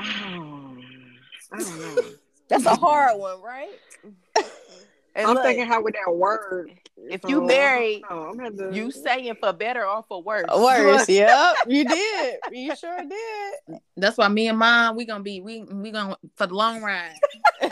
um, 0.00 0.82
I 1.52 1.58
don't 1.58 1.78
know. 1.78 2.02
That's 2.50 2.66
a 2.66 2.74
hard 2.74 3.18
one, 3.18 3.40
right? 3.40 3.70
And 5.16 5.28
I'm 5.28 5.34
look, 5.34 5.44
thinking 5.44 5.66
how 5.66 5.82
would 5.82 5.94
that 5.94 6.14
work? 6.14 6.70
if 6.96 7.22
So, 7.22 7.28
you 7.28 7.44
married, 7.44 8.02
I 8.08 8.14
don't 8.14 8.38
know. 8.38 8.44
I'm 8.44 8.56
gonna 8.56 8.76
you 8.76 8.92
saying 8.92 9.34
for 9.40 9.52
better 9.52 9.84
or 9.84 10.04
for 10.08 10.22
worse. 10.22 10.46
Worse, 10.48 11.08
yep, 11.08 11.56
you 11.66 11.84
did. 11.84 12.36
You 12.48 12.76
sure 12.76 13.02
did. 13.04 13.80
That's 13.96 14.16
why 14.16 14.28
me 14.28 14.46
and 14.46 14.56
mom 14.58 14.94
we 14.96 15.04
gonna 15.06 15.24
be 15.24 15.40
we 15.40 15.64
we 15.64 15.90
gonna 15.90 16.16
for 16.36 16.46
the 16.46 16.54
long 16.54 16.80
ride. 16.82 17.16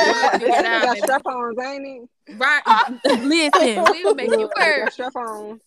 Yeah, 0.00 0.32
Figure 0.38 0.48
it 0.48 0.64
out, 0.64 0.82
got 0.82 0.94
baby. 0.94 1.06
strap 1.06 1.26
ons, 1.26 1.58
ain't 1.60 1.86
it? 1.86 2.36
Right? 2.36 2.62
Listen, 3.04 3.84
we'll 3.90 4.14
make 4.14 4.30
you 4.30 4.50
Got 4.56 4.78
work. 4.80 4.92
strap 4.92 5.16
on. 5.16 5.60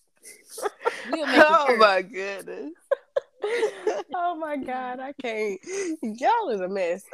We'll 1.10 1.28
make 1.28 1.36
you 1.36 1.46
Oh 1.46 1.66
work. 1.68 1.80
my 1.80 2.02
goodness. 2.02 2.72
oh 4.16 4.36
my 4.36 4.58
god, 4.58 5.00
I 5.00 5.14
can't. 5.22 5.60
Y'all 6.02 6.50
is 6.50 6.62
a 6.62 6.68
mess. 6.68 7.04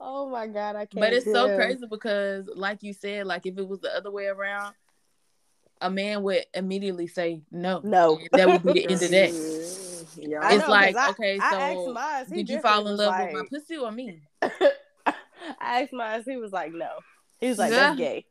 oh 0.00 0.28
my 0.30 0.46
god, 0.46 0.76
I 0.76 0.86
can't. 0.86 1.00
But 1.00 1.12
it's 1.12 1.30
so 1.30 1.46
deal. 1.48 1.56
crazy 1.56 1.86
because, 1.88 2.48
like 2.54 2.82
you 2.82 2.92
said, 2.92 3.26
like 3.26 3.46
if 3.46 3.58
it 3.58 3.66
was 3.66 3.80
the 3.80 3.94
other 3.94 4.10
way 4.10 4.26
around, 4.26 4.74
a 5.80 5.90
man 5.90 6.22
would 6.22 6.44
immediately 6.54 7.06
say 7.06 7.42
no. 7.50 7.80
No. 7.82 8.18
That 8.32 8.48
would 8.48 8.62
be 8.62 8.72
the 8.74 8.84
end 8.84 9.02
of 9.02 9.10
that. 9.10 9.74
Yeah. 10.20 10.40
It's 10.50 10.64
know, 10.66 10.70
like, 10.70 10.94
'cause 10.96 11.04
I- 11.06 11.10
okay, 11.10 11.38
so 11.84 11.92
mine, 11.92 12.24
Did 12.28 12.48
you 12.48 12.60
fall 12.60 12.80
in 12.80 12.86
He 12.86 12.90
was 12.90 12.98
love 12.98 13.18
with 13.20 13.32
my 13.34 13.42
pussy 13.48 13.76
or 13.76 13.92
me? 13.92 14.20
I 14.42 15.82
asked 15.82 15.92
mine. 15.92 16.24
He 16.26 16.36
was 16.36 16.50
like, 16.50 16.72
no. 16.72 16.88
He 17.40 17.48
was 17.48 17.58
like, 17.58 17.70
Yeah. 17.72 17.94
that's 17.94 17.98
gay. 17.98 18.24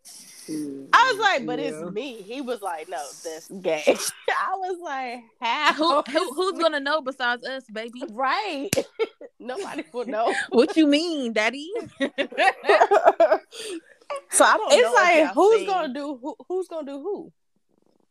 I 0.49 1.11
was 1.11 1.19
like, 1.19 1.45
but 1.45 1.59
yeah. 1.59 1.65
it's 1.65 1.91
me. 1.93 2.21
He 2.21 2.39
was 2.39 2.61
like, 2.61 2.87
no, 2.87 3.03
that's 3.23 3.49
gay. 3.61 3.83
I 4.29 4.55
was 4.55 4.79
like, 4.81 5.23
how? 5.41 5.73
Who, 5.73 6.01
who 6.09 6.33
who's 6.33 6.59
gonna 6.63 6.79
know 6.79 7.01
besides 7.01 7.45
us, 7.45 7.65
baby? 7.71 8.01
Right. 8.11 8.69
Nobody 9.39 9.83
will 9.91 10.05
know. 10.05 10.33
What 10.49 10.77
you 10.77 10.87
mean, 10.87 11.33
daddy? 11.33 11.69
So 14.29 14.45
I 14.45 14.55
don't 14.57 14.71
it's 14.71 14.87
if 14.87 14.93
like 14.93 15.33
who's 15.33 15.57
seen- 15.59 15.67
gonna 15.67 15.93
do 15.93 16.17
who, 16.21 16.35
who's 16.47 16.67
gonna 16.69 16.85
do 16.85 17.01
who? 17.01 17.31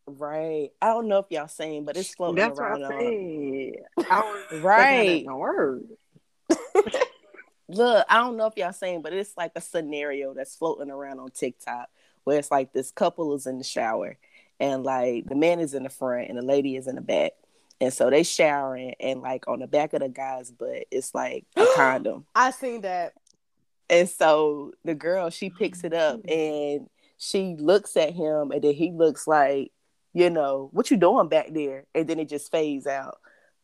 Right. 0.07 0.71
I 0.81 0.89
don't 0.89 1.09
know 1.09 1.19
if 1.21 1.27
y'all 1.31 1.49
seen, 1.49 1.85
but 1.87 1.97
it's 1.97 2.15
floating 2.15 2.37
That's 2.37 2.59
what 2.61 2.67
around 2.71 2.85
I 2.85 2.87
on. 2.87 3.73
said. 3.99 4.07
I 4.11 4.21
was 4.53 4.61
Right. 4.63 5.25
No 5.27 5.37
word. 5.39 5.85
Look, 7.69 8.07
I 8.09 8.19
don't 8.19 8.37
know 8.37 8.47
if 8.47 8.57
y'all 8.57 8.73
seen, 8.73 9.03
but 9.03 9.13
it's 9.13 9.37
like 9.37 9.53
a 9.57 9.61
scenario 9.61 10.35
that's 10.35 10.57
floating 10.57 10.91
around 10.91 11.19
on 11.19 11.31
TikTok 11.31 11.89
where 12.25 12.39
it's 12.39 12.51
like 12.51 12.73
this 12.73 12.91
couple 12.91 13.35
is 13.35 13.47
in 13.47 13.59
the 13.59 13.65
shower 13.65 14.17
and 14.61 14.85
like 14.85 15.27
the 15.27 15.35
man 15.35 15.61
is 15.61 15.75
in 15.75 15.83
the 15.83 15.89
front 15.89 16.29
and 16.29 16.39
the 16.39 16.45
lady 16.45 16.77
is 16.77 16.87
in 16.87 16.95
the 16.97 17.01
back. 17.01 17.33
And 17.81 17.93
so 17.93 18.09
they 18.09 18.23
showering 18.23 18.95
and 19.01 19.21
like 19.21 19.49
on 19.49 19.61
the 19.61 19.67
back 19.67 19.93
of 19.93 20.01
the 20.01 20.09
guy's 20.09 20.51
butt 20.51 20.87
it's 20.91 21.15
like 21.15 21.45
a 21.57 21.67
condom. 21.77 22.25
I 22.35 22.51
seen 22.51 22.83
that. 22.83 23.13
And 23.89 24.09
so 24.09 24.73
the 24.85 24.95
girl 24.95 25.31
she 25.31 25.51
picks 25.51 25.85
it 25.85 25.93
up 25.93 26.21
oh, 26.29 26.33
and 26.33 26.89
she 27.19 27.57
looks 27.59 27.97
at 27.97 28.13
him 28.13 28.51
and 28.51 28.63
then 28.63 28.75
he 28.75 28.93
looks 28.93 29.27
like, 29.27 29.73
you 30.13 30.31
know, 30.31 30.71
what 30.73 30.91
you 30.91 30.97
doing 30.97 31.29
back 31.29 31.49
there? 31.53 31.85
And 31.95 32.09
then 32.09 32.19
it 32.19 32.29
just 32.29 32.51
fades 32.51 32.87
out. 32.87 33.19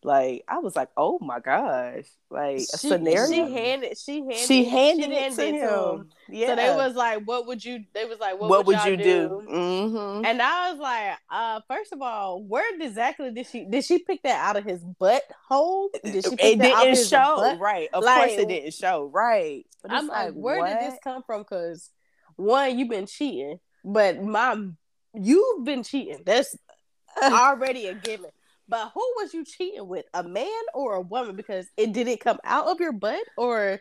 Like 0.05 0.43
I 0.49 0.59
was 0.59 0.75
like, 0.75 0.89
oh 0.97 1.19
my 1.21 1.39
gosh, 1.39 2.07
like 2.29 2.57
a 2.57 2.61
She, 2.61 2.89
scenario. 2.89 3.31
she 3.31 3.39
handed 3.53 3.97
she 3.97 4.17
handed 4.19 4.37
she 4.37 4.65
handed, 4.65 5.05
she 5.07 5.13
it 5.13 5.33
to 5.37 5.43
handed 5.43 5.61
him. 5.61 6.11
Yeah. 6.29 6.47
So 6.49 6.57
they 6.57 6.75
was 6.75 6.95
like, 6.97 7.23
"What 7.25 7.47
would 7.47 7.65
you?" 7.65 7.85
They 7.95 8.05
was 8.07 8.19
like, 8.19 8.41
"What, 8.41 8.51
what, 8.51 8.67
would, 8.67 8.85
you 8.85 8.97
do? 8.97 9.03
do?" 9.05 9.47
Mm-hmm. 9.49 10.25
And 10.25 10.43
I 10.43 10.71
was 10.73 10.81
like, 10.81 11.19
uh, 11.31 11.61
first 11.69 11.93
of 11.93 12.03
all, 12.03 12.43
where 12.43 12.65
exactly 12.81 13.31
did 13.31 13.47
she 13.47 13.65
did 13.65 13.85
she 13.85 14.01
pick 14.01 14.23
that 14.25 14.41
out 14.45 14.57
of 14.57 14.65
his 14.65 14.81
butt 14.83 15.23
hole? 15.49 15.91
Did 16.03 16.25
she 16.25 16.31
pick 16.31 16.41
It 16.41 16.59
that 16.59 16.83
didn't 16.83 17.07
show, 17.07 17.37
butt? 17.37 17.61
right? 17.61 17.89
Of 17.93 18.03
Like- 18.03 18.29
course, 18.31 18.41
it 18.41 18.49
didn't 18.49 18.75
show, 18.75 19.05
right? 19.05 19.65
But 19.83 19.93
I'm 19.93 20.09
like, 20.09 20.33
where 20.33 20.59
what? 20.59 20.69
did 20.81 20.91
this 20.91 20.99
come 21.05 21.23
from? 21.25 21.43
Because 21.43 21.91
one, 22.35 22.77
you've 22.77 22.89
been 22.91 23.07
cheating, 23.07 23.61
but 23.85 24.21
mom, 24.21 24.79
you've 25.15 25.65
been 25.65 25.85
cheating. 25.85 26.23
That's 26.27 26.57
already 27.23 27.87
a 27.87 27.95
given. 27.95 28.31
But 28.69 28.93
who 28.95 29.01
was 29.17 29.35
you 29.35 29.45
cheating 29.45 29.87
with? 29.87 30.07
A 30.15 30.23
man 30.23 30.47
or 30.75 30.95
a 30.95 31.01
woman? 31.01 31.37
Because 31.37 31.67
it 31.77 31.93
did 31.93 32.09
it 32.09 32.21
come 32.21 32.39
out 32.45 32.67
of 32.69 32.81
your 32.81 32.93
butt 32.93 33.23
or 33.37 33.81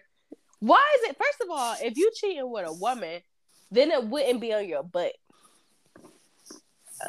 why 0.60 0.84
is 0.98 1.10
it? 1.10 1.18
First 1.18 1.42
of 1.42 1.50
all, 1.50 1.76
if 1.82 1.98
you 1.98 2.12
cheating 2.16 2.50
with 2.52 2.66
a 2.66 2.74
woman, 2.74 3.22
then 3.72 3.90
it 3.92 4.04
wouldn't 4.06 4.42
be 4.42 4.54
on 4.54 4.68
your 4.68 4.84
butt. 4.84 5.14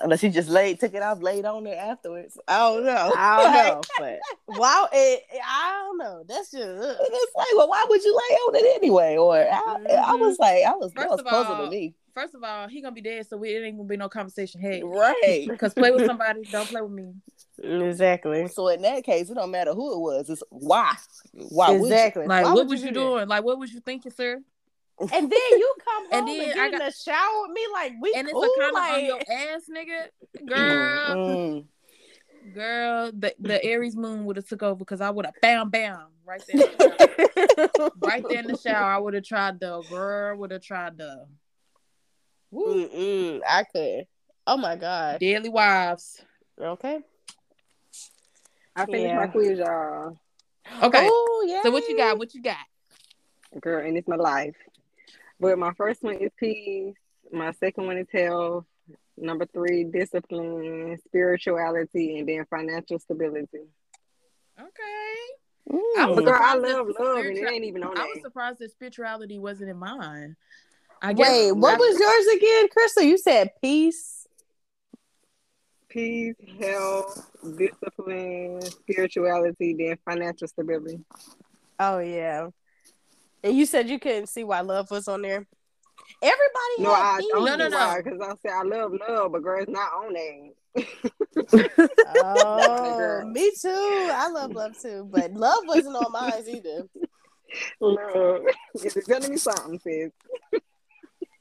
Unless 0.02 0.22
you 0.22 0.30
just 0.30 0.48
laid, 0.48 0.80
took 0.80 0.94
it 0.94 1.02
off, 1.02 1.20
laid 1.20 1.44
on 1.44 1.66
it 1.66 1.76
afterwards. 1.76 2.38
I 2.48 2.58
don't 2.60 2.84
know. 2.86 3.12
I 3.14 3.42
don't 3.42 3.52
know, 3.52 3.82
but 3.98 4.18
wow, 4.46 4.88
it, 4.90 5.22
I 5.44 5.82
don't 5.86 5.98
know. 5.98 6.24
That's 6.26 6.50
just 6.50 6.64
ugh. 6.64 6.96
And 6.98 7.08
it's 7.10 7.32
like, 7.36 7.46
well, 7.56 7.68
why 7.68 7.84
would 7.86 8.02
you 8.02 8.14
lay 8.14 8.34
on 8.36 8.54
it 8.54 8.76
anyway? 8.76 9.16
Or 9.18 9.36
I, 9.36 9.76
I 9.90 10.12
Mhm. 10.14 10.20
was 10.20 10.38
like, 10.38 10.64
I 10.64 10.72
was, 10.76 10.92
that 10.94 11.00
First 11.02 11.10
was 11.10 11.20
of 11.20 11.26
puzzled 11.26 11.58
all, 11.58 11.64
to 11.66 11.70
me. 11.70 11.94
First 12.14 12.34
of 12.34 12.42
all, 12.44 12.68
he 12.68 12.82
gonna 12.82 12.94
be 12.94 13.00
dead, 13.00 13.26
so 13.26 13.36
we, 13.38 13.54
it 13.54 13.62
ain't 13.64 13.76
gonna 13.76 13.88
be 13.88 13.96
no 13.96 14.08
conversation. 14.08 14.60
Hey, 14.60 14.82
Right. 14.82 15.46
because 15.48 15.72
play 15.74 15.90
with 15.90 16.04
somebody, 16.06 16.42
don't 16.50 16.68
play 16.68 16.80
with 16.82 16.92
me. 16.92 17.14
exactly, 17.62 18.46
So 18.48 18.68
in 18.68 18.82
that 18.82 19.02
case, 19.04 19.30
it 19.30 19.34
don't 19.34 19.50
matter 19.50 19.72
who 19.72 19.94
it 19.94 19.98
was. 19.98 20.28
It's 20.30 20.42
why. 20.50 20.94
Why 21.32 21.74
exactly. 21.74 22.26
Like, 22.26 22.44
Why 22.44 22.52
what 22.54 22.66
was 22.68 22.82
you 22.82 22.88
do 22.90 22.94
that? 23.00 23.00
doing? 23.00 23.28
Like, 23.28 23.44
what 23.44 23.58
was 23.58 23.72
you 23.72 23.80
thinking, 23.80 24.12
sir? 24.12 24.40
And 25.00 25.10
then 25.10 25.30
you 25.30 25.74
come 25.84 26.04
home 26.10 26.12
And 26.12 26.28
and, 26.28 26.40
then 26.40 26.48
get 26.48 26.58
I 26.58 26.66
in 26.66 26.72
got- 26.72 26.80
the 26.86 26.92
shower 26.92 27.42
with 27.42 27.52
me 27.52 27.62
like 27.72 27.92
we 28.00 28.12
And 28.14 28.28
it's 28.28 28.36
a 28.36 28.60
kind 28.60 28.68
of 28.68 28.74
like, 28.74 28.92
on 28.92 29.04
your 29.04 29.20
ass, 29.20 29.62
nigga. 29.74 30.46
Girl, 30.46 31.16
Mm. 31.16 31.64
girl, 32.54 33.10
the, 33.18 33.34
the 33.40 33.64
Aries 33.64 33.96
moon 33.96 34.24
would 34.26 34.36
have 34.36 34.46
took 34.46 34.62
over 34.62 34.78
because 34.78 35.00
I 35.00 35.10
would 35.10 35.24
have 35.26 35.34
bam 35.40 35.70
bam 35.70 35.98
right 36.26 36.42
there. 36.46 36.58
the 36.58 37.90
right 38.00 38.22
there 38.28 38.40
in 38.40 38.46
the 38.46 38.56
shower, 38.56 38.84
I 38.92 38.98
would 38.98 39.14
have 39.14 39.24
tried 39.24 39.60
the 39.60 39.82
girl 39.90 40.36
would 40.38 40.50
have 40.50 40.62
tried 40.62 40.98
the 40.98 41.26
Woo. 42.52 43.40
I 43.48 43.64
could. 43.64 44.06
Oh 44.46 44.56
my 44.56 44.76
god. 44.76 45.18
Daily 45.18 45.48
Wives. 45.48 46.22
Okay. 46.60 47.00
I 48.76 48.86
finished 48.86 49.02
Yeah. 49.04 49.16
my 49.16 49.26
quiz, 49.26 49.58
y'all. 49.58 50.16
Okay. 50.82 51.08
Oh 51.10 51.44
yeah. 51.48 51.62
So 51.62 51.70
what 51.70 51.88
you 51.88 51.96
got? 51.96 52.18
What 52.18 52.34
you 52.34 52.42
got? 52.42 52.56
Girl, 53.60 53.84
and 53.84 53.96
it's 53.96 54.06
my 54.06 54.16
life. 54.16 54.54
But 55.40 55.58
my 55.58 55.72
first 55.74 56.02
one 56.02 56.16
is 56.16 56.30
peace. 56.38 56.94
My 57.32 57.52
second 57.52 57.86
one 57.86 57.98
is 57.98 58.06
health. 58.12 58.64
Number 59.16 59.46
three, 59.46 59.84
discipline, 59.84 60.98
spirituality, 61.06 62.18
and 62.18 62.28
then 62.28 62.46
financial 62.48 62.98
stability. 62.98 63.66
Okay. 64.58 65.22
Mm. 65.70 65.78
I 65.98 66.14
But 66.14 66.24
girl, 66.24 66.40
I 66.40 66.54
love 66.54 66.86
love, 66.98 67.24
and 67.24 67.36
it 67.36 67.50
ain't 67.50 67.64
even 67.64 67.82
on 67.82 67.96
I 67.96 68.04
was 68.04 68.20
surprised 68.22 68.58
that 68.60 68.70
spirituality 68.72 69.38
wasn't 69.38 69.70
in 69.70 69.78
mine. 69.78 70.36
I 71.04 71.12
guess 71.12 71.28
Wait, 71.28 71.52
what 71.52 71.78
was 71.80 71.98
yours 71.98 72.36
again, 72.36 72.68
Crystal? 72.68 73.02
You 73.02 73.18
said 73.18 73.50
peace. 73.60 74.26
Peace, 75.88 76.36
health, 76.60 77.28
discipline, 77.58 78.62
spirituality, 78.62 79.74
then 79.78 79.98
financial 80.08 80.46
stability. 80.48 81.00
Oh 81.78 81.98
yeah. 81.98 82.48
And 83.42 83.56
you 83.56 83.66
said 83.66 83.88
you 83.90 83.98
couldn't 83.98 84.28
see 84.28 84.44
why 84.44 84.60
love 84.60 84.90
was 84.90 85.08
on 85.08 85.22
there. 85.22 85.44
Everybody 86.22 86.74
No, 86.78 86.92
I 86.92 87.16
peace. 87.18 87.28
don't 87.32 87.44
No, 87.44 87.56
no, 87.56 87.68
know 87.68 87.76
no. 87.94 88.02
because 88.02 88.20
I 88.20 88.34
said 88.40 88.52
I 88.56 88.62
love 88.62 88.92
love, 89.08 89.32
but 89.32 89.42
girl, 89.42 89.60
it's 89.60 89.70
not 89.70 89.92
on 89.92 90.12
there. 90.14 90.50
Oh, 92.06 93.24
me 93.32 93.50
too. 93.60 93.68
I 94.12 94.28
love 94.32 94.52
love 94.52 94.80
too, 94.80 95.08
but 95.10 95.32
love 95.32 95.58
wasn't 95.66 95.96
on 95.96 96.12
mine 96.12 96.44
either. 96.48 96.86
Love. 97.80 98.42
If 98.76 98.94
you're 98.94 99.04
telling 99.04 99.30
me 99.30 99.36
something, 99.36 99.78
sis. 99.80 100.10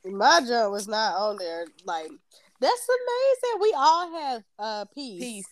My 0.05 0.41
job 0.41 0.71
was 0.71 0.87
not 0.87 1.15
on 1.15 1.37
there. 1.37 1.65
Like 1.85 2.09
that's 2.59 2.87
amazing. 2.89 3.61
We 3.61 3.73
all 3.77 4.11
have 4.13 4.43
uh 4.59 4.85
peace. 4.93 5.19
peace. 5.21 5.45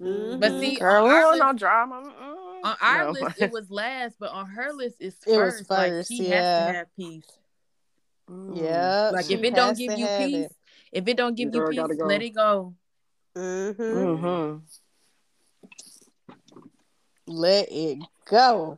Mhm. 0.00 0.40
But 0.40 0.60
see, 0.60 0.76
Girl, 0.76 1.04
on 1.04 1.08
we 1.10 1.14
our 1.14 1.20
don't 1.20 1.30
list, 1.32 1.42
know 1.42 1.52
drama. 1.52 2.02
Mm-mm. 2.02 2.64
on 2.64 2.76
our 2.80 3.04
No. 3.04 3.10
list 3.10 3.38
it 3.40 3.50
was 3.52 3.70
last, 3.70 4.16
but 4.18 4.30
on 4.30 4.46
her 4.46 4.72
list 4.72 4.96
it's 5.00 5.16
It 5.26 5.36
was 5.38 5.58
first. 5.58 5.70
Like 5.70 5.92
she 6.06 6.28
yeah. 6.28 6.34
has 6.36 6.66
to 6.68 6.72
have 6.78 6.96
peace. 6.96 7.24
yeah. 8.54 9.10
Like 9.12 9.30
if 9.30 9.42
it 9.42 9.54
don't 9.54 9.76
give 9.76 9.98
you 9.98 10.06
have 10.06 10.18
peace, 10.28 10.48
if 10.92 11.06
it 11.08 11.16
don't 11.16 11.34
give 11.34 11.52
Girl, 11.52 11.70
you 11.72 11.86
peace, 11.86 11.96
go. 11.98 12.06
let 12.06 12.22
it 12.22 12.30
go. 12.30 12.74
Mm-hmm. 13.36 13.82
Mm-hmm. 13.82 14.58
Let 17.26 17.68
it 17.70 17.98
go, 18.24 18.76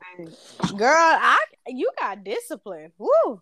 girl. 0.77 0.95
I 0.97 1.39
you 1.69 1.89
got 1.99 2.23
discipline. 2.25 2.93
Woo, 2.99 3.41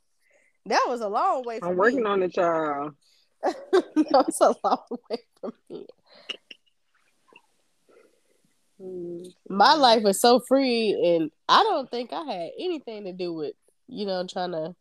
that 0.71 0.87
was 0.89 1.01
a 1.01 1.09
long 1.09 1.43
way. 1.45 1.59
From 1.61 1.71
I'm 1.71 1.77
working 1.77 2.05
me. 2.05 2.11
on 2.11 2.23
it, 2.23 2.37
y'all. 2.37 2.91
that 3.43 4.11
was 4.13 4.41
a 4.41 4.55
long 4.65 4.99
way 5.11 5.19
from 5.41 5.53
me. 5.69 5.87
My 9.49 9.75
life 9.75 10.03
was 10.03 10.21
so 10.21 10.41
free, 10.41 10.93
and 10.93 11.31
I 11.49 11.63
don't 11.63 11.91
think 11.91 12.13
I 12.13 12.23
had 12.23 12.51
anything 12.59 13.05
to 13.05 13.13
do 13.13 13.33
with 13.35 13.55
you 13.89 14.07
know 14.07 14.27
trying 14.27 14.53
to. 14.53 14.75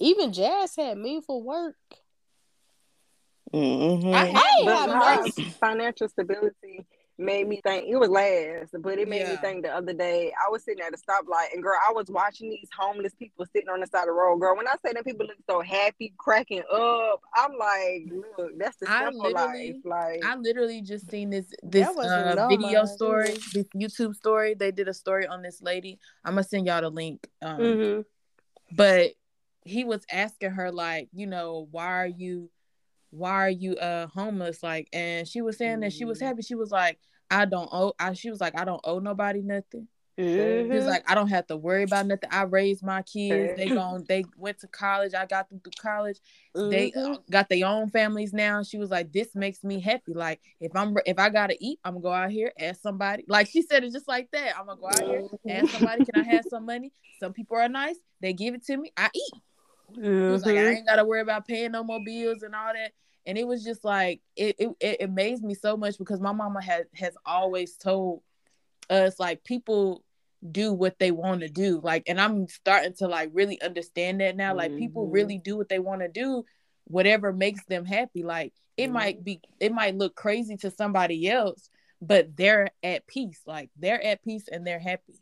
Even 0.00 0.32
Jazz 0.32 0.76
had 0.76 0.96
meaningful 0.98 1.42
work. 1.42 1.74
Mm-hmm. 3.52 4.14
I 4.14 4.18
I 4.18 4.52
ain't 4.58 4.66
But 4.66 4.90
have 4.90 5.36
no. 5.36 5.44
financial 5.60 6.08
stability. 6.08 6.86
Made 7.20 7.48
me 7.48 7.60
think 7.62 7.86
it 7.88 7.96
was 7.96 8.08
last, 8.08 8.74
but 8.80 8.98
it 8.98 9.08
made 9.08 9.26
me 9.28 9.36
think 9.38 9.64
the 9.64 9.74
other 9.74 9.92
day 9.92 10.32
I 10.32 10.48
was 10.50 10.62
sitting 10.64 10.84
at 10.84 10.94
a 10.94 10.96
stoplight 10.96 11.52
and 11.52 11.62
girl, 11.62 11.76
I 11.88 11.92
was 11.92 12.06
watching 12.08 12.48
these 12.50 12.68
homeless 12.78 13.12
people 13.14 13.44
sitting 13.52 13.68
on 13.68 13.80
the 13.80 13.86
side 13.88 14.02
of 14.02 14.06
the 14.06 14.12
road. 14.12 14.38
Girl, 14.38 14.56
when 14.56 14.68
I 14.68 14.74
say 14.84 14.92
them 14.92 15.02
people 15.02 15.26
look 15.26 15.36
so 15.50 15.60
happy, 15.60 16.14
cracking 16.16 16.62
up, 16.72 17.20
I'm 17.34 17.52
like, 17.58 18.06
look, 18.38 18.52
that's 18.58 18.76
the 18.76 18.88
I 18.88 19.04
simple 19.04 19.32
life. 19.32 19.50
literally- 19.56 19.82
Like 19.84 20.24
I 20.24 20.36
literally 20.36 20.80
just 20.82 21.10
seen 21.10 21.30
this 21.30 21.52
this 21.62 21.88
uh, 21.88 22.46
video 22.48 22.84
story, 22.84 23.34
this 23.52 23.66
YouTube 23.76 24.14
story. 24.14 24.54
They 24.54 24.70
did 24.70 24.86
a 24.88 24.94
story 24.94 25.26
on 25.26 25.42
this 25.42 25.60
lady. 25.60 25.98
I'm 26.24 26.34
gonna 26.34 26.44
send 26.44 26.66
y'all 26.66 26.80
the 26.82 26.90
link. 26.90 27.28
Um, 27.42 27.58
Mhm. 27.60 28.04
but 28.76 29.12
he 29.64 29.84
was 29.84 30.04
asking 30.10 30.52
her 30.52 30.70
like, 30.70 31.08
you 31.12 31.26
know, 31.26 31.66
why 31.72 31.86
are 31.86 32.06
you, 32.06 32.48
why 33.10 33.30
are 33.32 33.50
you 33.50 33.74
uh 33.76 34.06
homeless? 34.08 34.62
Like, 34.62 34.88
and 34.92 35.26
she 35.26 35.40
was 35.42 35.56
saying 35.56 35.80
that 35.80 35.92
she 35.92 36.04
was 36.04 36.18
Mhm. 36.20 36.26
happy. 36.26 36.42
She 36.42 36.54
was 36.54 36.70
like, 36.70 36.98
I 37.30 37.44
don't 37.44 37.68
owe. 37.72 37.92
I 37.98 38.12
she 38.14 38.30
was 38.30 38.40
like, 38.40 38.58
I 38.58 38.64
don't 38.64 38.80
owe 38.84 38.98
nobody 38.98 39.42
nothing. 39.42 39.88
She 40.18 40.24
was 40.24 40.84
Mhm. 40.84 40.86
like, 40.88 41.04
I 41.08 41.14
don't 41.14 41.28
have 41.28 41.46
to 41.46 41.56
worry 41.56 41.84
about 41.84 42.06
nothing. 42.06 42.28
I 42.32 42.42
raised 42.42 42.82
my 42.82 43.02
kids. 43.02 43.52
They 43.56 43.68
gone. 43.68 44.04
They 44.08 44.24
went 44.36 44.58
to 44.60 44.66
college. 44.66 45.14
I 45.14 45.26
got 45.26 45.48
them 45.48 45.60
through 45.60 45.72
college 45.80 46.18
they 46.70 46.90
Mhm. 46.90 47.14
uh, 47.14 47.18
got 47.30 47.48
their 47.48 47.66
own 47.66 47.88
families 47.88 48.32
now. 48.32 48.62
She 48.62 48.78
was 48.78 48.90
like, 48.90 49.12
"This 49.12 49.34
makes 49.34 49.62
me 49.62 49.80
happy. 49.80 50.12
Like 50.12 50.40
if 50.60 50.74
I'm 50.74 50.96
if 51.06 51.18
I 51.18 51.30
gotta 51.30 51.56
eat, 51.60 51.78
I'm 51.84 51.94
gonna 51.94 52.02
go 52.02 52.12
out 52.12 52.30
here 52.30 52.52
ask 52.58 52.80
somebody." 52.80 53.24
Like 53.28 53.46
she 53.48 53.62
said 53.62 53.84
it 53.84 53.92
just 53.92 54.08
like 54.08 54.28
that. 54.32 54.58
I'm 54.58 54.66
gonna 54.66 54.80
go 54.80 54.88
out 54.88 55.04
here 55.04 55.22
ask 55.48 55.70
somebody, 55.70 56.02
"Can 56.04 56.16
I 56.16 56.24
have 56.24 56.46
some 56.46 56.66
money?" 56.66 56.92
Some 57.20 57.32
people 57.32 57.56
are 57.56 57.68
nice. 57.68 57.96
They 58.20 58.32
give 58.32 58.54
it 58.54 58.64
to 58.66 58.76
me. 58.76 58.92
I 58.96 59.08
eat. 59.14 59.34
She 59.94 60.00
was 60.02 60.44
like, 60.44 60.56
"I 60.56 60.60
Mhm. 60.70 60.76
ain't 60.76 60.86
gotta 60.86 61.04
worry 61.04 61.20
about 61.20 61.46
paying 61.46 61.72
no 61.72 61.82
more 61.84 62.00
bills 62.04 62.42
and 62.42 62.54
all 62.54 62.72
that." 62.72 62.92
And 63.26 63.36
it 63.38 63.46
was 63.46 63.64
just 63.64 63.84
like 63.84 64.20
it 64.36 64.56
it, 64.58 64.68
it 64.80 65.02
amazed 65.02 65.42
me 65.44 65.54
so 65.54 65.76
much 65.76 65.98
because 65.98 66.20
my 66.20 66.32
mama 66.32 66.62
has 66.62 66.86
has 66.94 67.16
always 67.24 67.76
told 67.76 68.22
us 68.90 69.18
like 69.18 69.44
people 69.44 70.04
do 70.52 70.72
what 70.72 70.98
they 71.00 71.10
want 71.10 71.40
to 71.40 71.48
do 71.48 71.80
like 71.82 72.04
and 72.06 72.20
i'm 72.20 72.46
starting 72.46 72.92
to 72.94 73.08
like 73.08 73.28
really 73.32 73.60
understand 73.60 74.20
that 74.20 74.36
now 74.36 74.54
like 74.54 74.76
people 74.78 75.08
Mhm. 75.08 75.12
really 75.12 75.36
do 75.38 75.56
what 75.56 75.68
they 75.68 75.80
want 75.80 76.00
to 76.00 76.06
do 76.06 76.44
whatever 76.84 77.32
makes 77.32 77.64
them 77.64 77.84
happy 77.84 78.22
like 78.22 78.54
it 78.76 78.86
Mhm. 78.88 78.92
might 78.92 79.24
be 79.24 79.40
it 79.58 79.72
might 79.72 79.96
look 79.96 80.14
crazy 80.14 80.56
to 80.56 80.70
somebody 80.70 81.28
else 81.28 81.68
but 82.00 82.36
they're 82.36 82.68
at 82.84 83.04
peace 83.08 83.42
like 83.46 83.68
they're 83.76 84.02
at 84.02 84.22
peace 84.22 84.46
and 84.46 84.64
they're 84.64 84.78
happy 84.78 85.20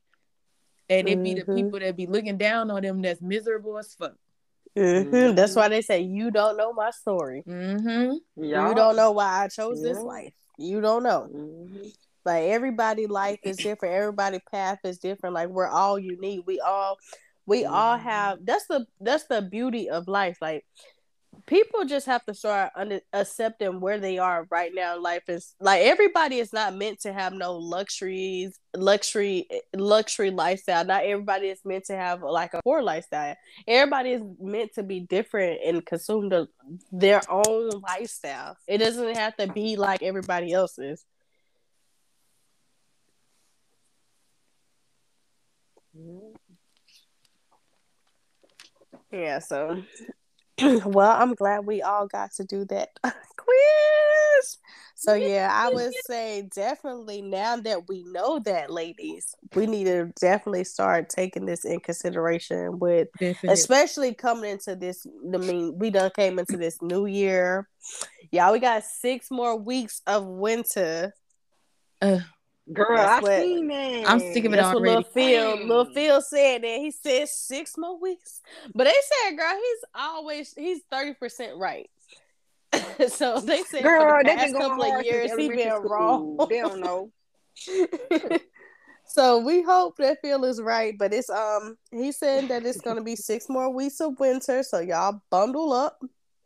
and 0.90 1.08
it 1.08 1.22
be 1.22 1.32
the 1.34 1.40
Mhm. 1.42 1.54
people 1.56 1.80
that 1.80 1.96
be 1.96 2.06
looking 2.06 2.36
down 2.36 2.70
on 2.70 2.82
them 2.82 3.00
that's 3.00 3.22
miserable 3.22 3.78
as 3.78 3.94
fuck 3.94 4.16
Mhm. 4.76 5.36
That's 5.36 5.56
why 5.56 5.68
they 5.68 5.80
say 5.82 6.00
you 6.00 6.30
don't 6.30 6.56
know 6.56 6.72
my 6.72 6.90
story. 6.90 7.42
mm-hmm 7.46 8.12
You 8.36 8.74
don't 8.74 8.96
know 8.96 9.12
why 9.12 9.44
I 9.44 9.48
chose 9.48 9.82
this 9.82 9.98
life. 10.04 10.32
You 10.58 10.80
don't 10.80 11.02
know. 11.02 11.28
Mhm. 11.32 11.92
Like 12.24 12.44
everybody 12.44 13.06
life 13.06 13.38
is 13.44 13.56
different. 13.56 13.94
Everybody 13.94 14.40
path 14.50 14.80
is 14.84 14.98
different. 14.98 15.34
Like 15.34 15.48
we're 15.48 15.68
all 15.68 15.98
unique. 15.98 16.42
We 16.46 16.60
all 16.60 16.98
we 17.46 17.64
all 17.64 17.96
Mhm. 17.96 18.02
have 18.02 18.38
that's 18.44 18.66
the 18.66 18.86
that's 19.00 19.24
the 19.28 19.42
beauty 19.42 19.88
of 19.88 20.08
life. 20.08 20.38
Like 20.42 20.64
people 21.46 21.84
just 21.84 22.06
have 22.06 22.24
to 22.24 22.34
start 22.34 22.72
under, 22.74 23.00
accepting 23.12 23.80
where 23.80 23.98
they 23.98 24.18
are 24.18 24.46
right 24.50 24.72
now 24.74 24.96
in 24.96 25.02
life. 25.02 25.22
Is 25.28 25.54
like 25.60 25.82
everybody 25.82 26.38
is 26.38 26.52
not 26.52 26.74
meant 26.74 27.00
to 27.00 27.12
have 27.12 27.32
no 27.32 27.56
luxuries 27.56 28.58
luxury 28.74 29.48
luxury 29.74 30.30
lifestyle. 30.30 30.84
Not 30.84 31.04
everybody 31.04 31.48
is 31.48 31.60
meant 31.64 31.84
to 31.86 31.96
have 31.96 32.22
like 32.22 32.54
a 32.54 32.62
poor 32.62 32.82
lifestyle. 32.82 33.36
Everybody 33.66 34.12
is 34.12 34.22
meant 34.40 34.74
to 34.74 34.82
be 34.82 35.00
different 35.00 35.60
and 35.64 35.84
consume 35.84 36.28
the, 36.28 36.48
their 36.90 37.20
own 37.28 37.70
lifestyle. 37.80 38.56
It 38.66 38.78
doesn't 38.78 39.16
have 39.16 39.36
to 39.36 39.46
be 39.48 39.76
like 39.76 40.02
everybody 40.02 40.52
else's. 40.52 41.04
Mm-hmm. 45.96 46.36
Yeah, 49.12 49.38
so 49.38 49.82
well, 50.86 51.20
I'm 51.20 51.34
glad 51.34 51.66
we 51.66 51.82
all 51.82 52.06
got 52.06 52.32
to 52.34 52.44
do 52.44 52.64
that 52.66 52.90
quiz. 53.02 54.58
So 54.94 55.12
yeah, 55.14 55.50
I 55.52 55.68
would 55.68 55.92
say 56.06 56.48
definitely 56.54 57.20
now 57.20 57.56
that 57.56 57.86
we 57.86 58.02
know 58.04 58.38
that, 58.40 58.70
ladies, 58.70 59.34
we 59.54 59.66
need 59.66 59.84
to 59.84 60.10
definitely 60.18 60.64
start 60.64 61.10
taking 61.10 61.44
this 61.44 61.66
in 61.66 61.80
consideration 61.80 62.78
with 62.78 63.08
definitely 63.18 63.52
especially 63.52 64.14
coming 64.14 64.52
into 64.52 64.74
this 64.74 65.06
I 65.06 65.36
mean, 65.36 65.78
we 65.78 65.90
done 65.90 66.10
came 66.16 66.38
into 66.38 66.56
this 66.56 66.80
new 66.80 67.04
year. 67.04 67.68
Y'all, 68.32 68.52
we 68.52 68.58
got 68.58 68.84
six 68.84 69.30
more 69.30 69.56
weeks 69.56 70.00
of 70.06 70.24
winter. 70.24 71.14
Uh, 72.00 72.20
girl, 72.72 72.96
That's 72.96 73.18
I 73.18 73.20
what- 73.20 73.40
seen 73.42 73.68
that. 73.68 74.04
I'm 74.10 74.20
sick 74.20 74.44
of 74.44 74.52
it 74.52 74.56
That's 74.56 74.74
what 74.74 74.82
Lil. 74.82 75.02
Phil, 75.02 75.66
Lil 75.66 75.84
Phil 75.92 76.20
said 76.22 76.62
that. 76.62 76.78
He 76.78 76.90
said 76.90 77.28
six 77.28 77.76
more 77.78 77.98
weeks. 78.00 78.40
But 78.74 78.84
they 78.84 78.94
said, 79.24 79.36
girl, 79.36 79.54
he's 79.54 79.84
always 79.94 80.54
he's 80.54 80.80
30% 80.92 81.56
right. 81.58 81.88
so 83.08 83.40
they 83.40 83.62
said 83.62 83.82
Girl, 83.82 84.02
for 84.02 84.18
the 84.22 84.28
they've 84.28 84.36
past 84.38 84.52
been 84.52 84.60
going 84.60 84.78
couple 84.80 84.98
of 84.98 85.04
years 85.04 85.30
since 85.30 85.40
he 85.42 85.48
been 85.48 85.70
school. 85.70 85.88
wrong. 85.88 86.46
They 86.50 86.58
don't 86.60 86.80
know. 86.80 87.10
so 89.06 89.38
we 89.38 89.62
hope 89.62 89.96
that 89.98 90.18
Phil 90.20 90.44
is 90.44 90.60
right. 90.60 90.94
But 90.98 91.14
it's 91.14 91.30
um 91.30 91.76
he 91.92 92.12
said 92.12 92.48
that 92.48 92.66
it's 92.66 92.80
gonna 92.80 93.02
be 93.02 93.16
six 93.16 93.48
more 93.48 93.70
weeks 93.70 94.00
of 94.00 94.18
winter. 94.18 94.62
So 94.62 94.80
y'all 94.80 95.20
bundle 95.30 95.72
up. 95.72 95.98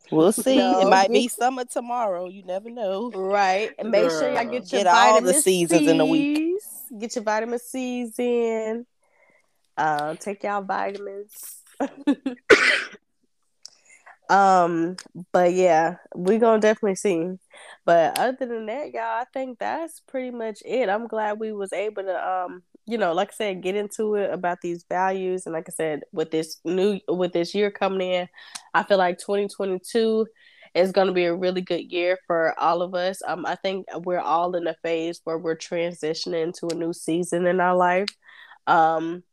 We'll 0.09 0.31
see. 0.31 0.57
No, 0.57 0.81
it 0.81 0.89
might 0.89 1.11
be 1.11 1.27
summer 1.27 1.65
tomorrow. 1.65 2.27
You 2.27 2.43
never 2.43 2.69
know. 2.69 3.11
Right. 3.11 3.71
And 3.77 3.91
make 3.91 4.09
sure 4.09 4.31
y'all 4.31 4.45
get 4.45 4.71
your 4.71 4.83
Get 4.83 4.87
all 4.87 5.15
the 5.15 5.21
vitamin 5.21 5.41
seasons 5.41 5.87
in 5.87 5.99
a 5.99 6.05
week. 6.05 6.59
Get 6.97 7.15
your 7.15 7.23
vitamin 7.23 7.59
C's 7.59 8.17
in. 8.19 8.85
Uh, 9.77 10.15
take 10.15 10.43
y'all 10.43 10.61
vitamins. 10.61 11.61
um, 14.29 14.95
but 15.31 15.53
yeah, 15.53 15.95
we 16.15 16.37
gonna 16.37 16.59
definitely 16.59 16.95
see. 16.95 17.31
But 17.85 18.19
other 18.19 18.45
than 18.45 18.65
that, 18.67 18.93
y'all, 18.93 19.01
I 19.03 19.25
think 19.33 19.59
that's 19.59 20.01
pretty 20.01 20.31
much 20.31 20.61
it. 20.65 20.89
I'm 20.89 21.07
glad 21.07 21.39
we 21.39 21.51
was 21.51 21.73
able 21.73 22.03
to 22.03 22.29
um, 22.29 22.63
you 22.85 22.97
know, 22.97 23.13
like 23.13 23.29
I 23.29 23.35
said, 23.35 23.61
get 23.61 23.75
into 23.75 24.15
it 24.15 24.31
about 24.31 24.59
these 24.61 24.85
values. 24.89 25.45
And 25.45 25.53
like 25.53 25.67
I 25.69 25.71
said, 25.71 26.01
with 26.11 26.31
this 26.31 26.59
new 26.65 26.99
with 27.07 27.33
this 27.33 27.53
year 27.53 27.71
coming 27.71 28.11
in, 28.11 28.27
I 28.73 28.83
feel 28.83 28.97
like 28.97 29.17
2022 29.19 30.27
is 30.73 30.91
going 30.91 31.07
to 31.07 31.13
be 31.13 31.25
a 31.25 31.35
really 31.35 31.61
good 31.61 31.91
year 31.91 32.17
for 32.27 32.57
all 32.59 32.81
of 32.81 32.95
us. 32.95 33.21
Um, 33.27 33.45
I 33.45 33.55
think 33.55 33.85
we're 34.05 34.19
all 34.19 34.55
in 34.55 34.67
a 34.67 34.75
phase 34.81 35.21
where 35.23 35.37
we're 35.37 35.57
transitioning 35.57 36.53
to 36.59 36.67
a 36.67 36.75
new 36.75 36.93
season 36.93 37.45
in 37.45 37.59
our 37.59 37.75
life. 37.75 38.07
Um, 38.67 39.23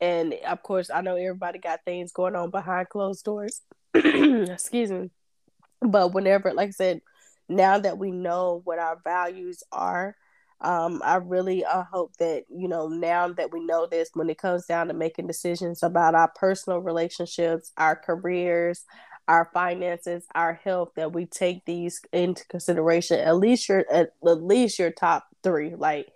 and 0.00 0.34
of 0.46 0.62
course, 0.62 0.90
I 0.90 1.00
know 1.02 1.14
everybody 1.16 1.58
got 1.58 1.84
things 1.84 2.12
going 2.12 2.34
on 2.34 2.50
behind 2.50 2.88
closed 2.88 3.24
doors. 3.24 3.60
Excuse 3.94 4.90
me. 4.90 5.10
But 5.80 6.12
whenever, 6.12 6.52
like 6.52 6.68
I 6.68 6.72
said, 6.72 7.00
now 7.48 7.78
that 7.78 7.98
we 7.98 8.10
know 8.10 8.62
what 8.64 8.78
our 8.78 8.98
values 9.04 9.62
are, 9.70 10.16
um, 10.62 11.00
I 11.04 11.16
really 11.16 11.64
uh, 11.64 11.84
hope 11.90 12.16
that, 12.18 12.44
you 12.50 12.68
know, 12.68 12.86
now 12.86 13.28
that 13.28 13.52
we 13.52 13.64
know 13.64 13.86
this, 13.86 14.10
when 14.12 14.28
it 14.28 14.38
comes 14.38 14.66
down 14.66 14.88
to 14.88 14.94
making 14.94 15.26
decisions 15.26 15.82
about 15.82 16.14
our 16.14 16.30
personal 16.34 16.80
relationships, 16.80 17.72
our 17.78 17.96
careers, 17.96 18.84
our 19.26 19.48
finances, 19.54 20.26
our 20.34 20.54
health, 20.54 20.90
that 20.96 21.12
we 21.12 21.24
take 21.24 21.64
these 21.64 22.02
into 22.12 22.44
consideration. 22.48 23.20
At 23.20 23.36
least 23.36 23.68
your 23.68 23.86
at, 23.90 24.12
at 24.26 24.42
least 24.42 24.78
your 24.78 24.90
top 24.90 25.28
three. 25.42 25.74
Like 25.74 26.08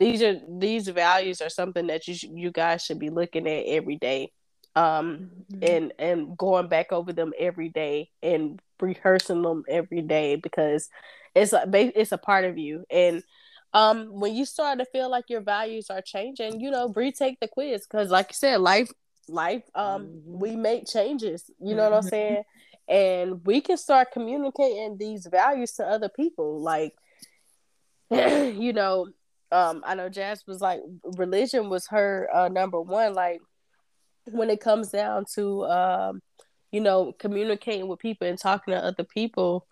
these 0.00 0.22
are 0.22 0.40
these 0.48 0.88
values 0.88 1.40
are 1.40 1.50
something 1.50 1.86
that 1.86 2.08
you 2.08 2.14
sh- 2.14 2.24
you 2.24 2.50
guys 2.50 2.84
should 2.84 2.98
be 2.98 3.10
looking 3.10 3.46
at 3.46 3.66
every 3.66 3.96
day, 3.96 4.32
um, 4.74 5.30
and 5.62 5.92
and 6.00 6.36
going 6.36 6.68
back 6.68 6.90
over 6.90 7.12
them 7.12 7.32
every 7.38 7.68
day 7.68 8.10
and 8.24 8.60
rehearsing 8.80 9.42
them 9.42 9.62
every 9.68 10.00
day 10.02 10.34
because 10.34 10.88
it's 11.34 11.52
a 11.52 11.64
it's 11.72 12.10
a 12.10 12.18
part 12.18 12.44
of 12.44 12.58
you 12.58 12.84
and. 12.90 13.22
Um, 13.74 14.08
when 14.20 14.34
you 14.34 14.44
start 14.46 14.78
to 14.78 14.84
feel 14.86 15.10
like 15.10 15.24
your 15.28 15.40
values 15.42 15.90
are 15.90 16.00
changing, 16.00 16.60
you 16.60 16.70
know, 16.70 16.92
retake 16.94 17.38
the 17.40 17.48
quiz 17.48 17.86
because, 17.86 18.10
like 18.10 18.28
you 18.30 18.34
said, 18.34 18.60
life 18.60 18.90
life 19.28 19.62
um 19.74 20.20
Mhm. 20.26 20.38
we 20.38 20.54
make 20.54 20.86
changes 20.86 21.50
you 21.58 21.74
know 21.74 21.84
what 21.84 21.94
i'm 21.94 22.02
Mhm. 22.02 22.08
saying 22.10 22.42
and 22.88 23.46
we 23.46 23.60
can 23.60 23.78
start 23.78 24.12
communicating 24.12 24.98
these 24.98 25.26
values 25.26 25.72
to 25.72 25.82
other 25.82 26.10
people 26.10 26.60
like 26.60 26.92
you 28.10 28.72
know 28.72 29.08
um 29.50 29.82
i 29.86 29.94
know 29.94 30.08
jazz 30.08 30.44
was 30.46 30.60
like 30.60 30.80
religion 31.16 31.70
was 31.70 31.86
her 31.88 32.28
uh 32.34 32.48
number 32.48 32.80
one 32.80 33.14
like 33.14 33.40
when 34.30 34.50
it 34.50 34.60
comes 34.60 34.90
down 34.90 35.24
to 35.34 35.64
um 35.66 36.20
you 36.70 36.80
know 36.80 37.12
communicating 37.18 37.88
with 37.88 37.98
people 38.00 38.26
and 38.26 38.38
talking 38.38 38.72
to 38.72 38.78
other 38.84 39.04
people 39.04 39.66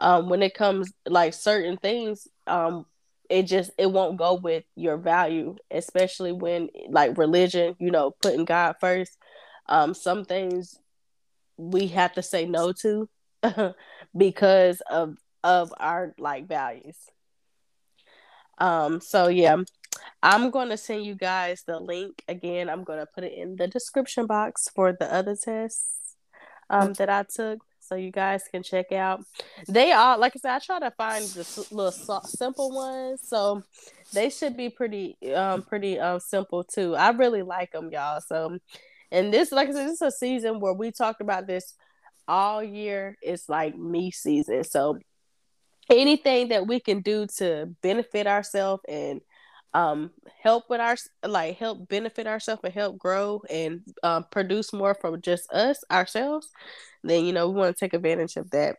um 0.00 0.28
when 0.28 0.42
it 0.42 0.54
comes 0.54 0.92
like 1.06 1.32
certain 1.34 1.76
things 1.78 2.28
um 2.46 2.84
it 3.28 3.44
just 3.44 3.70
it 3.78 3.90
won't 3.90 4.16
go 4.16 4.34
with 4.34 4.64
your 4.74 4.96
value 4.96 5.56
especially 5.70 6.32
when 6.32 6.68
like 6.90 7.18
religion 7.18 7.76
you 7.78 7.90
know 7.90 8.10
putting 8.22 8.44
god 8.44 8.76
first. 8.80 9.16
Um 9.66 9.94
some 9.94 10.24
things 10.24 10.78
we 11.58 11.88
have 11.88 12.14
to 12.14 12.22
say 12.22 12.46
no 12.46 12.72
to 12.72 13.08
because 14.16 14.80
of 14.90 15.16
of 15.44 15.72
our 15.78 16.14
like 16.18 16.46
values. 16.48 16.96
Um, 18.58 19.00
so 19.00 19.28
yeah, 19.28 19.56
I'm 20.22 20.50
gonna 20.50 20.76
send 20.76 21.04
you 21.04 21.14
guys 21.14 21.64
the 21.66 21.78
link. 21.78 22.22
Again. 22.28 22.68
I'm 22.68 22.84
gonna 22.84 23.06
put 23.06 23.24
it 23.24 23.34
in 23.34 23.56
the 23.56 23.68
description 23.68 24.26
box 24.26 24.68
for 24.74 24.92
the 24.92 25.12
other 25.12 25.36
tests 25.36 26.16
um 26.70 26.92
that 26.94 27.10
I 27.10 27.24
took, 27.24 27.60
so 27.88 27.94
you 27.94 28.10
guys 28.10 28.44
can 28.50 28.62
check 28.62 28.92
out. 28.92 29.24
They 29.68 29.92
are 29.92 30.18
like 30.18 30.34
I 30.36 30.38
said, 30.38 30.54
I 30.54 30.58
try 30.58 30.80
to 30.80 30.90
find 30.92 31.24
the 31.24 31.66
little 31.70 32.20
simple 32.22 32.70
ones, 32.70 33.20
so 33.24 33.62
they 34.12 34.30
should 34.30 34.56
be 34.56 34.68
pretty 34.70 35.16
um 35.34 35.62
pretty 35.62 35.98
um 35.98 36.20
simple 36.20 36.64
too. 36.64 36.94
I 36.94 37.10
really 37.10 37.42
like 37.42 37.72
them, 37.72 37.90
y'all. 37.90 38.20
So, 38.20 38.58
and 39.10 39.32
this, 39.32 39.52
like 39.52 39.68
I 39.68 39.72
said, 39.72 39.86
this 39.86 39.94
is 39.94 40.02
a 40.02 40.10
season 40.10 40.60
where 40.60 40.74
we 40.74 40.92
talked 40.92 41.20
about 41.20 41.46
this 41.46 41.74
all 42.26 42.62
year. 42.62 43.16
It's 43.22 43.48
like 43.48 43.76
me 43.76 44.10
season, 44.10 44.64
so 44.64 44.98
anything 45.90 46.48
that 46.48 46.66
we 46.66 46.80
can 46.80 47.00
do 47.00 47.26
to 47.38 47.74
benefit 47.82 48.26
ourselves 48.26 48.82
and 48.88 49.20
um 49.74 50.10
help 50.42 50.64
with 50.70 50.80
our 50.80 50.96
like 51.26 51.56
help 51.58 51.88
benefit 51.88 52.26
ourselves 52.26 52.62
and 52.64 52.72
help 52.72 52.98
grow 52.98 53.42
and 53.50 53.82
um, 54.02 54.24
produce 54.30 54.72
more 54.72 54.94
from 54.94 55.20
just 55.20 55.50
us 55.52 55.84
ourselves 55.90 56.50
then 57.04 57.24
you 57.24 57.32
know 57.32 57.48
we 57.48 57.54
want 57.56 57.76
to 57.76 57.78
take 57.78 57.94
advantage 57.94 58.36
of 58.36 58.50
that. 58.50 58.76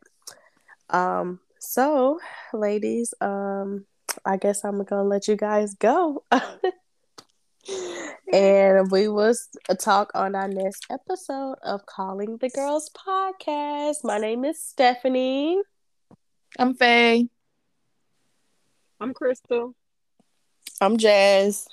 Um 0.89 1.39
so 1.59 2.19
ladies 2.53 3.13
um 3.21 3.85
i 4.25 4.37
guess 4.37 4.63
i'm 4.63 4.83
gonna 4.83 5.03
let 5.03 5.27
you 5.27 5.35
guys 5.35 5.75
go. 5.75 6.23
And 8.31 8.91
we 8.91 9.07
will 9.07 9.33
talk 9.79 10.11
on 10.13 10.35
our 10.35 10.47
next 10.47 10.85
episode 10.91 11.55
of 11.63 11.85
calling 11.87 12.37
the 12.37 12.49
girls 12.49 12.91
podcast. 12.91 13.97
My 14.03 14.19
name 14.19 14.45
is 14.45 14.61
stephanie. 14.61 15.59
I'm 16.59 16.75
faye. 16.75 17.27
I'm 18.99 19.15
crystal 19.15 19.73
I'm 20.81 20.95
Jazz. 20.95 21.67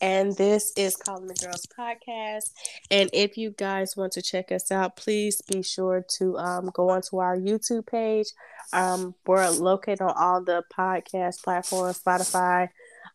And 0.00 0.34
this 0.36 0.72
is 0.76 0.96
Calling 0.96 1.28
the 1.28 1.34
Girls 1.34 1.64
podcast. 1.78 2.50
And 2.90 3.08
if 3.12 3.36
you 3.36 3.52
guys 3.56 3.96
want 3.96 4.10
to 4.12 4.22
check 4.22 4.50
us 4.50 4.72
out, 4.72 4.96
please 4.96 5.40
be 5.42 5.62
sure 5.62 6.04
to 6.18 6.36
um, 6.38 6.70
go 6.74 6.88
onto 6.90 7.18
our 7.18 7.36
YouTube 7.36 7.86
page. 7.86 8.26
Um, 8.72 9.14
we're 9.26 9.48
located 9.48 10.00
on 10.00 10.12
all 10.16 10.42
the 10.42 10.64
podcast 10.76 11.44
platforms, 11.44 12.00
Spotify, 12.00 12.70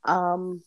um, 0.06 0.64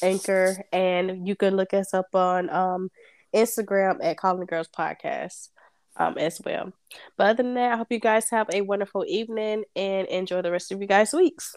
Anchor, 0.00 0.64
and 0.72 1.26
you 1.26 1.34
can 1.34 1.56
look 1.56 1.74
us 1.74 1.92
up 1.92 2.14
on 2.14 2.50
um, 2.50 2.88
Instagram 3.34 3.98
at 4.00 4.16
Calling 4.16 4.40
the 4.40 4.46
Girls 4.46 4.68
podcast 4.68 5.48
um, 5.96 6.16
as 6.18 6.40
well. 6.44 6.72
But 7.16 7.30
other 7.30 7.42
than 7.42 7.54
that, 7.54 7.72
I 7.72 7.76
hope 7.78 7.88
you 7.90 7.98
guys 7.98 8.30
have 8.30 8.48
a 8.52 8.60
wonderful 8.60 9.04
evening 9.08 9.64
and 9.74 10.06
enjoy 10.06 10.42
the 10.42 10.52
rest 10.52 10.70
of 10.70 10.80
you 10.80 10.86
guys' 10.86 11.12
weeks. 11.12 11.56